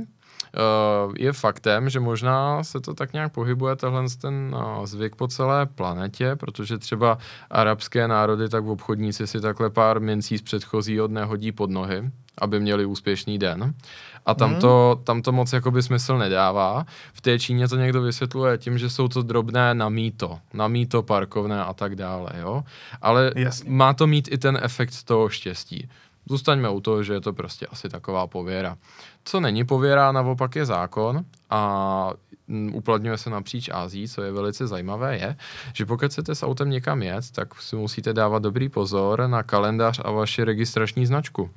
Uh, 0.55 1.15
je 1.19 1.33
faktem, 1.33 1.91
že 1.91 2.01
možná 2.01 2.65
se 2.65 2.81
to 2.81 2.95
tak 2.95 3.13
nějak 3.13 3.33
pohybuje 3.33 3.77
tenhle 3.77 4.05
ten 4.21 4.57
uh, 4.79 4.87
zvyk 4.87 5.17
po 5.17 5.29
celé 5.29 5.67
planetě, 5.67 6.37
protože 6.37 6.79
třeba 6.79 7.19
arabské 7.51 8.09
národy, 8.09 8.49
tak 8.49 8.65
v 8.65 8.71
obchodníci 8.71 9.27
si 9.27 9.41
takhle 9.41 9.71
pár 9.71 10.01
mincí 10.01 10.39
z 10.39 10.43
předchozího 10.43 11.07
dne 11.07 11.25
hodí 11.25 11.53
pod 11.53 11.71
nohy, 11.71 12.11
aby 12.39 12.61
měli 12.61 12.87
úspěšný 12.87 13.39
den. 13.39 13.75
A 14.27 14.35
tam, 14.35 14.55
mm. 14.55 14.61
to, 14.61 15.01
tam 15.05 15.23
to 15.23 15.33
moc 15.33 15.53
jakoby 15.53 15.83
smysl 15.83 16.19
nedává. 16.19 16.87
V 17.13 17.21
té 17.21 17.39
Číně 17.39 17.69
to 17.69 17.77
někdo 17.77 18.03
vysvětluje 18.03 18.59
tím, 18.59 18.79
že 18.79 18.91
jsou 18.91 19.09
to 19.09 19.23
drobné 19.23 19.75
na 19.75 19.89
míto, 19.89 20.39
na 20.55 20.69
míto 20.69 21.03
parkovné 21.03 21.65
a 21.65 21.73
tak 21.73 21.97
dále, 21.97 22.31
jo. 22.41 22.65
Ale 23.03 23.33
Jasně. 23.37 23.71
má 23.71 23.95
to 23.95 24.07
mít 24.07 24.29
i 24.33 24.39
ten 24.39 24.59
efekt 24.63 25.05
toho 25.05 25.29
štěstí. 25.29 25.89
Zůstaňme 26.27 26.69
u 26.69 26.81
toho, 26.81 27.03
že 27.03 27.13
je 27.13 27.21
to 27.21 27.33
prostě 27.33 27.67
asi 27.67 27.89
taková 27.89 28.27
pověra. 28.27 28.77
Co 29.25 29.41
není 29.41 29.65
pověra, 29.65 30.13
naopak 30.13 30.57
je 30.57 30.67
zákon 30.67 31.25
a 31.51 32.13
uplatňuje 32.73 33.19
se 33.19 33.31
napříč 33.31 33.69
Ází, 33.73 34.09
co 34.09 34.23
je 34.23 34.33
velice 34.33 34.67
zajímavé, 34.67 35.17
je, 35.17 35.37
že 35.73 35.87
pokud 35.87 36.11
chcete 36.11 36.35
s 36.35 36.43
autem 36.43 36.71
někam 36.71 37.03
jet, 37.03 37.31
tak 37.31 37.63
si 37.63 37.77
musíte 37.77 38.13
dávat 38.13 38.43
dobrý 38.43 38.69
pozor 38.69 39.27
na 39.27 39.43
kalendář 39.43 40.01
a 40.05 40.11
vaši 40.11 40.45
registrační 40.45 41.07
značku. 41.07 41.51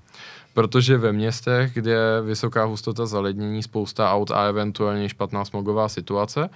Protože 0.53 0.97
ve 0.97 1.13
městech, 1.13 1.73
kde 1.73 1.91
je 1.91 2.21
vysoká 2.21 2.63
hustota 2.65 3.05
zalednění, 3.05 3.63
spousta 3.63 4.11
aut 4.11 4.31
a 4.31 4.45
eventuálně 4.45 5.09
špatná 5.09 5.45
smogová 5.45 5.89
situace, 5.89 6.49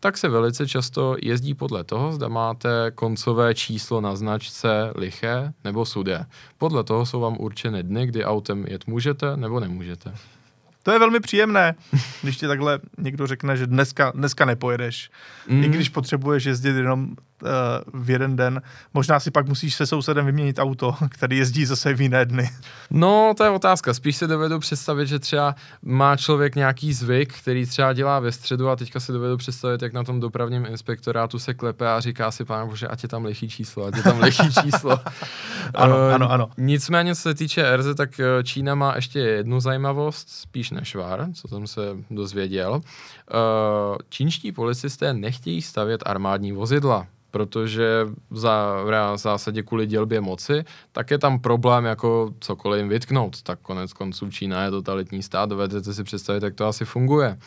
tak 0.00 0.18
se 0.18 0.28
velice 0.28 0.68
často 0.68 1.16
jezdí 1.22 1.54
podle 1.54 1.84
toho, 1.84 2.12
zda 2.12 2.28
máte 2.28 2.90
koncové 2.94 3.54
číslo 3.54 4.00
na 4.00 4.16
značce 4.16 4.92
liché 4.96 5.52
nebo 5.64 5.84
sudé. 5.84 6.26
Podle 6.58 6.84
toho 6.84 7.06
jsou 7.06 7.20
vám 7.20 7.36
určeny 7.40 7.82
dny, 7.82 8.06
kdy 8.06 8.24
autem 8.24 8.64
jet 8.68 8.86
můžete 8.86 9.36
nebo 9.36 9.60
nemůžete. 9.60 10.14
To 10.84 10.92
je 10.92 10.98
velmi 10.98 11.20
příjemné, 11.20 11.74
když 12.22 12.36
ti 12.36 12.46
takhle 12.46 12.78
někdo 12.98 13.26
řekne, 13.26 13.56
že 13.56 13.66
dneska, 13.66 14.12
dneska 14.14 14.44
nepojedeš. 14.44 15.10
Mm. 15.48 15.64
I 15.64 15.68
když 15.68 15.88
potřebuješ 15.88 16.44
jezdit 16.44 16.76
jenom 16.76 17.16
v 17.92 18.10
jeden 18.10 18.36
den. 18.36 18.62
Možná 18.94 19.20
si 19.20 19.30
pak 19.30 19.48
musíš 19.48 19.74
se 19.74 19.86
sousedem 19.86 20.26
vyměnit 20.26 20.58
auto, 20.58 20.94
který 21.08 21.38
jezdí 21.38 21.64
zase 21.64 21.94
v 21.94 22.00
jiné 22.00 22.24
dny. 22.24 22.50
No, 22.90 23.34
to 23.36 23.44
je 23.44 23.50
otázka. 23.50 23.94
Spíš 23.94 24.16
si 24.16 24.26
dovedu 24.26 24.58
představit, 24.58 25.06
že 25.06 25.18
třeba 25.18 25.54
má 25.82 26.16
člověk 26.16 26.54
nějaký 26.54 26.92
zvyk, 26.92 27.34
který 27.38 27.66
třeba 27.66 27.92
dělá 27.92 28.20
ve 28.20 28.32
středu 28.32 28.68
a 28.68 28.76
teďka 28.76 29.00
si 29.00 29.12
dovedu 29.12 29.36
představit, 29.36 29.82
jak 29.82 29.92
na 29.92 30.04
tom 30.04 30.20
dopravním 30.20 30.66
inspektorátu 30.66 31.38
se 31.38 31.54
klepe 31.54 31.88
a 31.88 32.00
říká 32.00 32.30
si, 32.30 32.44
pane 32.44 32.66
bože, 32.66 32.88
ať 32.88 33.02
je 33.02 33.08
tam 33.08 33.24
lichý 33.24 33.48
číslo, 33.48 33.86
ať 33.86 33.96
je 33.96 34.02
tam 34.02 34.20
lichý 34.20 34.54
číslo. 34.62 35.00
ano, 35.74 35.96
uh, 35.96 36.14
ano, 36.14 36.30
ano. 36.30 36.50
Nicméně, 36.58 37.14
co 37.14 37.22
se 37.22 37.34
týče 37.34 37.76
RZ, 37.76 37.94
tak 37.96 38.20
eh, 38.20 38.44
Čína 38.44 38.74
má 38.74 38.92
ještě 38.96 39.18
jednu 39.18 39.60
zajímavost, 39.60 40.28
spíš 40.28 40.70
než 40.70 40.94
VAR, 40.94 41.26
co 41.34 41.48
jsem 41.48 41.66
se 41.66 41.80
dozvěděl. 42.10 42.70
Uh, 42.72 42.80
čínští 44.08 44.52
policisté 44.52 45.14
nechtějí 45.14 45.62
stavět 45.62 46.02
armádní 46.06 46.52
vozidla 46.52 47.06
protože 47.34 48.06
za, 48.30 48.82
v 49.14 49.16
zásadě 49.16 49.62
kvůli 49.62 49.86
dělbě 49.86 50.20
moci, 50.20 50.64
tak 50.92 51.10
je 51.10 51.18
tam 51.18 51.38
problém 51.38 51.84
jako 51.84 52.30
cokoliv 52.40 52.78
jim 52.78 52.88
vytknout. 52.88 53.42
Tak 53.42 53.58
konec 53.62 53.92
konců 53.92 54.30
Čína 54.30 54.64
je 54.64 54.70
totalitní 54.70 55.22
stát, 55.22 55.48
dovedete 55.48 55.94
si 55.94 56.04
představit, 56.04 56.42
jak 56.42 56.54
to 56.54 56.66
asi 56.66 56.84
funguje. 56.84 57.38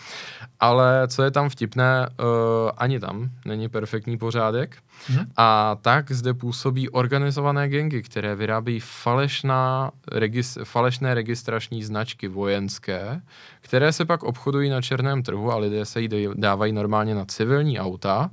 Ale 0.59 1.07
co 1.07 1.23
je 1.23 1.31
tam 1.31 1.49
vtipné, 1.49 2.07
uh, 2.19 2.71
ani 2.77 2.99
tam 2.99 3.29
není 3.45 3.69
perfektní 3.69 4.17
pořádek. 4.17 4.77
Hmm. 5.07 5.25
A 5.37 5.77
tak 5.81 6.11
zde 6.11 6.33
působí 6.33 6.89
organizované 6.89 7.69
gengy, 7.69 8.03
které 8.03 8.35
vyrábí 8.35 8.79
falešná, 8.79 9.91
regis, 10.11 10.57
falešné 10.63 11.13
registrační 11.13 11.83
značky 11.83 12.27
vojenské, 12.27 13.21
které 13.61 13.93
se 13.93 14.05
pak 14.05 14.23
obchodují 14.23 14.69
na 14.69 14.81
černém 14.81 15.23
trhu 15.23 15.51
a 15.51 15.57
lidé 15.57 15.85
se 15.85 16.01
jí 16.01 16.09
dávají 16.35 16.73
normálně 16.73 17.15
na 17.15 17.25
civilní 17.25 17.79
auta 17.79 18.29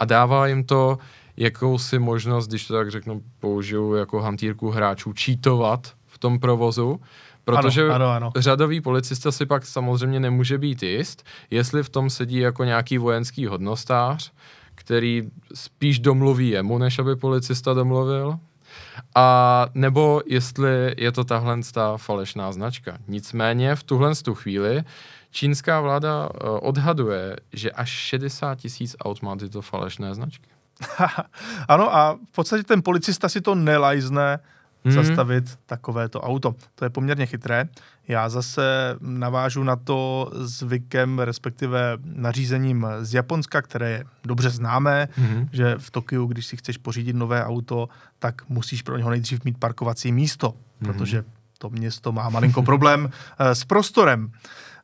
a 0.00 0.04
dává 0.04 0.46
jim 0.46 0.64
to 0.64 0.98
jakousi 1.36 1.98
možnost, 1.98 2.48
když 2.48 2.66
to 2.66 2.74
tak 2.74 2.90
řeknu, 2.90 3.22
použiju 3.40 3.94
jako 3.94 4.20
hantýrku 4.20 4.70
hráčů, 4.70 5.12
čítovat 5.12 5.92
v 6.06 6.18
tom 6.18 6.40
provozu, 6.40 7.00
protože 7.44 7.84
ano, 7.84 7.94
ano, 7.94 8.06
ano. 8.06 8.32
řadový 8.36 8.80
policista 8.80 9.32
si 9.32 9.46
pak 9.46 9.66
samozřejmě 9.66 10.20
nemůže 10.20 10.58
být 10.58 10.82
jist, 10.82 11.24
jestli 11.50 11.82
v 11.82 11.88
tom 11.88 12.10
sedí 12.10 12.38
jako 12.38 12.64
nějaký 12.64 12.98
vojenský 12.98 13.46
hodnostář, 13.46 14.32
který 14.74 15.30
spíš 15.54 15.98
domluví 15.98 16.48
jemu, 16.48 16.78
než 16.78 16.98
aby 16.98 17.16
policista 17.16 17.74
domluvil, 17.74 18.38
a 19.14 19.66
nebo 19.74 20.22
jestli 20.26 20.94
je 20.96 21.12
to 21.12 21.24
tahle 21.24 21.58
ta 21.72 21.96
falešná 21.96 22.52
značka. 22.52 22.98
Nicméně 23.08 23.74
v 23.74 23.82
tuhle 23.82 24.14
tu 24.14 24.34
chvíli 24.34 24.82
čínská 25.30 25.80
vláda 25.80 26.28
uh, 26.28 26.58
odhaduje, 26.62 27.36
že 27.52 27.70
až 27.70 27.88
60 27.88 28.54
tisíc 28.54 28.96
aut 29.04 29.22
má 29.22 29.36
tyto 29.36 29.62
falešné 29.62 30.14
značky. 30.14 30.50
ano 31.68 31.94
a 31.96 32.18
v 32.32 32.34
podstatě 32.34 32.62
ten 32.62 32.82
policista 32.82 33.28
si 33.28 33.40
to 33.40 33.54
nelajzne 33.54 34.38
mm-hmm. 34.84 34.90
zastavit 34.90 35.58
takovéto 35.66 36.20
auto. 36.20 36.54
To 36.74 36.84
je 36.84 36.90
poměrně 36.90 37.26
chytré. 37.26 37.68
Já 38.08 38.28
zase 38.28 38.96
navážu 39.00 39.62
na 39.62 39.76
to 39.76 40.30
zvykem, 40.34 41.18
respektive 41.18 41.98
nařízením 42.04 42.86
z 43.00 43.14
Japonska, 43.14 43.62
které 43.62 43.90
je 43.90 44.04
dobře 44.24 44.50
známé, 44.50 45.08
mm-hmm. 45.18 45.48
že 45.52 45.74
v 45.78 45.90
Tokiu, 45.90 46.26
když 46.26 46.46
si 46.46 46.56
chceš 46.56 46.76
pořídit 46.76 47.16
nové 47.16 47.44
auto, 47.44 47.88
tak 48.18 48.48
musíš 48.48 48.82
pro 48.82 48.96
něho 48.96 49.10
nejdřív 49.10 49.44
mít 49.44 49.58
parkovací 49.58 50.12
místo, 50.12 50.48
mm-hmm. 50.48 50.86
protože 50.86 51.24
to 51.58 51.70
město 51.70 52.12
má 52.12 52.28
malinko 52.28 52.62
problém 52.62 53.10
eh, 53.38 53.54
s 53.54 53.64
prostorem. 53.64 54.32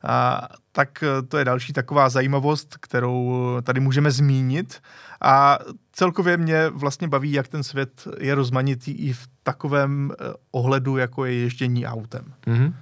A, 0.03 0.47
tak 0.71 1.03
eh, 1.03 1.21
to 1.21 1.37
je 1.37 1.45
další 1.45 1.73
taková 1.73 2.09
zajímavost, 2.09 2.77
kterou 2.77 3.33
tady 3.63 3.79
můžeme 3.79 4.11
zmínit. 4.11 4.81
A 5.21 5.59
celkově 5.91 6.37
mě 6.37 6.69
vlastně 6.69 7.07
baví, 7.07 7.31
jak 7.31 7.47
ten 7.47 7.63
svět 7.63 8.07
je 8.19 8.35
rozmanitý 8.35 8.91
i 8.91 9.13
v 9.13 9.27
takovém 9.43 10.11
eh, 10.11 10.33
ohledu, 10.51 10.97
jako 10.97 11.25
je 11.25 11.33
ježdění 11.33 11.85
autem. 11.85 12.33
Mm-hmm. 12.47 12.73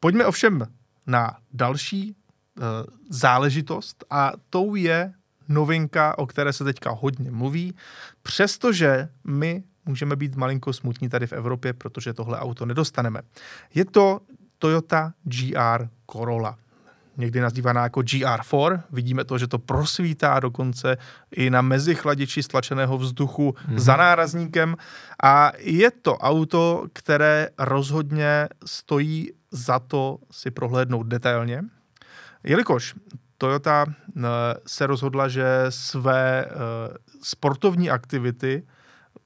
Pojďme 0.00 0.26
ovšem 0.26 0.66
na 1.06 1.36
další 1.52 2.14
uh, 2.56 2.64
záležitost 3.10 4.04
a 4.10 4.32
tou 4.50 4.74
je 4.74 5.12
novinka, 5.48 6.18
o 6.18 6.26
které 6.26 6.52
se 6.52 6.64
teďka 6.64 6.90
hodně 6.90 7.30
mluví, 7.30 7.74
přestože 8.22 9.08
my 9.24 9.64
můžeme 9.86 10.16
být 10.16 10.36
malinko 10.36 10.72
smutní 10.72 11.08
tady 11.08 11.26
v 11.26 11.32
Evropě, 11.32 11.72
protože 11.72 12.12
tohle 12.12 12.38
auto 12.38 12.66
nedostaneme. 12.66 13.22
Je 13.74 13.84
to 13.84 14.20
Toyota 14.66 15.12
GR 15.24 15.88
Corolla 16.12 16.56
někdy 17.16 17.40
nazývaná 17.40 17.82
jako 17.82 18.00
GR4. 18.00 18.82
Vidíme 18.90 19.24
to, 19.24 19.38
že 19.38 19.46
to 19.46 19.58
prosvítá 19.58 20.40
dokonce 20.40 20.96
i 21.30 21.50
na 21.50 21.62
mezichladiči 21.62 22.42
stlačeného 22.42 22.98
vzduchu 22.98 23.50
mm-hmm. 23.50 23.78
za 23.78 23.96
nárazníkem. 23.96 24.76
A 25.22 25.52
je 25.58 25.90
to 25.90 26.18
auto, 26.18 26.86
které 26.92 27.48
rozhodně 27.58 28.48
stojí 28.64 29.32
za 29.50 29.78
to 29.78 30.18
si 30.30 30.50
prohlédnout 30.50 31.06
detailně, 31.06 31.62
jelikož 32.44 32.94
Toyota 33.38 33.86
eh, 33.88 34.22
se 34.66 34.86
rozhodla, 34.86 35.28
že 35.28 35.46
své 35.68 36.44
eh, 36.44 36.50
sportovní 37.22 37.90
aktivity 37.90 38.66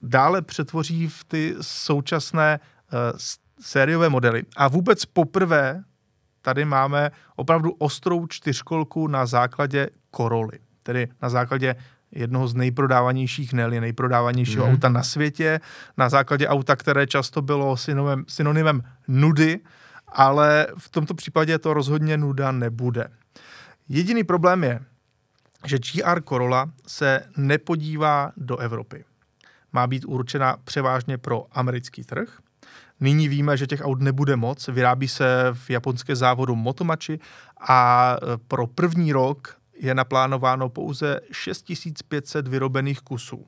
dále 0.01 0.41
přetvoří 0.41 1.07
v 1.07 1.23
ty 1.23 1.55
současné 1.61 2.59
eh, 2.59 2.97
sériové 3.61 4.09
modely. 4.09 4.43
A 4.57 4.67
vůbec 4.67 5.05
poprvé 5.05 5.83
tady 6.41 6.65
máme 6.65 7.11
opravdu 7.35 7.71
ostrou 7.71 8.27
čtyřkolku 8.27 9.07
na 9.07 9.25
základě 9.25 9.89
Coroly, 10.15 10.59
tedy 10.83 11.07
na 11.21 11.29
základě 11.29 11.75
jednoho 12.11 12.47
z 12.47 12.55
nejprodávanějších, 12.55 13.53
ne 13.53 13.69
nejprodávanějšího 13.69 14.65
mm. 14.65 14.71
auta 14.71 14.89
na 14.89 15.03
světě, 15.03 15.59
na 15.97 16.09
základě 16.09 16.47
auta, 16.47 16.75
které 16.75 17.07
často 17.07 17.41
bylo 17.41 17.77
synonymem, 17.77 18.25
synonymem 18.27 18.83
nudy, 19.07 19.59
ale 20.07 20.67
v 20.77 20.89
tomto 20.89 21.13
případě 21.13 21.59
to 21.59 21.73
rozhodně 21.73 22.17
nuda 22.17 22.51
nebude. 22.51 23.07
Jediný 23.89 24.23
problém 24.23 24.63
je, 24.63 24.79
že 25.65 25.77
GR 25.79 26.21
Corolla 26.21 26.71
se 26.87 27.21
nepodívá 27.37 28.31
do 28.37 28.57
Evropy. 28.57 29.05
Má 29.73 29.87
být 29.87 30.05
určena 30.05 30.57
převážně 30.63 31.17
pro 31.17 31.45
americký 31.51 32.03
trh 32.03 32.39
Nyní 33.01 33.27
víme, 33.27 33.57
že 33.57 33.67
těch 33.67 33.81
aut 33.81 34.01
nebude 34.01 34.35
moc. 34.35 34.67
Vyrábí 34.67 35.07
se 35.07 35.49
v 35.53 35.69
japonské 35.69 36.15
závodu 36.15 36.55
Motomachi 36.55 37.19
a 37.67 38.15
e, 38.15 38.37
pro 38.47 38.67
první 38.67 39.13
rok 39.13 39.57
je 39.75 39.95
naplánováno 39.95 40.69
pouze 40.69 41.19
6500 41.31 42.47
vyrobených 42.47 43.01
kusů. 43.01 43.45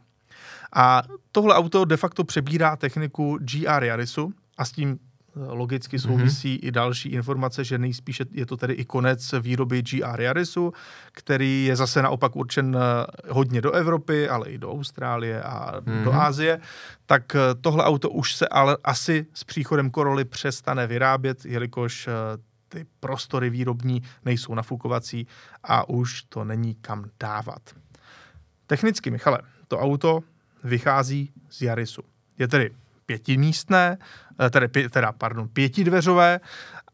A 0.75 1.01
tohle 1.31 1.55
auto 1.55 1.85
de 1.85 1.97
facto 1.97 2.23
přebírá 2.23 2.75
techniku 2.75 3.37
GR 3.41 3.83
Yarisu 3.83 4.33
a 4.57 4.65
s 4.65 4.71
tím 4.71 4.99
logicky 5.35 5.97
mhm. 5.97 6.01
souvisí 6.01 6.55
mm-hmm. 6.55 6.67
i 6.67 6.71
další 6.71 7.09
informace, 7.09 7.63
že 7.63 7.77
nejspíše 7.77 8.25
je 8.31 8.45
to 8.45 8.57
tedy 8.57 8.73
i 8.73 8.85
konec 8.85 9.33
výroby 9.39 9.81
GR 9.81 10.21
Yarisu, 10.21 10.73
který 11.11 11.65
je 11.65 11.75
zase 11.75 12.01
naopak 12.01 12.35
určen 12.35 12.77
eh, 12.77 13.05
hodně 13.29 13.61
do 13.61 13.71
Evropy, 13.71 14.29
ale 14.29 14.49
i 14.49 14.57
do 14.57 14.71
Austrálie 14.71 15.43
a 15.43 15.79
mm-hmm. 15.79 16.03
do 16.03 16.11
mhm. 16.11 16.19
Ázie. 16.19 16.59
Tak 17.05 17.35
eh, 17.35 17.39
tohle 17.61 17.83
auto 17.83 18.09
už 18.09 18.35
se 18.35 18.47
ale 18.47 18.77
asi 18.83 19.25
s 19.33 19.43
příchodem 19.43 19.91
Coroly 19.91 20.25
přestane 20.25 20.87
vyrábět, 20.87 21.45
jelikož 21.45 22.07
eh, 22.07 22.11
ty 22.69 22.85
prostory 22.99 23.49
výrobní 23.49 24.01
nejsou 24.25 24.55
nafukovací 24.55 25.27
a 25.63 25.89
už 25.89 26.23
to 26.23 26.43
není 26.43 26.75
kam 26.75 27.05
dávat. 27.19 27.61
Technicky, 28.67 29.11
Michale, 29.11 29.39
to 29.67 29.79
auto 29.79 30.19
vychází 30.63 31.31
z 31.49 31.61
Yarisu. 31.61 32.01
Je 32.39 32.47
tedy 32.47 32.71
pětimístné, 33.05 33.97
tedy, 34.49 34.89
teda, 34.89 35.11
pardon, 35.11 35.47
pětidveřové, 35.47 36.39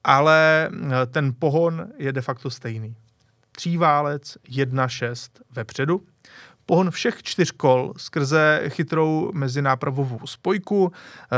ale 0.04 0.70
eh, 0.74 1.06
ten 1.06 1.34
pohon 1.40 1.88
je 1.98 2.14
de 2.14 2.22
facto 2.22 2.50
stejný. 2.50 2.96
Tříválec 3.52 4.38
1.6 4.50 5.30
vepředu, 5.52 6.04
pohon 6.66 6.92
všech 6.92 7.24
čtyř 7.24 7.52
kol 7.52 7.94
skrze 7.98 8.62
chytrou 8.68 9.32
mezinápravovou 9.34 10.28
spojku, 10.28 10.92
eh, 11.32 11.38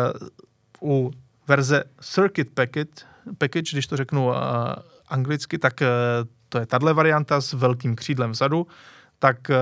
u 0.81 1.11
verze 1.47 1.83
Circuit 2.01 2.53
Package, 2.53 3.05
package 3.37 3.71
když 3.71 3.87
to 3.87 3.97
řeknu 3.97 4.31
anglicky, 5.07 5.57
tak 5.57 5.73
to 6.49 6.57
je 6.57 6.65
tahle 6.65 6.93
varianta 6.93 7.41
s 7.41 7.53
velkým 7.53 7.95
křídlem 7.95 8.31
vzadu, 8.31 8.67
tak 9.21 9.49
eh, 9.49 9.55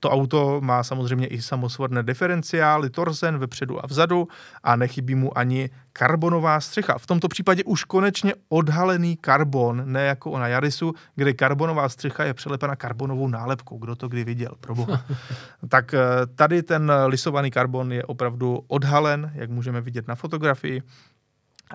to 0.00 0.10
auto 0.10 0.60
má 0.60 0.82
samozřejmě 0.82 1.26
i 1.26 1.42
samosvorné 1.42 2.02
diferenciály, 2.02 2.90
torzen 2.90 3.38
vepředu 3.38 3.84
a 3.84 3.86
vzadu 3.86 4.28
a 4.62 4.76
nechybí 4.76 5.14
mu 5.14 5.38
ani 5.38 5.70
karbonová 5.92 6.60
střecha. 6.60 6.98
V 6.98 7.06
tomto 7.06 7.28
případě 7.28 7.64
už 7.64 7.84
konečně 7.84 8.34
odhalený 8.48 9.16
karbon, 9.16 9.82
ne 9.86 10.04
jako 10.04 10.38
na 10.38 10.48
Jarisu, 10.48 10.94
kde 11.14 11.32
karbonová 11.32 11.88
střecha 11.88 12.24
je 12.24 12.34
přelepena 12.34 12.76
karbonovou 12.76 13.28
nálepkou. 13.28 13.78
Kdo 13.78 13.96
to 13.96 14.08
kdy 14.08 14.24
viděl, 14.24 14.50
proboha. 14.60 15.04
tak 15.68 15.94
eh, 15.94 15.98
tady 16.34 16.62
ten 16.62 16.92
lisovaný 17.06 17.50
karbon 17.50 17.92
je 17.92 18.04
opravdu 18.04 18.64
odhalen, 18.68 19.32
jak 19.34 19.50
můžeme 19.50 19.80
vidět 19.80 20.08
na 20.08 20.14
fotografii. 20.14 20.82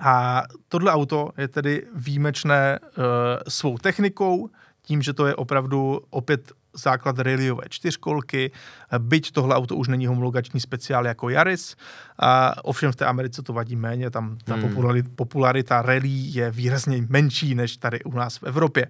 A 0.02 0.42
tohle 0.68 0.92
auto 0.92 1.30
je 1.38 1.48
tedy 1.48 1.86
výjimečné 1.94 2.78
uh, 2.80 3.04
svou 3.48 3.78
technikou, 3.78 4.48
tím, 4.82 5.02
že 5.02 5.12
to 5.12 5.26
je 5.26 5.34
opravdu 5.34 6.00
opět 6.10 6.52
základ 6.72 7.18
rallyové 7.18 7.64
čtyřkolky, 7.68 8.52
byť 8.98 9.32
tohle 9.32 9.56
auto 9.56 9.76
už 9.76 9.88
není 9.88 10.06
homologační 10.06 10.60
speciál 10.60 11.06
jako 11.06 11.28
Yaris, 11.28 11.76
a 12.18 12.64
ovšem 12.64 12.92
v 12.92 12.96
té 12.96 13.06
Americe 13.06 13.42
to 13.42 13.52
vadí 13.52 13.76
méně, 13.76 14.10
tam 14.10 14.38
ta 14.44 14.54
hmm. 14.54 14.68
popularita, 14.68 15.10
popularita 15.16 15.82
rally 15.82 16.08
je 16.08 16.50
výrazně 16.50 17.06
menší 17.08 17.54
než 17.54 17.76
tady 17.76 18.02
u 18.02 18.12
nás 18.12 18.36
v 18.36 18.42
Evropě. 18.42 18.86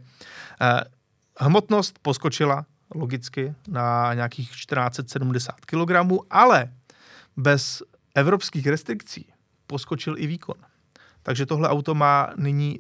Eh, 0.61 0.81
hmotnost 1.41 1.99
poskočila 2.03 2.67
logicky 2.95 3.55
na 3.69 4.15
nějakých 4.15 4.51
1470 4.51 5.55
kg, 5.67 5.91
ale 6.31 6.73
bez 7.37 7.83
evropských 8.15 8.67
restrikcí 8.67 9.27
poskočil 9.67 10.15
i 10.19 10.27
výkon. 10.27 10.57
Takže 11.23 11.47
tohle 11.47 11.69
auto 11.69 11.95
má 11.95 12.33
nyní 12.37 12.79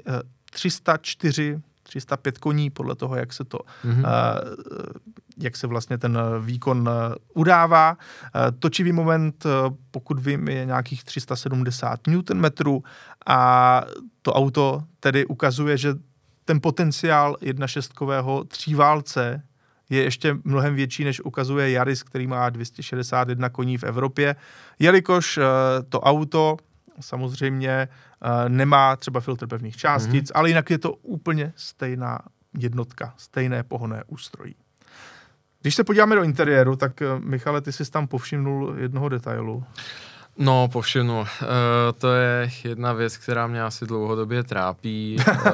304 0.51 1.61
305 1.83 2.39
koní, 2.39 2.70
podle 2.70 2.95
toho, 2.95 3.16
jak 3.16 3.33
se 3.33 3.45
to, 3.45 3.59
mm-hmm. 3.59 3.99
uh, 3.99 4.05
jak 5.39 5.57
se 5.57 5.66
vlastně 5.66 5.99
ten 5.99 6.18
výkon 6.41 6.78
uh, 6.81 7.14
udává. 7.35 7.91
Uh, 7.91 8.59
točivý 8.59 8.93
moment, 8.93 9.45
uh, 9.45 9.76
pokud 9.91 10.18
vím, 10.20 10.49
je 10.49 10.64
nějakých 10.64 11.05
370 11.05 12.01
Nm 12.07 12.45
a 13.26 13.83
to 14.22 14.33
auto 14.33 14.83
tedy 15.01 15.26
ukazuje, 15.26 15.76
že 15.76 15.95
ten 16.45 16.61
potenciál 16.61 17.37
1.6 17.43 18.47
tříválce 18.49 19.43
je 19.91 20.03
ještě 20.03 20.37
mnohem 20.45 20.74
větší, 20.74 21.05
než 21.05 21.20
ukazuje 21.20 21.70
Yaris, 21.70 22.03
který 22.03 22.26
má 22.26 22.51
261 22.51 23.49
koní 23.49 23.78
v 23.78 23.85
Evropě, 23.85 24.37
jelikož 24.78 25.37
uh, 25.37 25.45
to 25.89 26.01
auto 26.01 26.57
samozřejmě 27.01 27.89
uh, 27.91 28.09
nemá 28.49 28.97
třeba 28.97 29.21
filtr 29.21 29.47
pevných 29.47 29.77
částic, 29.77 30.29
mm-hmm. 30.29 30.39
ale 30.39 30.49
jinak 30.49 30.71
je 30.71 30.79
to 30.79 30.93
úplně 30.93 31.53
stejná 31.57 32.18
jednotka, 32.59 33.14
stejné 33.16 33.62
pohonné 33.62 34.03
ústrojí. 34.07 34.55
Když 35.62 35.75
se 35.75 35.85
podíváme 35.85 36.16
do 36.16 36.23
interiéru, 36.23 36.77
tak 36.77 36.93
uh, 37.01 37.25
Michale, 37.25 37.61
ty 37.61 37.73
jsi 37.73 37.91
tam 37.91 38.07
povšimnul 38.07 38.75
jednoho 38.79 39.09
detailu. 39.09 39.64
No, 40.39 40.68
povšimnu. 40.73 41.21
Uh, 41.21 41.27
to 41.99 42.12
je 42.12 42.51
jedna 42.64 42.93
věc, 42.93 43.16
která 43.16 43.47
mě 43.47 43.62
asi 43.62 43.87
dlouhodobě 43.87 44.43
trápí. 44.43 45.16
Uh, 45.29 45.53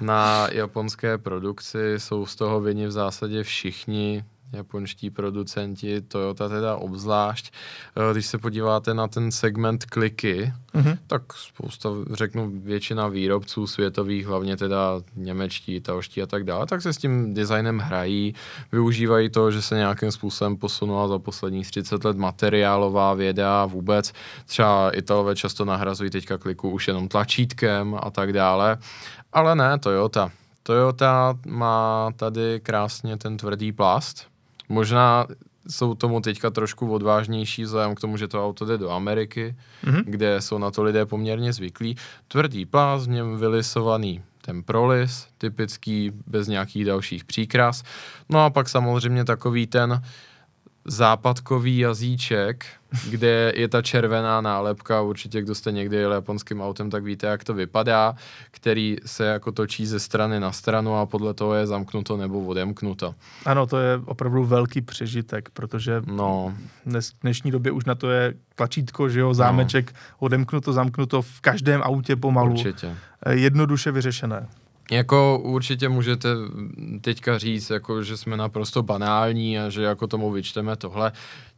na 0.00 0.48
japonské 0.52 1.18
produkci 1.18 1.94
jsou 1.96 2.26
z 2.26 2.36
toho 2.36 2.60
vyni 2.60 2.86
v 2.86 2.90
zásadě 2.90 3.42
všichni 3.42 4.24
japonští 4.52 5.10
producenti, 5.10 6.00
Toyota 6.00 6.48
teda 6.48 6.76
obzvlášť. 6.76 7.52
Eh, 7.96 8.12
když 8.12 8.26
se 8.26 8.38
podíváte 8.38 8.94
na 8.94 9.08
ten 9.08 9.32
segment 9.32 9.84
kliky, 9.84 10.52
mm-hmm. 10.74 10.98
tak 11.06 11.22
spousta, 11.32 11.88
řeknu, 12.12 12.52
většina 12.54 13.08
výrobců 13.08 13.66
světových, 13.66 14.26
hlavně 14.26 14.56
teda 14.56 15.00
němečtí, 15.16 15.74
italští 15.74 16.22
a 16.22 16.26
tak 16.26 16.44
dále, 16.44 16.66
tak 16.66 16.82
se 16.82 16.92
s 16.92 16.98
tím 16.98 17.34
designem 17.34 17.78
hrají, 17.78 18.34
využívají 18.72 19.30
to, 19.30 19.50
že 19.50 19.62
se 19.62 19.76
nějakým 19.76 20.12
způsobem 20.12 20.56
posunula 20.56 21.08
za 21.08 21.18
posledních 21.18 21.70
30 21.70 22.04
let 22.04 22.16
materiálová 22.16 23.14
věda 23.14 23.66
vůbec. 23.66 24.12
Třeba 24.46 24.90
Italové 24.90 25.36
často 25.36 25.64
nahrazují 25.64 26.10
teďka 26.10 26.38
kliku 26.38 26.70
už 26.70 26.88
jenom 26.88 27.08
tlačítkem 27.08 27.96
a 28.02 28.10
tak 28.10 28.32
dále, 28.32 28.78
ale 29.32 29.54
ne, 29.54 29.78
Toyota. 29.78 30.30
Toyota 30.62 31.38
má 31.46 32.10
tady 32.16 32.60
krásně 32.60 33.16
ten 33.16 33.36
tvrdý 33.36 33.72
plast, 33.72 34.26
Možná 34.68 35.26
jsou 35.68 35.94
tomu 35.94 36.20
teďka 36.20 36.50
trošku 36.50 36.92
odvážnější 36.92 37.62
vzhledem 37.62 37.94
k 37.94 38.00
tomu, 38.00 38.16
že 38.16 38.28
to 38.28 38.46
auto 38.46 38.64
jde 38.64 38.78
do 38.78 38.90
Ameriky, 38.90 39.56
mm-hmm. 39.84 40.02
kde 40.06 40.40
jsou 40.40 40.58
na 40.58 40.70
to 40.70 40.82
lidé 40.82 41.06
poměrně 41.06 41.52
zvyklí. 41.52 41.96
Tvrdý 42.28 42.66
plás, 42.66 43.06
v 43.06 43.10
něm 43.10 43.36
vylisovaný 43.36 44.22
ten 44.40 44.62
prolis, 44.62 45.26
typický, 45.38 46.12
bez 46.26 46.48
nějakých 46.48 46.84
dalších 46.84 47.24
příkras. 47.24 47.82
No 48.28 48.44
a 48.44 48.50
pak 48.50 48.68
samozřejmě 48.68 49.24
takový 49.24 49.66
ten 49.66 50.02
západkový 50.88 51.78
jazyček, 51.78 52.66
kde 53.10 53.52
je 53.56 53.68
ta 53.68 53.82
červená 53.82 54.40
nálepka, 54.40 55.00
určitě 55.00 55.42
kdo 55.42 55.54
jste 55.54 55.72
někdy 55.72 55.96
jel 55.96 56.12
japonským 56.12 56.60
autem, 56.60 56.90
tak 56.90 57.04
víte, 57.04 57.26
jak 57.26 57.44
to 57.44 57.54
vypadá, 57.54 58.14
který 58.50 58.96
se 59.06 59.26
jako 59.26 59.52
točí 59.52 59.86
ze 59.86 60.00
strany 60.00 60.40
na 60.40 60.52
stranu 60.52 60.96
a 60.96 61.06
podle 61.06 61.34
toho 61.34 61.54
je 61.54 61.66
zamknuto 61.66 62.16
nebo 62.16 62.44
odemknuto. 62.44 63.14
Ano, 63.44 63.66
to 63.66 63.78
je 63.78 64.00
opravdu 64.04 64.44
velký 64.44 64.80
přežitek, 64.80 65.48
protože 65.50 66.02
no. 66.06 66.54
dnes, 66.86 67.10
v 67.10 67.20
dnešní 67.22 67.50
době 67.50 67.72
už 67.72 67.84
na 67.84 67.94
to 67.94 68.10
je 68.10 68.34
tlačítko, 68.54 69.08
že 69.08 69.20
jo, 69.20 69.34
zámeček, 69.34 69.92
no. 69.92 69.98
odemknuto, 70.18 70.72
zamknuto 70.72 71.22
v 71.22 71.40
každém 71.40 71.82
autě 71.82 72.16
pomalu. 72.16 72.52
Určitě. 72.52 72.96
Jednoduše 73.30 73.92
vyřešené. 73.92 74.48
Jako 74.90 75.38
určitě 75.38 75.88
můžete 75.88 76.28
teďka 77.00 77.38
říct, 77.38 77.70
jako, 77.70 78.02
že 78.02 78.16
jsme 78.16 78.36
naprosto 78.36 78.82
banální 78.82 79.58
a 79.58 79.68
že 79.68 79.82
jako 79.82 80.06
tomu 80.06 80.30
vyčteme 80.30 80.76
tohle. 80.76 81.12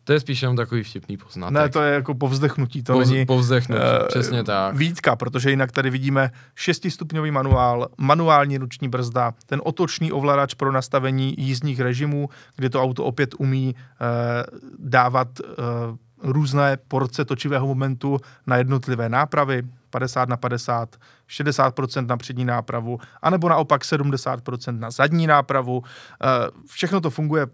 To 0.04 0.12
je 0.12 0.20
spíš 0.20 0.42
jenom 0.42 0.56
takový 0.56 0.82
vtipný 0.82 1.16
poznatek. 1.16 1.54
Ne, 1.54 1.68
to 1.68 1.82
je 1.82 1.94
jako 1.94 2.14
povzdechnutí, 2.14 2.82
to 2.82 2.92
Povz, 2.92 3.10
není 3.10 3.26
povzdechnutí, 3.26 3.82
uh, 3.82 4.08
přesně 4.08 4.44
tak. 4.44 4.76
Výtka, 4.76 5.16
protože 5.16 5.50
jinak 5.50 5.72
tady 5.72 5.90
vidíme 5.90 6.30
šestistupňový 6.54 7.30
manuál, 7.30 7.88
manuální 7.98 8.58
ruční 8.58 8.88
brzda, 8.88 9.34
ten 9.46 9.60
otočný 9.64 10.12
ovladač 10.12 10.54
pro 10.54 10.72
nastavení 10.72 11.34
jízdních 11.38 11.80
režimů, 11.80 12.28
kde 12.56 12.70
to 12.70 12.82
auto 12.82 13.04
opět 13.04 13.34
umí 13.38 13.74
uh, 13.74 14.58
dávat 14.78 15.28
uh, 15.40 16.32
různé 16.32 16.78
porce 16.88 17.24
točivého 17.24 17.66
momentu 17.66 18.18
na 18.46 18.56
jednotlivé 18.56 19.08
nápravy, 19.08 19.62
50 19.90 20.28
na 20.28 20.36
50, 20.36 20.96
60% 21.30 22.06
na 22.06 22.16
přední 22.16 22.44
nápravu, 22.44 22.98
anebo 23.22 23.48
naopak 23.48 23.82
70% 23.82 24.78
na 24.78 24.90
zadní 24.90 25.26
nápravu. 25.26 25.82
Všechno 26.66 27.00
to 27.00 27.10
funguje 27.10 27.46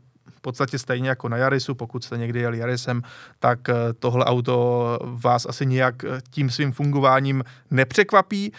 podstatě 0.46 0.78
stejně 0.78 1.08
jako 1.08 1.28
na 1.28 1.36
Jarisu, 1.36 1.74
pokud 1.74 2.04
jste 2.04 2.18
někdy 2.18 2.40
jeli 2.40 2.58
Jarisem, 2.58 3.02
tak 3.38 3.68
eh, 3.68 3.74
tohle 3.98 4.24
auto 4.24 4.54
vás 5.02 5.46
asi 5.46 5.66
nijak 5.66 6.04
eh, 6.04 6.20
tím 6.30 6.50
svým 6.50 6.72
fungováním 6.72 7.44
nepřekvapí. 7.70 8.52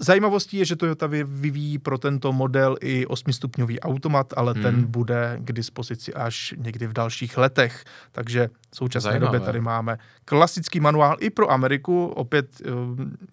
Eh, 0.00 0.04
zajímavostí 0.04 0.56
je, 0.56 0.64
že 0.64 0.76
Toyota 0.76 1.06
vyvíjí 1.06 1.78
pro 1.78 1.98
tento 1.98 2.32
model 2.32 2.76
i 2.80 3.06
8-stupňový 3.06 3.78
automat, 3.80 4.32
ale 4.36 4.52
hmm. 4.52 4.62
ten 4.62 4.84
bude 4.84 5.38
k 5.40 5.52
dispozici 5.52 6.14
až 6.14 6.54
někdy 6.56 6.86
v 6.86 6.92
dalších 6.92 7.38
letech. 7.38 7.84
Takže 8.12 8.48
v 8.70 8.76
současné 8.76 9.10
Zajímavé. 9.10 9.32
době 9.32 9.46
tady 9.46 9.60
máme 9.60 9.98
klasický 10.24 10.80
manuál 10.80 11.16
i 11.20 11.30
pro 11.30 11.50
Ameriku. 11.50 12.06
Opět 12.06 12.62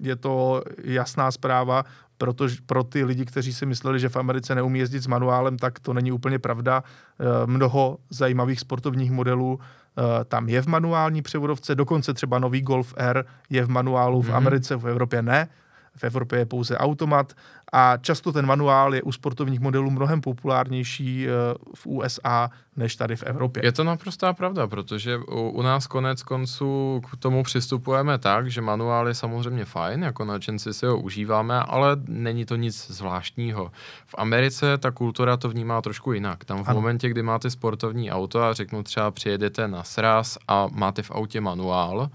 je 0.01 0.16
to 0.16 0.64
jasná 0.84 1.32
zpráva, 1.32 1.84
protože 2.18 2.57
pro 2.66 2.84
ty 2.84 3.03
lidi, 3.03 3.26
kteří 3.26 3.53
si 3.53 3.66
mysleli, 3.66 3.99
že 3.99 4.09
v 4.09 4.16
Americe 4.16 4.55
neumí 4.55 4.80
jezdit 4.80 5.03
s 5.03 5.07
manuálem, 5.07 5.57
tak 5.57 5.80
to 5.80 5.93
není 5.93 6.11
úplně 6.11 6.39
pravda. 6.39 6.84
Eh, 6.84 7.24
mnoho 7.45 7.97
zajímavých 8.09 8.59
sportovních 8.59 9.11
modelů 9.11 9.59
eh, 9.59 10.26
tam 10.26 10.49
je 10.49 10.61
v 10.61 10.68
manuální 10.68 11.22
převodovce, 11.22 11.76
dokonce 11.76 12.14
třeba 12.14 12.39
nový 12.39 12.61
Golf 12.61 12.93
R 12.97 13.26
je 13.49 13.66
v 13.66 13.70
manuálu, 13.70 14.22
v 14.22 14.28
mhm. 14.28 14.36
Americe, 14.36 14.76
v 14.76 14.88
Evropě 14.88 15.22
ne. 15.22 15.47
V 15.98 16.04
Evropě 16.04 16.39
je 16.39 16.46
pouze 16.46 16.78
automat 16.78 17.34
a 17.76 17.98
často 17.98 18.32
ten 18.32 18.46
manuál 18.46 18.96
je 18.96 19.02
u 19.02 19.12
sportovních 19.12 19.60
modelů 19.60 19.91
mnohem 19.91 20.22
populárnější 20.22 21.28
eh, 21.28 21.32
v 21.76 21.88
USA 21.88 22.50
než 22.76 22.96
tady 22.96 23.16
v 23.16 23.24
Evropě. 23.24 23.66
Je 23.66 23.72
to 23.72 23.84
naprostá 23.84 24.34
pravda, 24.34 24.68
protože 24.68 25.18
u, 25.18 25.50
u 25.50 25.62
nás 25.62 25.88
konec 25.88 26.24
konců 26.24 27.02
k 27.12 27.18
tomu 27.18 27.44
přistupujeme 27.44 28.18
tak, 28.18 28.52
že 28.52 28.62
manuál 28.62 29.08
je 29.08 29.14
samozřejmě 29.14 29.66
fajn, 29.66 30.04
jako 30.04 30.26
nadšenci 30.26 30.74
si 30.74 30.86
ho 30.86 31.00
užíváme, 31.00 31.60
ale 31.60 31.98
není 32.08 32.46
to 32.46 32.56
nic 32.56 32.88
zvláštního. 32.88 33.72
V 34.06 34.16
Americe 34.18 34.78
ta 34.78 34.91
kultura 34.91 35.38
to 35.38 35.50
vnímá 35.50 35.82
trošku 35.82 36.14
jinak. 36.14 36.46
Tam 36.46 36.64
v 36.64 36.68
ano. 36.68 36.82
momentě, 36.82 37.10
kdy 37.10 37.24
máte 37.24 37.50
sportovní 37.50 38.12
auto 38.12 38.44
a 38.44 38.54
řeknu 38.54 38.84
třeba 38.84 39.12
přijedete 39.12 39.68
na 39.68 39.84
sraz 39.84 40.38
a 40.48 40.68
máte 40.72 41.02
v 41.02 41.12
autě 41.12 41.41
manuál, 41.41 42.10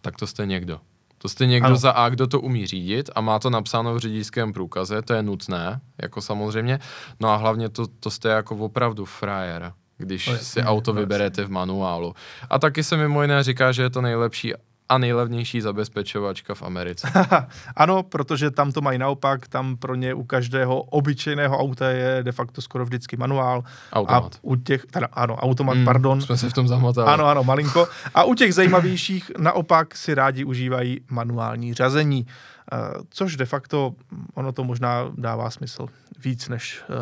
tak 0.00 0.16
to 0.16 0.26
jste 0.26 0.46
někdo. 0.46 0.80
To 1.18 1.28
jste 1.28 1.46
někdo 1.46 1.66
ano. 1.66 1.76
za 1.76 1.90
A, 1.90 2.08
kdo 2.08 2.26
to 2.26 2.40
umí 2.40 2.66
řídit 2.66 3.10
a 3.14 3.20
má 3.20 3.38
to 3.38 3.50
napsáno 3.50 3.94
v 3.94 3.98
řidičském 3.98 4.52
průkaze, 4.52 5.02
to 5.02 5.14
je 5.14 5.22
nutné, 5.22 5.80
jako 6.02 6.20
samozřejmě. 6.20 6.78
No 7.20 7.28
a 7.28 7.36
hlavně 7.36 7.68
to, 7.68 7.86
to 7.86 8.10
jste 8.10 8.28
jako 8.28 8.56
opravdu 8.56 9.04
frajer, 9.04 9.72
když 9.98 10.30
si 10.40 10.62
auto 10.62 10.92
vyberete 10.92 11.44
v 11.44 11.50
manuálu. 11.50 12.14
A 12.50 12.58
taky 12.58 12.84
se 12.84 12.96
mimo 12.96 13.22
jiné 13.22 13.42
říká, 13.42 13.72
že 13.72 13.82
je 13.82 13.90
to 13.90 14.00
nejlepší 14.00 14.54
a 14.88 14.98
nejlevnější 14.98 15.60
zabezpečovačka 15.60 16.54
v 16.54 16.62
Americe. 16.62 17.12
ano, 17.76 18.02
protože 18.02 18.50
tam 18.50 18.72
to 18.72 18.80
mají 18.80 18.98
naopak, 18.98 19.48
tam 19.48 19.76
pro 19.76 19.94
ně 19.94 20.14
u 20.14 20.24
každého 20.24 20.82
obyčejného 20.82 21.58
auta 21.58 21.90
je 21.90 22.22
de 22.22 22.32
facto 22.32 22.62
skoro 22.62 22.84
vždycky 22.84 23.16
manuál. 23.16 23.64
Automat. 23.92 24.34
A 24.34 24.38
u 24.42 24.56
těch, 24.56 24.86
teda, 24.86 25.08
ano, 25.12 25.36
automat, 25.36 25.74
mm, 25.74 25.84
pardon. 25.84 26.20
Jsme 26.20 26.36
se 26.36 26.50
v 26.50 26.52
tom 26.52 26.68
zamotali. 26.68 27.08
Ano, 27.08 27.26
ano, 27.26 27.44
malinko. 27.44 27.88
A 28.14 28.24
u 28.24 28.34
těch 28.34 28.54
zajímavějších 28.54 29.30
naopak 29.38 29.96
si 29.96 30.14
rádi 30.14 30.44
užívají 30.44 31.00
manuální 31.10 31.74
řazení. 31.74 32.26
Uh, 32.72 33.02
což 33.10 33.36
de 33.36 33.46
facto, 33.46 33.94
ono 34.34 34.52
to 34.52 34.64
možná 34.64 35.12
dává 35.16 35.50
smysl 35.50 35.86
víc 36.24 36.48
než 36.48 36.82
uh, 36.88 36.96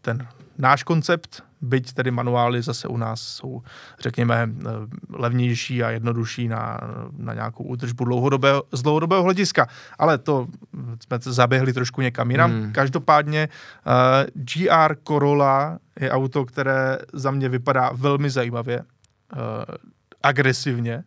ten 0.00 0.26
náš 0.58 0.82
koncept, 0.82 1.42
byť 1.60 1.92
tedy 1.92 2.10
manuály 2.10 2.62
zase 2.62 2.88
u 2.88 2.96
nás 2.96 3.20
jsou, 3.20 3.62
řekněme, 4.00 4.48
eh, 4.48 4.70
levnější 5.10 5.82
a 5.82 5.90
jednodušší 5.90 6.48
na, 6.48 6.80
na 7.16 7.34
nějakou 7.34 7.64
údržbu 7.64 8.04
dlouhodobého, 8.04 8.62
z 8.72 8.82
dlouhodobého 8.82 9.22
hlediska. 9.22 9.68
Ale 9.98 10.18
to 10.18 10.46
jsme 11.02 11.18
zaběhli 11.20 11.72
trošku 11.72 12.00
někam 12.00 12.30
jinam. 12.30 12.50
Hmm. 12.50 12.72
Každopádně 12.72 13.48
uh, 13.48 13.92
eh, 13.92 14.26
GR 14.34 14.96
Corolla 15.08 15.78
je 16.00 16.10
auto, 16.10 16.44
které 16.44 16.98
za 17.12 17.30
mě 17.30 17.48
vypadá 17.48 17.90
velmi 17.94 18.30
zajímavě, 18.30 18.80
uh, 18.80 19.40
agresivně. 20.22 21.04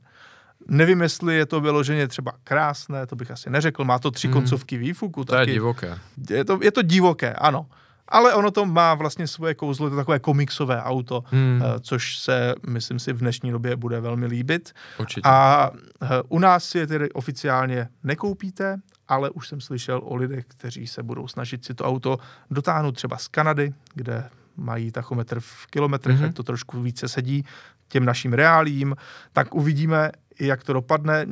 Nevím, 0.67 1.01
jestli 1.01 1.35
je 1.35 1.45
to 1.45 1.61
vyloženě 1.61 2.07
třeba 2.07 2.31
krásné, 2.43 3.07
to 3.07 3.15
bych 3.15 3.31
asi 3.31 3.49
neřekl. 3.49 3.83
Má 3.83 3.99
to 3.99 4.11
tři 4.11 4.27
hmm. 4.27 4.33
koncovky 4.33 4.77
výfuku. 4.77 5.23
To 5.23 5.31
taky. 5.31 5.51
je 5.51 5.53
divoké. 5.53 5.97
Je 6.29 6.45
to, 6.45 6.59
je 6.61 6.71
to 6.71 6.81
divoké, 6.81 7.33
ano 7.33 7.65
ale 8.09 8.33
ono 8.33 8.51
to 8.51 8.65
má 8.65 8.93
vlastně 8.93 9.27
svoje 9.27 9.53
kouzlo, 9.53 9.87
je 9.87 9.89
to 9.89 9.95
takové 9.95 10.19
komiksové 10.19 10.81
auto, 10.83 11.23
hmm. 11.31 11.61
Eh, 11.63 11.79
což 11.79 12.17
se, 12.17 12.55
myslím 12.67 12.99
si, 12.99 13.13
v 13.13 13.17
dnešní 13.17 13.51
době 13.51 13.75
bude 13.75 13.99
velmi 13.99 14.25
líbit. 14.25 14.73
Určitě. 14.99 15.21
A 15.23 15.69
eh, 16.01 16.07
u 16.29 16.39
nás 16.39 16.63
si 16.65 16.77
je 16.77 16.87
tedy 16.87 17.11
oficiálně 17.11 17.87
nekoupíte, 18.03 18.79
ale 19.07 19.29
už 19.29 19.47
jsem 19.47 19.61
slyšel 19.61 20.01
o 20.03 20.15
lidech, 20.15 20.45
kteří 20.47 20.87
se 20.87 21.03
budou 21.03 21.27
snažit 21.27 21.65
si 21.65 21.73
to 21.73 21.85
auto 21.85 22.17
dotáhnout 22.51 22.91
třeba 22.91 23.17
z 23.17 23.27
Kanady, 23.27 23.73
kde 23.93 24.29
mají 24.57 24.91
tachometr 24.91 25.39
v 25.39 25.67
kilometrech, 25.67 26.17
mm-hmm. 26.17 26.21
tak 26.21 26.33
to 26.33 26.43
trošku 26.43 26.81
více 26.81 27.07
sedí 27.07 27.45
těm 27.87 28.05
našim 28.05 28.33
reálím, 28.33 28.95
tak 29.33 29.55
uvidíme, 29.55 30.11
jak 30.39 30.63
to 30.63 30.73
dopadne. 30.73 31.25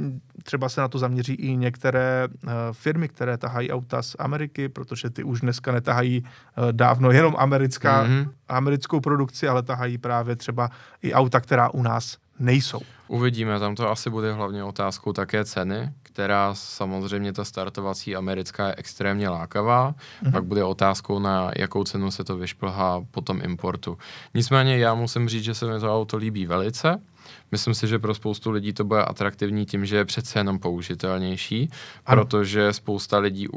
Třeba 0.44 0.70
se 0.70 0.82
na 0.82 0.88
to 0.88 1.00
zaměří 1.00 1.34
i 1.34 1.58
některé 1.58 2.28
uh, 2.28 2.52
firmy, 2.72 3.08
které 3.08 3.38
tahají 3.38 3.72
auta 3.72 4.02
z 4.02 4.16
Ameriky, 4.20 4.70
protože 4.70 5.10
ty 5.10 5.24
už 5.24 5.42
dneska 5.42 5.72
netahají 5.72 6.24
uh, 6.24 6.72
dávno 6.72 7.12
jenom 7.12 7.36
americká, 7.38 8.06
mm-hmm. 8.06 8.30
americkou 8.48 9.00
produkci, 9.00 9.48
ale 9.48 9.64
tahají 9.64 9.98
právě 9.98 10.36
třeba 10.36 10.70
i 11.02 11.14
auta, 11.14 11.40
která 11.40 11.70
u 11.70 11.82
nás 11.82 12.18
nejsou. 12.40 12.80
Uvidíme, 13.08 13.60
tam 13.60 13.76
to 13.76 13.92
asi 13.92 14.10
bude 14.10 14.34
hlavně 14.34 14.64
otázkou 14.64 15.14
také 15.14 15.46
ceny, 15.46 15.90
která 16.04 16.54
samozřejmě 16.54 17.34
ta 17.34 17.46
startovací 17.46 18.16
americká 18.16 18.68
je 18.68 18.76
extrémně 18.78 19.30
lákavá, 19.30 19.96
mm-hmm. 20.24 20.32
pak 20.32 20.44
bude 20.44 20.64
otázkou, 20.64 21.20
na 21.20 21.52
jakou 21.58 21.84
cenu 21.84 22.12
se 22.12 22.24
to 22.24 22.38
vyšplhá 22.38 23.02
po 23.12 23.22
tom 23.22 23.42
importu. 23.44 23.98
Nicméně 24.34 24.78
já 24.78 24.94
musím 24.94 25.30
říct, 25.30 25.44
že 25.44 25.54
se 25.54 25.66
mi 25.66 25.80
to 25.80 25.96
auto 25.96 26.18
líbí 26.18 26.46
velice. 26.46 27.02
Myslím 27.52 27.74
si, 27.74 27.88
že 27.88 28.00
pro 28.00 28.14
spoustu 28.14 28.52
lidí 28.52 28.74
to 28.74 28.84
bude 28.84 29.04
atraktivní 29.04 29.66
tím, 29.66 29.86
že 29.86 29.96
je 29.98 30.06
přece 30.06 30.40
jenom 30.40 30.60
použitelnější, 30.60 31.70
ano. 32.06 32.26
protože 32.26 32.74
spousta 32.74 33.18
lidí 33.18 33.48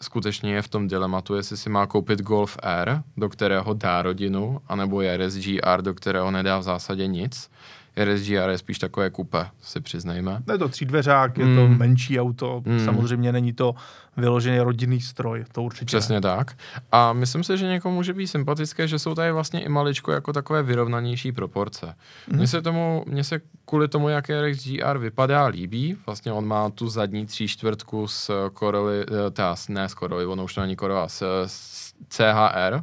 skutečně 0.00 0.54
je 0.54 0.62
v 0.62 0.68
tom 0.68 0.88
dilematu, 0.88 1.34
jestli 1.34 1.56
si 1.56 1.70
má 1.70 1.86
koupit 1.86 2.22
Golf 2.22 2.58
R, 2.62 3.02
do 3.16 3.28
kterého 3.28 3.74
dá 3.74 4.02
rodinu, 4.02 4.60
anebo 4.66 5.00
RSG 5.16 5.46
R, 5.62 5.82
do 5.82 5.94
kterého 5.94 6.30
nedá 6.30 6.58
v 6.58 6.62
zásadě 6.62 7.06
nic. 7.06 7.50
RSGR 7.96 8.48
je 8.48 8.58
spíš 8.58 8.78
takové 8.78 9.10
kupe, 9.10 9.46
si 9.62 9.80
přiznejme. 9.80 10.42
Je 10.52 10.58
to 10.58 10.68
třídveřák, 10.68 11.38
je 11.38 11.44
mm. 11.44 11.56
to 11.56 11.68
menší 11.68 12.20
auto, 12.20 12.62
mm. 12.66 12.84
samozřejmě 12.84 13.32
není 13.32 13.52
to 13.52 13.74
vyložený 14.16 14.58
rodinný 14.58 15.00
stroj, 15.00 15.44
to 15.52 15.62
určitě. 15.62 15.84
Přesně 15.84 16.14
ne. 16.14 16.20
tak. 16.20 16.56
A 16.92 17.12
myslím 17.12 17.44
si, 17.44 17.58
že 17.58 17.66
někomu 17.66 17.94
může 17.94 18.14
být 18.14 18.26
sympatické, 18.26 18.88
že 18.88 18.98
jsou 18.98 19.14
tady 19.14 19.32
vlastně 19.32 19.64
i 19.64 19.68
maličko 19.68 20.12
jako 20.12 20.32
takové 20.32 20.62
vyrovnanější 20.62 21.32
proporce. 21.32 21.94
Mm. 22.30 22.38
Mně 22.38 22.46
se 22.46 22.62
tomu, 22.62 23.04
mně 23.06 23.24
se 23.24 23.40
kvůli 23.64 23.88
tomu, 23.88 24.08
jak 24.08 24.30
RSGR 24.30 24.98
vypadá, 24.98 25.46
líbí. 25.46 25.96
Vlastně 26.06 26.32
on 26.32 26.46
má 26.46 26.70
tu 26.70 26.88
zadní 26.88 27.26
tří 27.26 27.48
čtvrtku 27.48 28.08
s 28.08 28.48
Corolla, 28.58 28.92
eh, 28.92 29.30
ta, 29.30 29.54
ne 29.68 29.88
s 29.88 29.92
Corolla, 29.92 30.32
ono 30.32 30.44
už 30.44 30.56
není 30.56 30.76
Corolla, 30.76 31.08
s, 31.08 31.44
s 31.46 31.92
CHR, 32.08 32.82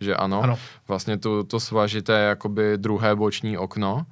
že 0.00 0.16
ano, 0.16 0.42
ano. 0.42 0.58
vlastně 0.88 1.18
to, 1.18 1.44
to 1.44 1.60
svažité 1.60 2.12
jakoby 2.12 2.78
druhé 2.78 3.14
boční 3.14 3.58
okno, 3.58 4.06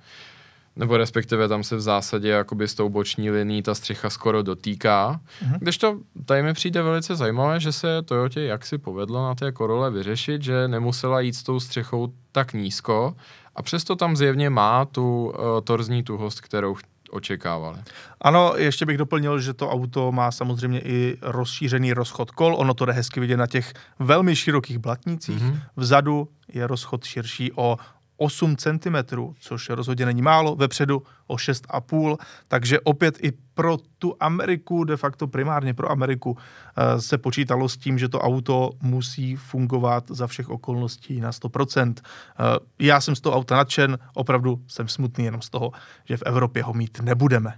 nebo 0.77 0.97
respektive 0.97 1.49
tam 1.49 1.65
se 1.65 1.77
v 1.77 1.81
zásadě 1.81 2.29
jakoby 2.29 2.69
s 2.69 2.75
tou 2.75 2.89
boční 2.89 3.31
linií 3.31 3.63
ta 3.63 3.75
střecha 3.75 4.11
skoro 4.11 4.43
dotýká. 4.43 5.21
Mm-hmm. 5.45 5.59
Když 5.59 5.79
to 5.79 5.99
tady 6.25 6.43
mi 6.43 6.53
přijde 6.53 6.83
velice 6.83 7.17
zajímavé, 7.17 7.61
že 7.61 7.73
se 7.73 8.03
Toyotě 8.03 8.41
jak 8.41 8.67
si 8.67 8.79
povedlo 8.79 9.23
na 9.29 9.35
té 9.35 9.53
Korole 9.53 9.91
vyřešit, 9.91 10.43
že 10.43 10.69
nemusela 10.69 11.21
jít 11.21 11.37
s 11.37 11.43
tou 11.43 11.61
střechou 11.61 12.13
tak 12.33 12.53
nízko 12.53 13.15
a 13.55 13.63
přesto 13.63 13.97
tam 13.97 14.17
zjevně 14.17 14.51
má 14.51 14.85
tu 14.85 15.25
uh, 15.27 15.35
torzní 15.65 16.03
tuhost, 16.03 16.41
kterou 16.41 16.77
očekávali. 17.11 17.79
Ano, 18.21 18.53
ještě 18.57 18.87
bych 18.87 18.99
doplnil, 18.99 19.41
že 19.41 19.55
to 19.55 19.71
auto 19.71 20.13
má 20.13 20.31
samozřejmě 20.31 20.81
i 20.81 21.19
rozšířený 21.23 21.93
rozchod 21.93 22.31
kol, 22.31 22.57
ono 22.59 22.75
to 22.75 22.85
jde 22.85 22.93
hezky 22.93 23.21
vidět 23.21 23.37
na 23.37 23.47
těch 23.47 23.73
velmi 23.99 24.37
širokých 24.37 24.79
blatnících. 24.79 25.43
Mm-hmm. 25.43 25.61
Vzadu 25.77 26.29
je 26.53 26.67
rozchod 26.67 27.05
širší 27.05 27.53
o 27.55 27.77
8 28.17 28.57
cm, 28.57 28.97
což 29.41 29.69
rozhodně 29.69 30.07
není 30.07 30.23
málo, 30.23 30.57
vepředu 30.57 31.03
o 31.27 31.37
6,5, 31.37 32.17
takže 32.49 32.81
opět 32.81 33.19
i 33.23 33.33
pro 33.55 33.77
tu 33.99 34.17
Ameriku, 34.21 34.85
de 34.85 34.97
facto 34.97 35.27
primárně 35.27 35.75
pro 35.75 35.91
Ameriku, 35.91 36.37
eh, 36.77 37.01
se 37.01 37.19
počítalo 37.19 37.69
s 37.69 37.77
tím, 37.77 37.99
že 37.99 38.09
to 38.09 38.21
auto 38.21 38.71
musí 38.83 39.37
fungovat 39.37 40.05
za 40.09 40.27
všech 40.27 40.49
okolností 40.49 41.21
na 41.21 41.33
100%. 41.33 42.01
Eh, 42.01 42.43
já 42.79 43.01
jsem 43.01 43.17
z 43.17 43.21
toho 43.21 43.37
auta 43.37 43.57
nadšen, 43.57 43.99
opravdu 44.15 44.63
jsem 44.67 44.89
smutný 44.89 45.25
jenom 45.25 45.43
z 45.43 45.51
toho, 45.51 45.73
že 46.05 46.17
v 46.17 46.23
Evropě 46.23 46.63
ho 46.63 46.75
mít 46.75 47.01
nebudeme. 47.03 47.55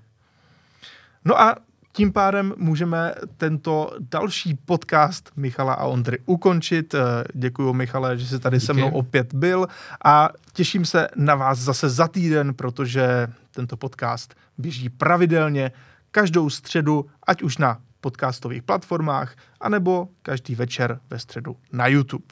No 1.24 1.40
a 1.40 1.56
tím 1.96 2.12
pádem 2.12 2.54
můžeme 2.56 3.14
tento 3.36 3.90
další 4.00 4.54
podcast 4.54 5.30
Michala 5.36 5.74
a 5.74 5.84
Ondry 5.84 6.18
ukončit. 6.26 6.94
Eh, 6.94 7.00
Děkuji 7.34 7.72
Michale, 7.72 8.18
že 8.18 8.26
jsi 8.26 8.38
tady 8.38 8.56
Díky. 8.56 8.66
se 8.66 8.72
mnou 8.72 8.90
opět 8.90 9.34
byl 9.34 9.66
a 10.04 10.28
těším 10.52 10.84
se 10.84 11.08
na 11.16 11.34
vás 11.34 11.58
zase 11.58 11.88
za 11.88 12.08
týden, 12.08 12.54
protože 12.54 13.28
tento 13.50 13.76
podcast 13.76 14.34
běží 14.58 14.88
pravidelně 14.88 15.72
každou 16.10 16.50
středu, 16.50 17.06
ať 17.26 17.42
už 17.42 17.58
na 17.58 17.78
podcastových 18.00 18.62
platformách, 18.62 19.36
anebo 19.60 20.08
každý 20.22 20.54
večer 20.54 21.00
ve 21.10 21.18
středu 21.18 21.56
na 21.72 21.86
YouTube. 21.86 22.24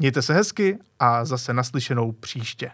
Mějte 0.00 0.22
se 0.22 0.34
hezky 0.34 0.78
a 0.98 1.24
zase 1.24 1.54
naslyšenou 1.54 2.12
příště. 2.12 2.70